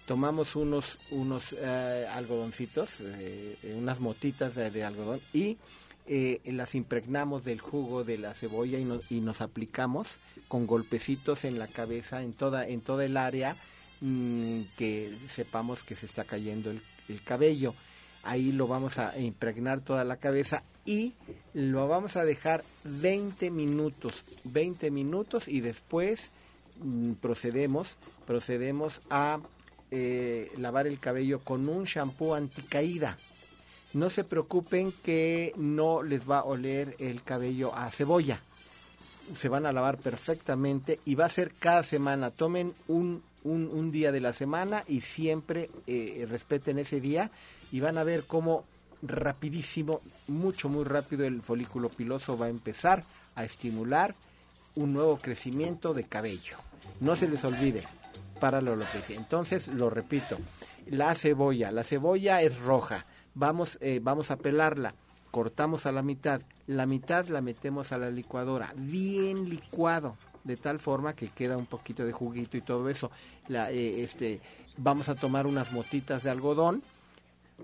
Tomamos 0.07 0.55
unos, 0.55 0.97
unos 1.11 1.53
eh, 1.53 2.07
algodoncitos, 2.13 3.01
eh, 3.01 3.75
unas 3.77 3.99
motitas 3.99 4.55
de, 4.55 4.83
algodón 4.83 5.19
y 5.33 5.57
eh, 6.07 6.39
las 6.45 6.75
impregnamos 6.75 7.43
del 7.43 7.59
jugo 7.59 8.03
de 8.03 8.17
la 8.17 8.33
cebolla 8.33 8.79
y, 8.79 8.87
y, 9.09 9.19
nos 9.19 9.41
aplicamos 9.41 10.17
con 10.47 10.65
golpecitos 10.65 11.43
en 11.43 11.59
la 11.59 11.67
cabeza, 11.67 12.23
en 12.23 12.33
toda, 12.33 12.65
en 12.67 12.79
toda 12.79 13.03
el 13.03 13.17
área 13.17 13.57
mm, 13.99 14.61
que 14.77 15.13
sepamos 15.27 15.83
que 15.83 15.95
se 15.95 16.05
está 16.05 16.23
cayendo 16.23 16.71
el 16.71 17.23
cabello 17.23 17.75
ahí 18.27 18.51
lo 18.51 18.67
vamos 18.67 18.99
a 18.99 19.17
impregnar 19.17 19.79
toda 19.81 20.03
la 20.03 20.17
cabeza 20.17 20.63
y 20.87 21.13
lo 21.53 21.87
vamos 21.87 22.15
a 22.15 22.25
dejar 22.25 22.63
20 22.85 23.51
minutos, 23.51 24.23
20 24.45 24.89
minutos 24.89 25.47
y 25.47 25.59
después 25.59 26.31
mm, 26.81 27.13
procedemos, 27.13 27.97
procedemos 28.25 29.01
a 29.09 29.39
eh, 29.91 30.49
lavar 30.57 30.87
el 30.87 30.97
cabello 30.97 31.41
con 31.41 31.67
un 31.67 31.83
shampoo 31.83 32.33
anticaída. 32.33 33.17
No 33.93 34.09
se 34.09 34.23
preocupen 34.23 34.93
que 35.03 35.53
no 35.57 36.03
les 36.03 36.27
va 36.27 36.39
a 36.39 36.43
oler 36.45 36.95
el 36.99 37.21
cabello 37.21 37.75
a 37.75 37.91
cebolla. 37.91 38.41
Se 39.35 39.49
van 39.49 39.65
a 39.65 39.73
lavar 39.73 39.97
perfectamente 39.97 40.99
y 41.03 41.15
va 41.15 41.25
a 41.25 41.29
ser 41.29 41.53
cada 41.59 41.83
semana. 41.83 42.31
Tomen 42.31 42.73
un, 42.87 43.23
un, 43.43 43.91
día 43.91 44.13
de 44.13 44.21
la 44.21 44.31
semana 44.31 44.85
y 44.87 45.01
siempre 45.01 45.69
eh, 45.85 46.25
respeten 46.29 46.79
ese 46.79 47.01
día 47.01 47.29
y 47.71 47.81
van 47.81 47.97
a 47.97 48.03
ver 48.03 48.23
cómo 48.25 48.65
rapidísimo, 49.01 50.01
mucho, 50.27 50.69
muy 50.69 50.83
rápido 50.83 51.25
el 51.25 51.41
folículo 51.41 51.89
piloso 51.89 52.37
va 52.37 52.47
a 52.47 52.49
empezar 52.49 53.03
a 53.35 53.43
estimular 53.43 54.15
un 54.75 54.93
nuevo 54.93 55.17
crecimiento 55.17 55.93
de 55.93 56.03
cabello. 56.03 56.57
No 56.99 57.15
se 57.15 57.27
les 57.27 57.43
olvide 57.43 57.83
para 58.39 58.61
la 58.61 58.73
alopecia. 58.73 59.15
Entonces, 59.15 59.67
lo 59.67 59.89
repito, 59.89 60.37
la 60.89 61.13
cebolla, 61.15 61.71
la 61.71 61.83
cebolla 61.83 62.41
es 62.41 62.57
roja, 62.59 63.05
vamos, 63.35 63.77
eh, 63.81 63.99
vamos 64.01 64.31
a 64.31 64.37
pelarla, 64.37 64.93
cortamos 65.31 65.85
a 65.85 65.91
la 65.91 66.03
mitad, 66.03 66.41
la 66.67 66.85
mitad 66.85 67.27
la 67.27 67.41
metemos 67.41 67.91
a 67.91 67.97
la 67.97 68.09
licuadora, 68.09 68.73
bien 68.75 69.49
licuado, 69.49 70.15
de 70.43 70.57
tal 70.57 70.79
forma 70.79 71.13
que 71.13 71.27
queda 71.27 71.57
un 71.57 71.65
poquito 71.65 72.05
de 72.05 72.13
juguito 72.13 72.55
y 72.57 72.61
todo 72.61 72.89
eso. 72.89 73.11
La, 73.47 73.71
eh, 73.71 74.03
este, 74.03 74.39
vamos 74.77 75.09
a 75.09 75.15
tomar 75.15 75.45
unas 75.45 75.71
motitas 75.71 76.23
de 76.23 76.29
algodón, 76.29 76.83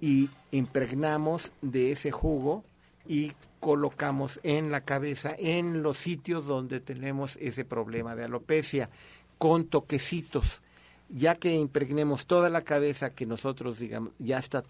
y 0.01 0.29
impregnamos 0.51 1.51
de 1.61 1.91
ese 1.91 2.11
jugo 2.11 2.63
y 3.07 3.33
colocamos 3.59 4.39
en 4.43 4.71
la 4.71 4.81
cabeza 4.81 5.35
en 5.37 5.83
los 5.83 5.97
sitios 5.97 6.45
donde 6.45 6.79
tenemos 6.79 7.37
ese 7.37 7.65
problema 7.65 8.15
de 8.15 8.25
alopecia 8.25 8.89
con 9.37 9.65
toquecitos. 9.65 10.61
Ya 11.09 11.35
que 11.35 11.53
impregnemos 11.53 12.25
toda 12.25 12.49
la 12.49 12.61
cabeza 12.61 13.11
que 13.11 13.25
nosotros 13.25 13.79
digamos 13.79 14.11
ya 14.19 14.39
está 14.39 14.63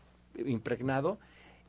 impregnado 0.45 1.17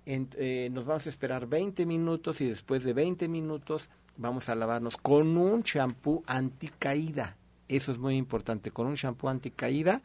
eh, 0.07 0.69
nos 0.71 0.85
vamos 0.85 1.07
a 1.07 1.09
esperar 1.09 1.47
20 1.47 1.87
minutos 1.87 2.41
y 2.41 2.49
después 2.49 2.85
de 2.85 2.93
20 2.93 3.27
minutos 3.29 3.89
vamos 4.17 4.49
a 4.49 4.55
lavarnos 4.55 4.97
con 4.97 5.37
un 5.37 5.63
champú 5.63 6.23
anticaída. 6.27 7.37
Eso 7.69 7.91
es 7.91 7.99
muy 7.99 8.17
importante 8.17 8.71
con 8.71 8.87
un 8.87 8.97
champú 8.97 9.29
anticaída 9.29 10.03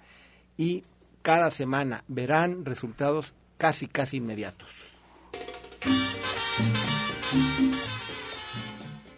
y 0.56 0.84
cada 1.22 1.52
semana 1.52 2.04
verán 2.08 2.64
resultados 2.64 3.34
casi, 3.60 3.88
casi 3.88 4.18
inmediatos. 4.18 4.68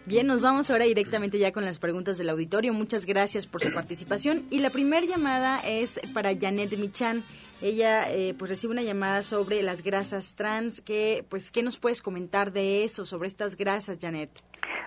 Bien, 0.04 0.26
nos 0.26 0.42
vamos 0.42 0.70
ahora 0.70 0.84
directamente 0.84 1.38
ya 1.38 1.52
con 1.52 1.64
las 1.64 1.78
preguntas 1.78 2.18
del 2.18 2.28
auditorio. 2.28 2.74
Muchas 2.74 3.06
gracias 3.06 3.46
por 3.46 3.62
su 3.62 3.72
participación. 3.72 4.42
Y 4.50 4.58
la 4.58 4.68
primera 4.68 5.06
llamada 5.06 5.60
es 5.64 5.98
para 6.12 6.36
Janet 6.38 6.76
Michan. 6.76 7.22
Ella 7.62 8.10
eh, 8.10 8.34
pues 8.36 8.50
recibe 8.50 8.72
una 8.72 8.82
llamada 8.82 9.22
sobre 9.22 9.62
las 9.62 9.82
grasas 9.82 10.34
trans. 10.34 10.82
Que, 10.82 11.24
pues, 11.30 11.50
¿Qué 11.50 11.62
nos 11.62 11.78
puedes 11.78 12.02
comentar 12.02 12.52
de 12.52 12.84
eso, 12.84 13.06
sobre 13.06 13.28
estas 13.28 13.56
grasas, 13.56 13.98
Janet? 14.02 14.28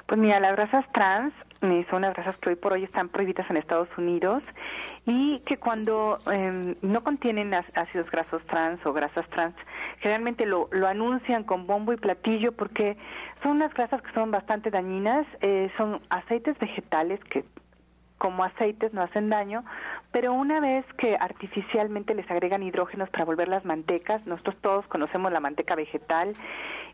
Pues 0.05 0.19
mira, 0.19 0.39
las 0.39 0.51
grasas 0.51 0.85
trans 0.93 1.33
son 1.61 1.97
unas 1.99 2.13
grasas 2.13 2.37
que 2.37 2.49
hoy 2.49 2.55
por 2.55 2.73
hoy 2.73 2.83
están 2.83 3.09
prohibidas 3.09 3.49
en 3.49 3.57
Estados 3.57 3.89
Unidos 3.97 4.43
y 5.05 5.39
que 5.39 5.57
cuando 5.57 6.17
em, 6.31 6.75
no 6.81 7.03
contienen 7.03 7.53
ácidos 7.53 8.09
grasos 8.11 8.43
trans 8.45 8.85
o 8.85 8.93
grasas 8.93 9.27
trans, 9.29 9.55
generalmente 9.99 10.45
lo, 10.45 10.67
lo 10.71 10.87
anuncian 10.87 11.43
con 11.43 11.67
bombo 11.67 11.93
y 11.93 11.97
platillo 11.97 12.51
porque 12.51 12.97
son 13.41 13.53
unas 13.53 13.73
grasas 13.73 14.01
que 14.01 14.11
son 14.13 14.31
bastante 14.31 14.69
dañinas, 14.69 15.25
eh, 15.41 15.71
son 15.77 16.01
aceites 16.09 16.57
vegetales 16.59 17.19
que 17.25 17.45
como 18.17 18.43
aceites 18.43 18.93
no 18.93 19.01
hacen 19.01 19.29
daño, 19.29 19.65
pero 20.11 20.33
una 20.33 20.59
vez 20.59 20.85
que 20.97 21.17
artificialmente 21.19 22.15
les 22.15 22.29
agregan 22.31 22.63
hidrógenos 22.63 23.09
para 23.09 23.25
volver 23.25 23.49
las 23.49 23.65
mantecas, 23.65 24.25
nosotros 24.25 24.55
todos 24.61 24.87
conocemos 24.87 25.31
la 25.31 25.41
manteca 25.41 25.75
vegetal 25.75 26.35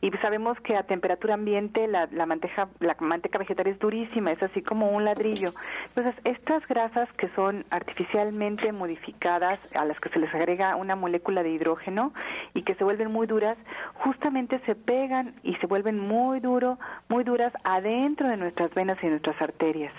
y 0.01 0.09
sabemos 0.17 0.59
que 0.61 0.75
a 0.75 0.83
temperatura 0.83 1.35
ambiente 1.35 1.87
la, 1.87 2.07
la, 2.11 2.25
manteca, 2.25 2.69
la 2.79 2.95
manteca 2.99 3.37
vegetal 3.37 3.67
es 3.67 3.77
durísima, 3.77 4.31
es 4.31 4.41
así 4.41 4.63
como 4.63 4.89
un 4.89 5.05
ladrillo. 5.05 5.49
Entonces, 5.89 6.15
estas 6.23 6.67
grasas 6.67 7.11
que 7.13 7.29
son 7.29 7.65
artificialmente 7.69 8.71
modificadas, 8.71 9.59
a 9.75 9.85
las 9.85 9.99
que 9.99 10.09
se 10.09 10.19
les 10.19 10.33
agrega 10.33 10.75
una 10.75 10.95
molécula 10.95 11.43
de 11.43 11.51
hidrógeno 11.51 12.13
y 12.55 12.63
que 12.63 12.73
se 12.75 12.83
vuelven 12.83 13.11
muy 13.11 13.27
duras, 13.27 13.57
justamente 13.93 14.59
se 14.65 14.73
pegan 14.73 15.35
y 15.43 15.55
se 15.57 15.67
vuelven 15.67 15.99
muy 15.99 16.39
duro, 16.39 16.79
muy 17.07 17.23
duras 17.23 17.53
adentro 17.63 18.27
de 18.27 18.37
nuestras 18.37 18.73
venas 18.73 18.97
y 19.03 19.07
nuestras 19.07 19.39
arterias. 19.39 19.93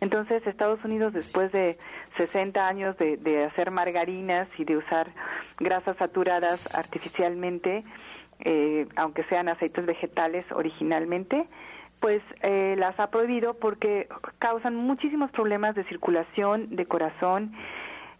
Entonces, 0.00 0.46
Estados 0.46 0.82
Unidos, 0.84 1.12
después 1.12 1.50
de 1.50 1.76
60 2.16 2.66
años 2.66 2.96
de, 2.98 3.16
de 3.16 3.44
hacer 3.44 3.72
margarinas 3.72 4.48
y 4.58 4.64
de 4.64 4.76
usar 4.76 5.08
grasas 5.58 5.96
saturadas 5.96 6.60
artificialmente, 6.74 7.84
eh, 8.44 8.86
aunque 8.96 9.24
sean 9.24 9.48
aceites 9.48 9.86
vegetales 9.86 10.44
originalmente, 10.52 11.46
pues 12.00 12.22
eh, 12.42 12.74
las 12.78 12.98
ha 12.98 13.10
prohibido 13.10 13.54
porque 13.54 14.08
causan 14.38 14.74
muchísimos 14.74 15.30
problemas 15.30 15.74
de 15.74 15.84
circulación, 15.84 16.74
de 16.74 16.86
corazón 16.86 17.52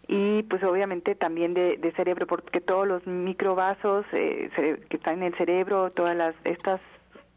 y 0.07 0.43
pues 0.43 0.63
obviamente 0.63 1.15
también 1.15 1.53
de, 1.53 1.93
cerebro, 1.95 2.27
porque 2.27 2.61
todos 2.61 2.87
los 2.87 3.05
microvasos 3.07 4.05
eh, 4.11 4.49
que 4.89 4.97
están 4.97 5.19
en 5.19 5.23
el 5.23 5.35
cerebro, 5.35 5.91
todas 5.91 6.15
las 6.15 6.35
estas 6.43 6.81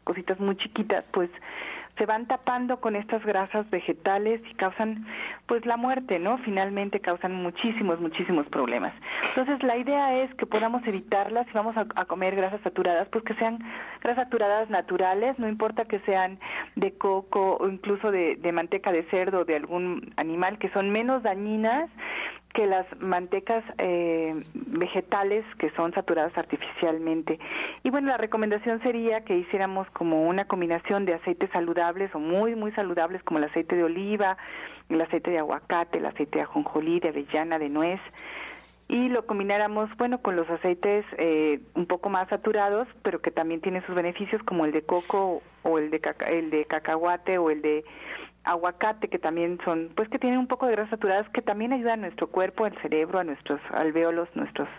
cositas 0.03 0.39
muy 0.39 0.55
chiquitas, 0.55 1.03
pues 1.11 1.29
se 1.97 2.05
van 2.05 2.25
tapando 2.25 2.79
con 2.79 2.95
estas 2.95 3.23
grasas 3.25 3.69
vegetales 3.69 4.41
y 4.49 4.53
causan 4.55 5.05
pues 5.45 5.65
la 5.65 5.77
muerte, 5.77 6.19
¿no? 6.19 6.37
Finalmente 6.39 6.99
causan 6.99 7.33
muchísimos, 7.33 7.99
muchísimos 7.99 8.47
problemas. 8.47 8.93
Entonces 9.29 9.63
la 9.63 9.77
idea 9.77 10.17
es 10.21 10.33
que 10.35 10.45
podamos 10.45 10.85
evitarlas 10.85 11.47
si 11.47 11.53
vamos 11.53 11.75
a, 11.77 12.05
comer 12.05 12.35
grasas 12.35 12.61
saturadas, 12.61 13.07
pues 13.09 13.23
que 13.23 13.33
sean 13.35 13.59
grasas 14.01 14.25
saturadas 14.25 14.69
naturales, 14.69 15.37
no 15.39 15.47
importa 15.47 15.85
que 15.85 15.99
sean 15.99 16.39
de 16.75 16.93
coco 16.97 17.57
o 17.59 17.67
incluso 17.67 18.11
de, 18.11 18.35
de 18.35 18.51
manteca 18.51 18.91
de 18.91 19.03
cerdo 19.03 19.39
o 19.39 19.45
de 19.45 19.55
algún 19.55 20.13
animal, 20.17 20.57
que 20.57 20.69
son 20.69 20.91
menos 20.91 21.23
dañinas 21.23 21.89
que 22.55 22.65
las 22.65 22.87
mantecas 22.99 23.63
eh, 23.77 24.33
vegetales 24.53 25.45
que 25.59 25.69
son 25.71 25.93
saturadas 25.93 26.35
artificialmente. 26.37 27.37
Y 27.83 27.89
bueno, 27.89 28.07
la 28.07 28.17
recomendación 28.17 28.81
sería 28.81 29.25
que 29.25 29.37
hiciéramos 29.37 29.87
como 29.91 30.27
una 30.27 30.45
combinación 30.45 31.05
de 31.05 31.15
aceites 31.15 31.49
saludables 31.51 32.15
o 32.15 32.19
muy, 32.19 32.55
muy 32.55 32.71
saludables 32.71 33.21
como 33.23 33.39
el 33.39 33.43
aceite 33.43 33.75
de 33.75 33.83
oliva, 33.83 34.37
el 34.89 35.01
aceite 35.01 35.31
de 35.31 35.39
aguacate, 35.39 35.97
el 35.97 36.05
aceite 36.05 36.39
de 36.39 36.43
ajonjolí, 36.43 37.01
de 37.01 37.09
avellana, 37.09 37.59
de 37.59 37.69
nuez, 37.69 37.99
y 38.87 39.09
lo 39.09 39.25
combináramos, 39.25 39.89
bueno, 39.97 40.21
con 40.21 40.35
los 40.35 40.49
aceites 40.49 41.05
eh, 41.17 41.59
un 41.73 41.87
poco 41.87 42.09
más 42.09 42.29
saturados, 42.29 42.87
pero 43.01 43.19
que 43.19 43.31
también 43.31 43.59
tienen 43.59 43.85
sus 43.85 43.95
beneficios 43.95 44.41
como 44.43 44.63
el 44.63 44.71
de 44.71 44.83
coco 44.83 45.41
o 45.63 45.79
el 45.79 45.89
de, 45.89 45.99
el 46.27 46.51
de 46.51 46.65
cacahuate 46.65 47.37
o 47.37 47.49
el 47.49 47.61
de 47.61 47.83
aguacate 48.45 49.09
que 49.09 49.19
también 49.19 49.59
son, 49.65 49.91
pues 49.95 50.07
que 50.09 50.19
tienen 50.19 50.39
un 50.39 50.47
poco 50.47 50.67
de 50.67 50.73
grasas 50.73 50.91
saturadas 50.91 51.27
que 51.29 51.41
también 51.41 51.73
ayudan 51.73 51.99
a 51.99 52.07
nuestro 52.07 52.27
cuerpo, 52.27 52.65
al 52.65 52.79
cerebro, 52.81 53.19
a 53.19 53.23
nuestros 53.23 53.59
alvéolos, 53.71 54.29
nuestros 54.35 54.69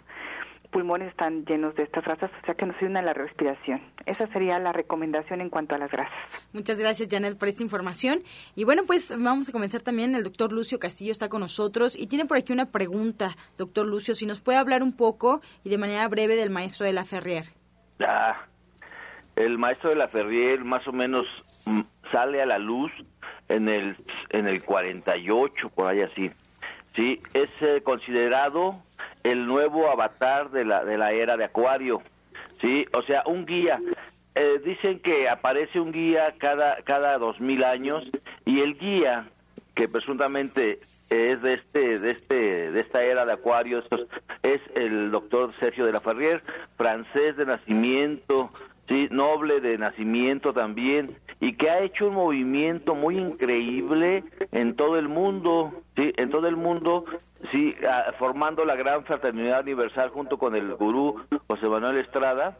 pulmones 0.76 1.08
están 1.08 1.44
llenos 1.46 1.74
de 1.74 1.84
estas 1.84 2.04
grasas, 2.04 2.30
o 2.42 2.46
sea 2.46 2.54
que 2.54 2.66
nos 2.66 2.76
ayudan 2.76 2.98
a 2.98 3.02
la 3.02 3.14
respiración. 3.14 3.80
Esa 4.04 4.26
sería 4.28 4.58
la 4.58 4.72
recomendación 4.72 5.40
en 5.40 5.48
cuanto 5.48 5.74
a 5.74 5.78
las 5.78 5.90
grasas. 5.90 6.14
Muchas 6.52 6.78
gracias, 6.78 7.08
Janet, 7.10 7.38
por 7.38 7.48
esta 7.48 7.62
información. 7.62 8.20
Y 8.54 8.64
bueno, 8.64 8.82
pues 8.86 9.10
vamos 9.16 9.48
a 9.48 9.52
comenzar 9.52 9.80
también. 9.80 10.14
El 10.14 10.24
doctor 10.24 10.52
Lucio 10.52 10.78
Castillo 10.78 11.12
está 11.12 11.28
con 11.28 11.40
nosotros 11.40 11.96
y 11.96 12.06
tiene 12.08 12.26
por 12.26 12.36
aquí 12.36 12.52
una 12.52 12.66
pregunta, 12.66 13.36
doctor 13.56 13.86
Lucio, 13.86 14.14
si 14.14 14.26
nos 14.26 14.40
puede 14.40 14.58
hablar 14.58 14.82
un 14.82 14.94
poco 14.94 15.40
y 15.64 15.70
de 15.70 15.78
manera 15.78 16.06
breve 16.08 16.36
del 16.36 16.50
maestro 16.50 16.84
de 16.84 16.92
la 16.92 17.04
Ferrier. 17.04 17.46
Ah, 18.06 18.36
el 19.34 19.58
maestro 19.58 19.90
de 19.90 19.96
la 19.96 20.08
Ferrier 20.08 20.64
más 20.64 20.86
o 20.86 20.92
menos 20.92 21.26
mm, 21.64 21.80
sale 22.12 22.42
a 22.42 22.46
la 22.46 22.58
luz 22.58 22.92
en 23.48 23.68
el 23.68 23.96
en 24.30 24.46
el 24.46 24.62
48 24.62 25.68
por 25.70 25.86
ahí 25.86 26.02
así. 26.02 26.30
Sí 26.94 27.20
es 27.34 27.50
eh, 27.60 27.82
considerado 27.82 28.82
el 29.22 29.46
nuevo 29.46 29.90
avatar 29.90 30.50
de 30.50 30.64
la 30.64 30.84
de 30.84 30.98
la 30.98 31.12
era 31.12 31.36
de 31.36 31.44
Acuario. 31.44 32.02
Sí 32.60 32.86
o 32.96 33.02
sea 33.02 33.22
un 33.26 33.46
guía. 33.46 33.80
Eh, 34.34 34.60
dicen 34.64 35.00
que 35.00 35.28
aparece 35.28 35.80
un 35.80 35.92
guía 35.92 36.34
cada 36.38 36.82
cada 36.82 37.18
dos 37.18 37.40
mil 37.40 37.64
años 37.64 38.10
y 38.44 38.60
el 38.60 38.78
guía 38.78 39.28
que 39.74 39.88
presuntamente 39.88 40.80
es 41.08 41.40
de 41.42 41.54
este 41.54 42.00
de 42.00 42.10
este 42.10 42.70
de 42.72 42.80
esta 42.80 43.02
era 43.02 43.24
de 43.24 43.32
Acuario 43.32 43.82
es 44.42 44.60
el 44.74 45.10
doctor 45.10 45.52
Sergio 45.60 45.86
de 45.86 45.92
la 45.92 46.00
Ferrier 46.00 46.42
francés 46.76 47.36
de 47.36 47.46
nacimiento 47.46 48.50
sí 48.88 49.08
noble 49.10 49.60
de 49.60 49.78
nacimiento 49.78 50.52
también 50.52 51.16
y 51.40 51.52
que 51.54 51.70
ha 51.70 51.80
hecho 51.80 52.08
un 52.08 52.14
movimiento 52.14 52.94
muy 52.94 53.18
increíble 53.18 54.24
en 54.52 54.74
todo 54.74 54.98
el 54.98 55.08
mundo, 55.08 55.72
sí, 55.96 56.12
en 56.16 56.30
todo 56.30 56.48
el 56.48 56.56
mundo, 56.56 57.04
sí, 57.52 57.74
formando 58.18 58.64
la 58.64 58.76
gran 58.76 59.04
fraternidad 59.04 59.62
universal 59.62 60.10
junto 60.10 60.38
con 60.38 60.56
el 60.56 60.74
gurú 60.74 61.22
José 61.46 61.68
Manuel 61.68 61.98
Estrada 61.98 62.58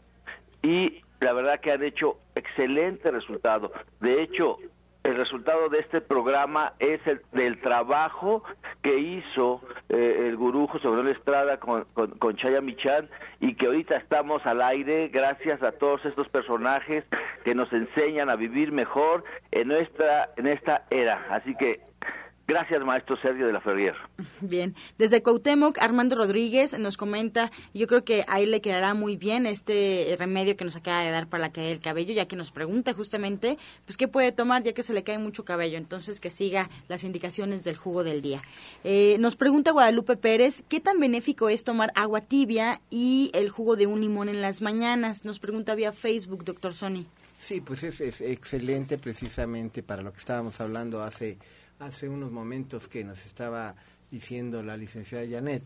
y 0.61 1.01
la 1.19 1.33
verdad 1.33 1.59
que 1.59 1.71
han 1.71 1.83
hecho 1.83 2.17
excelente 2.35 3.09
resultado. 3.09 3.71
De 3.99 4.21
hecho, 4.21 4.57
el 5.07 5.15
resultado 5.15 5.69
de 5.69 5.79
este 5.79 6.01
programa 6.01 6.73
es 6.79 6.99
el 7.07 7.21
del 7.31 7.61
trabajo 7.61 8.43
que 8.81 8.99
hizo 8.99 9.61
eh, 9.87 10.25
el 10.27 10.35
gurú 10.35 10.67
José 10.67 10.89
Manuel 10.89 11.15
Estrada 11.15 11.57
con, 11.61 11.85
con, 11.93 12.35
Chaya 12.35 12.59
Michan 12.59 13.09
y 13.39 13.55
que 13.55 13.67
ahorita 13.67 13.95
estamos 13.95 14.45
al 14.45 14.61
aire 14.61 15.07
gracias 15.07 15.63
a 15.63 15.71
todos 15.71 16.03
estos 16.05 16.27
personajes 16.27 17.05
que 17.45 17.55
nos 17.55 17.71
enseñan 17.71 18.29
a 18.29 18.35
vivir 18.35 18.73
mejor 18.73 19.23
en 19.51 19.69
nuestra 19.69 20.29
en 20.35 20.47
esta 20.47 20.85
era. 20.89 21.25
Así 21.29 21.55
que 21.55 21.86
Gracias, 22.47 22.81
maestro 22.81 23.17
Sergio 23.21 23.45
de 23.45 23.51
la 23.51 23.59
Ferrier. 23.59 23.93
Bien, 24.41 24.73
desde 24.97 25.21
Cuauhtémoc, 25.21 25.77
Armando 25.79 26.15
Rodríguez 26.15 26.79
nos 26.79 26.95
comenta, 26.95 27.51
yo 27.73 27.87
creo 27.87 28.05
que 28.05 28.23
ahí 28.29 28.45
le 28.45 28.61
quedará 28.61 28.93
muy 28.93 29.17
bien 29.17 29.45
este 29.45 30.15
remedio 30.17 30.55
que 30.55 30.63
nos 30.63 30.77
acaba 30.77 31.01
de 31.01 31.11
dar 31.11 31.27
para 31.27 31.41
la 31.41 31.51
caída 31.51 31.67
del 31.67 31.81
cabello, 31.81 32.13
ya 32.13 32.25
que 32.25 32.37
nos 32.37 32.51
pregunta 32.51 32.93
justamente, 32.93 33.57
pues, 33.83 33.97
¿qué 33.97 34.07
puede 34.07 34.31
tomar 34.31 34.63
ya 34.63 34.71
que 34.71 34.81
se 34.81 34.93
le 34.93 35.03
cae 35.03 35.17
mucho 35.17 35.43
cabello? 35.43 35.77
Entonces, 35.77 36.21
que 36.21 36.29
siga 36.29 36.69
las 36.87 37.03
indicaciones 37.03 37.65
del 37.65 37.75
jugo 37.75 38.05
del 38.05 38.21
día. 38.21 38.41
Eh, 38.85 39.17
nos 39.19 39.35
pregunta 39.35 39.71
Guadalupe 39.71 40.15
Pérez, 40.15 40.63
¿qué 40.69 40.79
tan 40.79 41.01
benéfico 41.01 41.49
es 41.49 41.65
tomar 41.65 41.91
agua 41.95 42.21
tibia 42.21 42.79
y 42.89 43.29
el 43.33 43.49
jugo 43.49 43.75
de 43.75 43.87
un 43.87 43.99
limón 43.99 44.29
en 44.29 44.41
las 44.41 44.61
mañanas? 44.61 45.25
Nos 45.25 45.39
pregunta 45.39 45.75
vía 45.75 45.91
Facebook, 45.91 46.45
doctor 46.45 46.73
Sony. 46.73 47.05
Sí, 47.37 47.59
pues 47.59 47.83
es, 47.83 47.99
es 47.99 48.21
excelente 48.21 48.97
precisamente 48.97 49.83
para 49.83 50.01
lo 50.01 50.13
que 50.13 50.19
estábamos 50.19 50.61
hablando 50.61 51.03
hace 51.03 51.37
hace 51.79 52.09
unos 52.09 52.31
momentos 52.31 52.87
que 52.87 53.03
nos 53.03 53.25
estaba 53.25 53.75
diciendo 54.09 54.63
la 54.63 54.77
licenciada 54.77 55.25
Janet. 55.29 55.63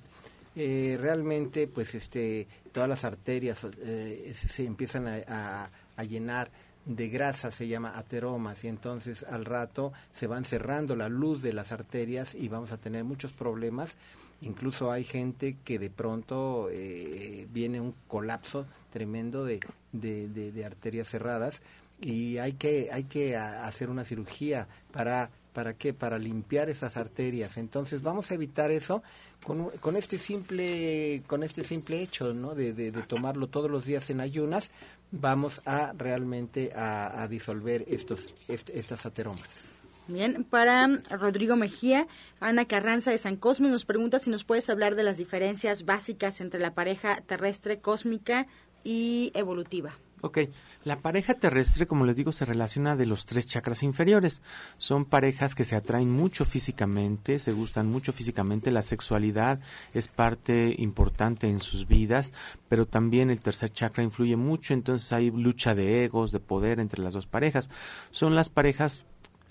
Eh, 0.55 0.97
realmente, 0.99 1.68
pues, 1.68 1.95
este, 1.95 2.47
todas 2.72 2.89
las 2.89 3.05
arterias 3.05 3.66
eh, 3.80 4.34
se 4.36 4.66
empiezan 4.66 5.07
a, 5.07 5.70
llenar 6.07 6.49
de 6.84 7.09
grasa, 7.09 7.51
se 7.51 7.68
llama 7.68 7.95
ateromas, 7.95 8.64
y 8.64 8.68
entonces 8.68 9.24
al 9.24 9.45
rato 9.45 9.93
se 10.12 10.26
van 10.26 10.45
cerrando 10.45 10.95
la 10.95 11.09
luz 11.09 11.43
de 11.43 11.53
las 11.53 11.72
arterias 11.72 12.34
y 12.34 12.47
vamos 12.47 12.72
a 12.72 12.78
tener 12.78 13.03
muchos 13.03 13.32
problemas. 13.32 13.97
Incluso 14.41 14.91
hay 14.91 15.03
gente 15.03 15.57
que 15.64 15.78
de 15.78 15.91
pronto 15.91 16.70
eh, 16.72 17.47
viene 17.53 17.80
un 17.80 17.93
colapso 18.07 18.66
tremendo 18.89 19.45
de, 19.45 19.59
de, 19.91 20.28
de 20.28 20.66
arterias 20.66 21.07
cerradas 21.07 21.62
y 22.01 22.39
hay 22.39 22.53
que, 22.53 22.89
hay 22.91 23.03
que 23.03 23.38
hacer 23.38 23.91
una 23.91 24.03
cirugía 24.03 24.68
para 24.91 25.30
¿Para 25.54 25.74
qué? 25.74 25.93
Para 25.93 26.18
limpiar 26.18 26.70
esas 26.70 26.97
arterias. 26.97 27.58
Entonces 27.58 28.02
vamos 28.02 28.32
a 28.32 28.36
evitar 28.36 28.72
eso 28.72 29.04
con, 29.43 29.70
con 29.80 29.97
este 29.97 30.18
simple 30.18 31.24
con 31.28 31.43
este 31.43 31.64
simple 31.64 32.02
hecho, 32.02 32.34
¿no? 32.34 32.56
De, 32.56 32.74
de, 32.74 32.91
tomarlo 33.04 33.47
todos 33.47 33.70
los 33.70 33.86
días 33.86 34.10
en 34.10 34.22
ayunas, 34.22 34.72
vamos 35.12 35.62
a 35.66 35.93
realmente 35.97 36.72
a, 36.76 37.28
disolver 37.30 37.84
estos 37.88 38.34
estas 38.47 39.06
ateromas. 39.06 39.72
Bien, 40.08 40.43
para 40.43 40.88
Rodrigo 41.10 41.56
Mejía, 41.56 42.08
Ana 42.39 42.66
Carranza 42.66 43.12
de 43.12 43.18
San 43.18 43.36
Cosme 43.36 43.70
nos 43.70 43.86
pregunta 43.86 44.20
si 44.20 44.30
nos 44.30 44.43
puedes 44.43 44.70
hablar 44.70 44.95
de 44.95 45.04
las 45.04 45.18
diferencias 45.18 45.86
básicas 45.86 46.41
entre 46.41 46.60
la 46.60 46.74
pareja 46.74 47.22
terrestre 47.22 47.80
cósmica 47.80 48.47
y 48.84 49.32
evolutiva. 49.36 49.93
Ok, 50.24 50.38
la 50.84 50.99
pareja 50.99 51.34
terrestre, 51.34 51.88
como 51.88 52.05
les 52.05 52.15
digo, 52.15 52.32
se 52.32 52.45
relaciona 52.45 52.95
de 52.95 53.07
los 53.07 53.26
tres 53.26 53.47
chakras 53.47 53.82
inferiores. 53.82 54.43
Son 54.78 55.05
parejas 55.05 55.55
que 55.55 55.63
se 55.63 55.76
atraen 55.76 56.11
mucho 56.11 56.45
físicamente, 56.45 57.39
se 57.39 57.51
gustan 57.51 57.88
mucho 57.88 58.13
físicamente, 58.13 58.69
la 58.69 58.84
sexualidad 58.84 59.59
es 59.95 60.07
parte 60.07 60.76
importante 60.78 61.49
en 61.49 61.59
sus 61.59 61.88
vidas, 61.88 62.34
pero 62.69 62.86
también 62.86 63.32
el 63.32 63.41
tercer 63.41 63.74
chakra 63.74 64.03
influye 64.03 64.36
mucho, 64.36 64.76
entonces 64.76 65.11
hay 65.11 65.32
lucha 65.32 65.74
de 65.74 66.05
egos, 66.05 66.32
de 66.32 66.39
poder 66.39 66.80
entre 66.80 67.01
las 67.01 67.13
dos 67.13 67.26
parejas. 67.26 67.72
Son 68.11 68.36
las 68.36 68.49
parejas 68.49 69.01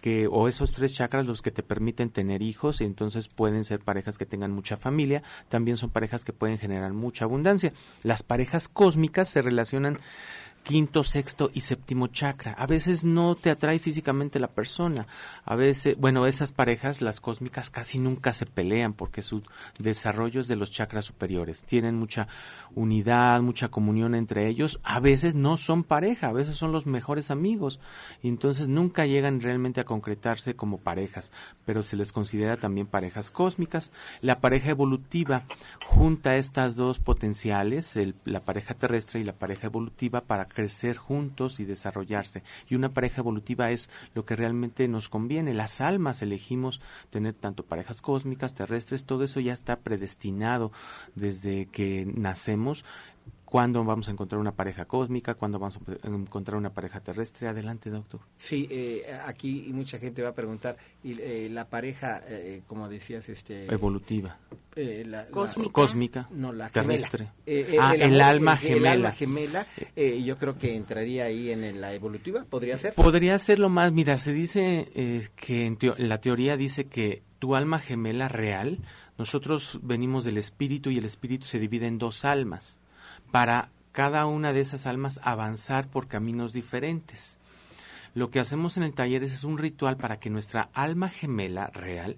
que 0.01 0.27
o 0.27 0.49
esos 0.49 0.73
tres 0.73 0.95
chakras 0.95 1.27
los 1.27 1.43
que 1.43 1.51
te 1.51 1.63
permiten 1.63 2.11
tener 2.11 2.43
hijos 2.43 2.81
y 2.81 2.85
entonces 2.85 3.29
pueden 3.29 3.65
ser 3.65 3.81
parejas 3.81 4.19
que 4.19 4.27
tengan 4.27 4.51
mucha 4.51 4.77
familia, 4.77 5.23
también 5.49 5.77
son 5.77 5.91
parejas 5.91 6.25
que 6.25 6.33
pueden 6.33 6.59
generar 6.59 6.93
mucha 6.93 7.25
abundancia. 7.25 7.73
Las 8.03 8.23
parejas 8.23 8.69
cósmicas 8.69 9.29
se 9.29 9.43
relacionan 9.43 9.99
quinto, 10.63 11.05
sexto 11.05 11.51
y 11.53 11.61
séptimo 11.61 12.07
chakra. 12.07 12.53
A 12.53 12.67
veces 12.67 13.05
no 13.05 13.35
te 13.35 13.51
atrae 13.51 13.79
físicamente 13.79 14.39
la 14.39 14.49
persona. 14.49 15.07
A 15.45 15.57
veces, 15.57 15.97
bueno, 15.99 16.27
esas 16.27 16.53
parejas, 16.53 17.01
las 17.01 17.21
cósmicas, 17.21 17.71
casi 17.71 17.99
nunca 17.99 18.33
se 18.33 18.47
pelean 18.47 18.93
porque 18.93 19.23
su 19.23 19.43
desarrollo 19.79 20.41
es 20.41 20.49
de 20.49 20.57
los 20.57 20.71
chakras 20.71 21.05
superiores. 21.05 21.65
Tienen 21.65 21.97
mucha 21.97 22.29
unidad, 22.75 23.41
mucha 23.43 23.69
comunión 23.69 24.15
entre 24.15 24.49
ellos. 24.49 24.81
A 24.83 25.01
veces 25.01 25.35
no 25.35 25.57
son 25.57 25.83
pareja, 25.83 26.29
a 26.29 26.33
veces 26.33 26.57
son 26.57 26.73
los 26.73 26.87
mejores 26.87 27.31
amigos. 27.31 27.81
Y 28.23 28.29
entonces 28.29 28.69
nunca 28.69 29.07
llegan 29.07 29.41
realmente 29.41 29.81
a 29.81 29.85
concretarse 29.85 30.55
como 30.55 30.79
parejas, 30.79 31.33
pero 31.65 31.83
se 31.83 31.97
les 31.97 32.13
considera 32.13 32.57
también 32.57 32.87
parejas 32.87 33.31
cósmicas. 33.31 33.91
La 34.21 34.41
pareja 34.41 34.71
evolutiva 34.71 35.45
junta 35.87 36.37
estas 36.37 36.77
dos 36.77 36.99
potenciales, 36.99 37.99
la 38.25 38.41
pareja 38.41 38.75
terrestre 38.75 39.21
y 39.21 39.25
la 39.25 39.33
pareja 39.33 39.67
evolutiva, 39.67 40.21
para 40.21 40.47
crecer 40.51 40.97
juntos 40.97 41.61
y 41.61 41.65
desarrollarse. 41.65 42.43
Y 42.69 42.75
una 42.75 42.91
pareja 42.91 43.21
evolutiva 43.21 43.71
es 43.71 43.89
lo 44.15 44.25
que 44.25 44.37
realmente 44.37 44.87
nos 44.89 45.09
conviene. 45.09 45.55
Las 45.55 45.81
almas 45.81 46.23
elegimos 46.23 46.81
tener 47.11 47.35
tanto 47.35 47.65
parejas 47.65 48.03
cósmicas, 48.03 48.55
terrestres, 48.55 49.05
todo 49.07 49.25
eso 49.25 49.41
ya 49.41 49.53
está 49.53 49.77
predestinado 49.77 50.73
desde 51.15 51.67
que 51.67 52.07
nacemos 52.07 52.85
cuándo 53.51 53.85
vamos 53.85 54.09
a 54.09 54.13
encontrar 54.13 54.41
una 54.41 54.53
pareja 54.53 54.85
cósmica, 54.85 55.35
cuándo 55.35 55.59
vamos 55.59 55.77
a 55.77 56.07
encontrar 56.07 56.57
una 56.57 56.71
pareja 56.71 57.01
terrestre. 57.01 57.49
Adelante, 57.49 57.91
doctor. 57.91 58.21
Sí, 58.39 58.69
eh, 58.71 59.05
aquí 59.27 59.69
mucha 59.73 59.99
gente 59.99 60.23
va 60.23 60.31
a 60.31 60.35
preguntar, 60.35 60.77
y 61.03 61.21
eh, 61.21 61.49
la 61.51 61.69
pareja, 61.69 62.23
eh, 62.29 62.63
como 62.69 62.89
decías, 62.89 63.29
este 63.29 63.67
evolutiva, 63.67 64.39
la, 64.77 65.27
cósmica, 65.73 66.29
no 66.31 66.53
la 66.53 66.71
terrestre, 66.71 67.29
ah, 67.81 67.95
el, 67.99 68.21
alma 68.21 68.57
gemela, 68.57 68.79
el 68.79 68.87
alma 68.87 69.13
gemela, 69.13 69.67
yo 69.97 70.39
creo 70.39 70.57
que 70.57 70.77
entraría 70.77 71.25
ahí 71.25 71.51
en 71.51 71.81
la 71.81 71.93
evolutiva, 71.93 72.45
podría 72.45 72.79
ser. 72.79 72.95
Podría 72.95 73.37
ser 73.41 73.59
lo 73.59 73.69
más, 73.69 73.93
mira, 73.93 74.17
se 74.19 74.33
dice 74.33 75.29
que 75.35 75.67
en 75.67 75.77
la 75.99 76.21
teoría 76.21 76.57
dice 76.57 76.87
que 76.87 77.25
tu 77.41 77.57
alma 77.57 77.81
gemela 77.81 78.29
real, 78.29 78.79
nosotros 79.19 79.81
venimos 79.83 80.25
del 80.25 80.39
espíritu 80.39 80.91
y 80.91 80.99
el 80.99 81.05
espíritu 81.05 81.47
se 81.47 81.59
divide 81.59 81.89
en 81.89 81.99
dos 81.99 82.25
almas 82.25 82.80
para 83.31 83.71
cada 83.93 84.27
una 84.27 84.53
de 84.53 84.61
esas 84.61 84.87
almas 84.87 85.21
avanzar 85.23 85.89
por 85.89 86.09
caminos 86.09 86.53
diferentes. 86.53 87.39
Lo 88.15 88.31
que 88.31 88.41
hacemos 88.41 88.77
en 88.77 88.83
el 88.83 88.93
taller 88.93 89.23
es, 89.23 89.45
un 89.45 89.59
ritual 89.59 89.97
para 89.97 90.19
que 90.19 90.31
nuestra 90.31 90.69
alma 90.73 91.09
gemela 91.09 91.69
real 91.69 92.17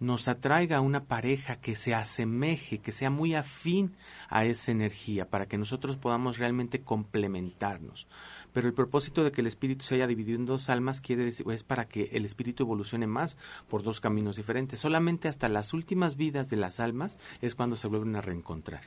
nos 0.00 0.26
atraiga 0.26 0.78
a 0.78 0.80
una 0.80 1.04
pareja 1.04 1.56
que 1.56 1.76
se 1.76 1.94
asemeje, 1.94 2.78
que 2.78 2.92
sea 2.92 3.10
muy 3.10 3.34
afín 3.34 3.94
a 4.28 4.46
esa 4.46 4.72
energía, 4.72 5.28
para 5.28 5.46
que 5.46 5.58
nosotros 5.58 5.96
podamos 5.96 6.38
realmente 6.38 6.80
complementarnos. 6.80 8.06
Pero 8.54 8.68
el 8.68 8.74
propósito 8.74 9.22
de 9.22 9.32
que 9.32 9.42
el 9.42 9.46
espíritu 9.46 9.84
se 9.84 9.96
haya 9.96 10.06
dividido 10.06 10.38
en 10.38 10.46
dos 10.46 10.70
almas 10.70 11.00
quiere 11.00 11.24
decir, 11.24 11.46
es 11.50 11.62
para 11.62 11.86
que 11.86 12.08
el 12.12 12.24
espíritu 12.24 12.62
evolucione 12.62 13.06
más 13.06 13.36
por 13.68 13.82
dos 13.82 14.00
caminos 14.00 14.36
diferentes. 14.36 14.78
Solamente 14.78 15.28
hasta 15.28 15.48
las 15.48 15.74
últimas 15.74 16.16
vidas 16.16 16.48
de 16.48 16.56
las 16.56 16.80
almas 16.80 17.18
es 17.42 17.54
cuando 17.54 17.76
se 17.76 17.88
vuelven 17.88 18.16
a 18.16 18.22
reencontrar. 18.22 18.82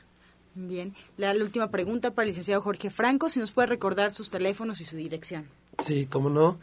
Bien, 0.60 0.92
la, 1.16 1.32
última 1.34 1.70
pregunta 1.70 2.10
para 2.10 2.24
el 2.24 2.30
licenciado 2.30 2.60
Jorge 2.60 2.90
Franco, 2.90 3.28
si 3.28 3.38
nos 3.38 3.52
puede 3.52 3.68
recordar 3.68 4.10
sus 4.10 4.28
teléfonos 4.28 4.80
y 4.80 4.84
su 4.84 4.96
dirección. 4.96 5.46
Sí, 5.78 6.06
cómo 6.06 6.30
no. 6.30 6.58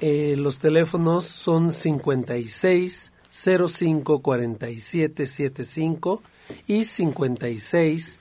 Eh, 0.00 0.34
los 0.36 0.58
teléfonos 0.58 1.26
son 1.26 1.70
56 1.70 3.12
05 3.30 4.18
47 4.20 5.26
75 5.28 6.22
y 6.66 6.84
56 6.84 8.18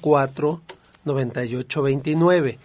04 0.00 0.60
98 1.04 1.82
29. 1.82 2.58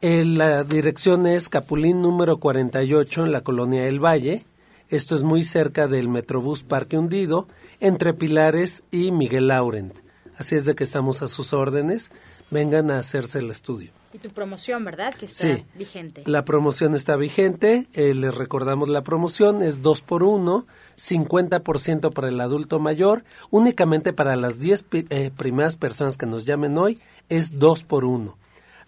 la 0.00 0.62
dirección 0.62 1.26
es 1.26 1.48
Capulín 1.48 2.00
número 2.00 2.36
48 2.36 3.24
en 3.24 3.32
la 3.32 3.40
colonia 3.40 3.82
del 3.82 3.98
Valle. 3.98 4.44
Esto 4.88 5.16
es 5.16 5.24
muy 5.24 5.42
cerca 5.42 5.88
del 5.88 6.08
Metrobús 6.08 6.62
Parque 6.62 6.96
Hundido, 6.96 7.48
entre 7.80 8.14
Pilares 8.14 8.84
y 8.92 9.10
Miguel 9.10 9.48
Laurent. 9.48 10.03
Así 10.36 10.56
es 10.56 10.64
de 10.64 10.74
que 10.74 10.84
estamos 10.84 11.22
a 11.22 11.28
sus 11.28 11.52
órdenes. 11.52 12.10
Vengan 12.50 12.90
a 12.90 12.98
hacerse 12.98 13.38
el 13.38 13.50
estudio. 13.50 13.90
Y 14.12 14.18
tu 14.18 14.30
promoción, 14.30 14.84
¿verdad? 14.84 15.14
Que 15.14 15.26
está 15.26 15.56
sí, 15.56 15.64
vigente. 15.74 16.22
La 16.26 16.44
promoción 16.44 16.94
está 16.94 17.16
vigente. 17.16 17.88
Eh, 17.94 18.14
les 18.14 18.34
recordamos 18.34 18.88
la 18.88 19.02
promoción. 19.02 19.62
Es 19.62 19.82
2 19.82 20.00
por 20.02 20.22
1 20.22 20.66
50% 20.96 22.12
para 22.12 22.28
el 22.28 22.40
adulto 22.40 22.78
mayor. 22.78 23.24
Únicamente 23.50 24.12
para 24.12 24.36
las 24.36 24.60
10 24.60 24.84
eh, 24.92 25.30
primeras 25.36 25.76
personas 25.76 26.16
que 26.16 26.26
nos 26.26 26.44
llamen 26.44 26.78
hoy 26.78 27.00
es 27.28 27.58
2 27.58 27.84
por 27.84 28.04
1 28.04 28.36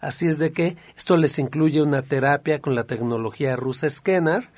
Así 0.01 0.27
es 0.27 0.39
de 0.39 0.53
que 0.53 0.77
esto 0.97 1.17
les 1.17 1.39
incluye 1.39 1.83
una 1.83 2.03
terapia 2.03 2.61
con 2.61 2.75
la 2.75 2.85
tecnología 2.85 3.57
rusa 3.57 3.89
Scanner 3.89 4.49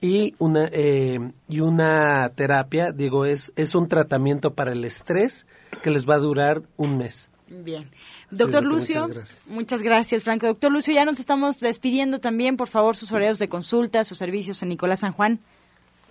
y 0.00 0.34
una, 0.38 0.68
eh, 0.72 1.18
y 1.48 1.60
una 1.60 2.30
terapia, 2.34 2.92
digo, 2.92 3.24
es, 3.24 3.52
es 3.56 3.74
un 3.74 3.88
tratamiento 3.88 4.54
para 4.54 4.72
el 4.72 4.84
estrés 4.84 5.46
que 5.82 5.90
les 5.90 6.08
va 6.08 6.14
a 6.14 6.18
durar 6.18 6.62
un 6.76 6.98
mes. 6.98 7.30
Bien. 7.48 7.90
Doctor 8.30 8.62
Lucio, 8.62 9.08
muchas 9.46 9.82
gracias. 9.82 10.22
Franco. 10.22 10.46
Doctor 10.46 10.70
Lucio, 10.70 10.92
ya 10.92 11.04
nos 11.04 11.18
estamos 11.18 11.60
despidiendo 11.60 12.20
también. 12.20 12.56
Por 12.56 12.68
favor, 12.68 12.94
sus 12.94 13.10
horarios 13.12 13.38
de 13.38 13.48
consulta, 13.48 14.04
sus 14.04 14.18
servicios 14.18 14.62
en 14.62 14.68
Nicolás 14.68 15.00
San 15.00 15.12
Juan. 15.12 15.38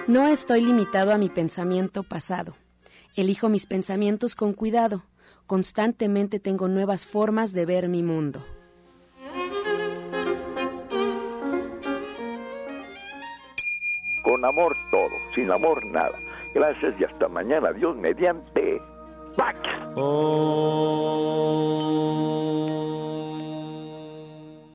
No 0.09 0.26
estoy 0.26 0.62
limitado 0.62 1.12
a 1.12 1.18
mi 1.18 1.28
pensamiento 1.28 2.03
pasado. 2.03 2.57
Elijo 3.19 3.49
mis 3.49 3.66
pensamientos 3.66 4.37
con 4.37 4.53
cuidado. 4.53 5.03
Constantemente 5.49 6.39
tengo 6.39 6.69
nuevas 6.69 7.05
formas 7.05 7.53
de 7.53 7.66
ver 7.66 7.89
mi 7.89 8.05
mundo. 8.05 8.45
Con 14.23 14.45
amor 14.45 14.77
todo, 14.93 15.11
sin 15.35 15.51
amor 15.51 15.85
nada. 15.87 16.16
Gracias 16.55 16.95
y 17.01 17.05
hasta 17.05 17.27
mañana. 17.27 17.73
Dios 17.73 17.97
mediante. 17.97 18.81
Pax. 19.37 19.59
Oh. 19.97 21.19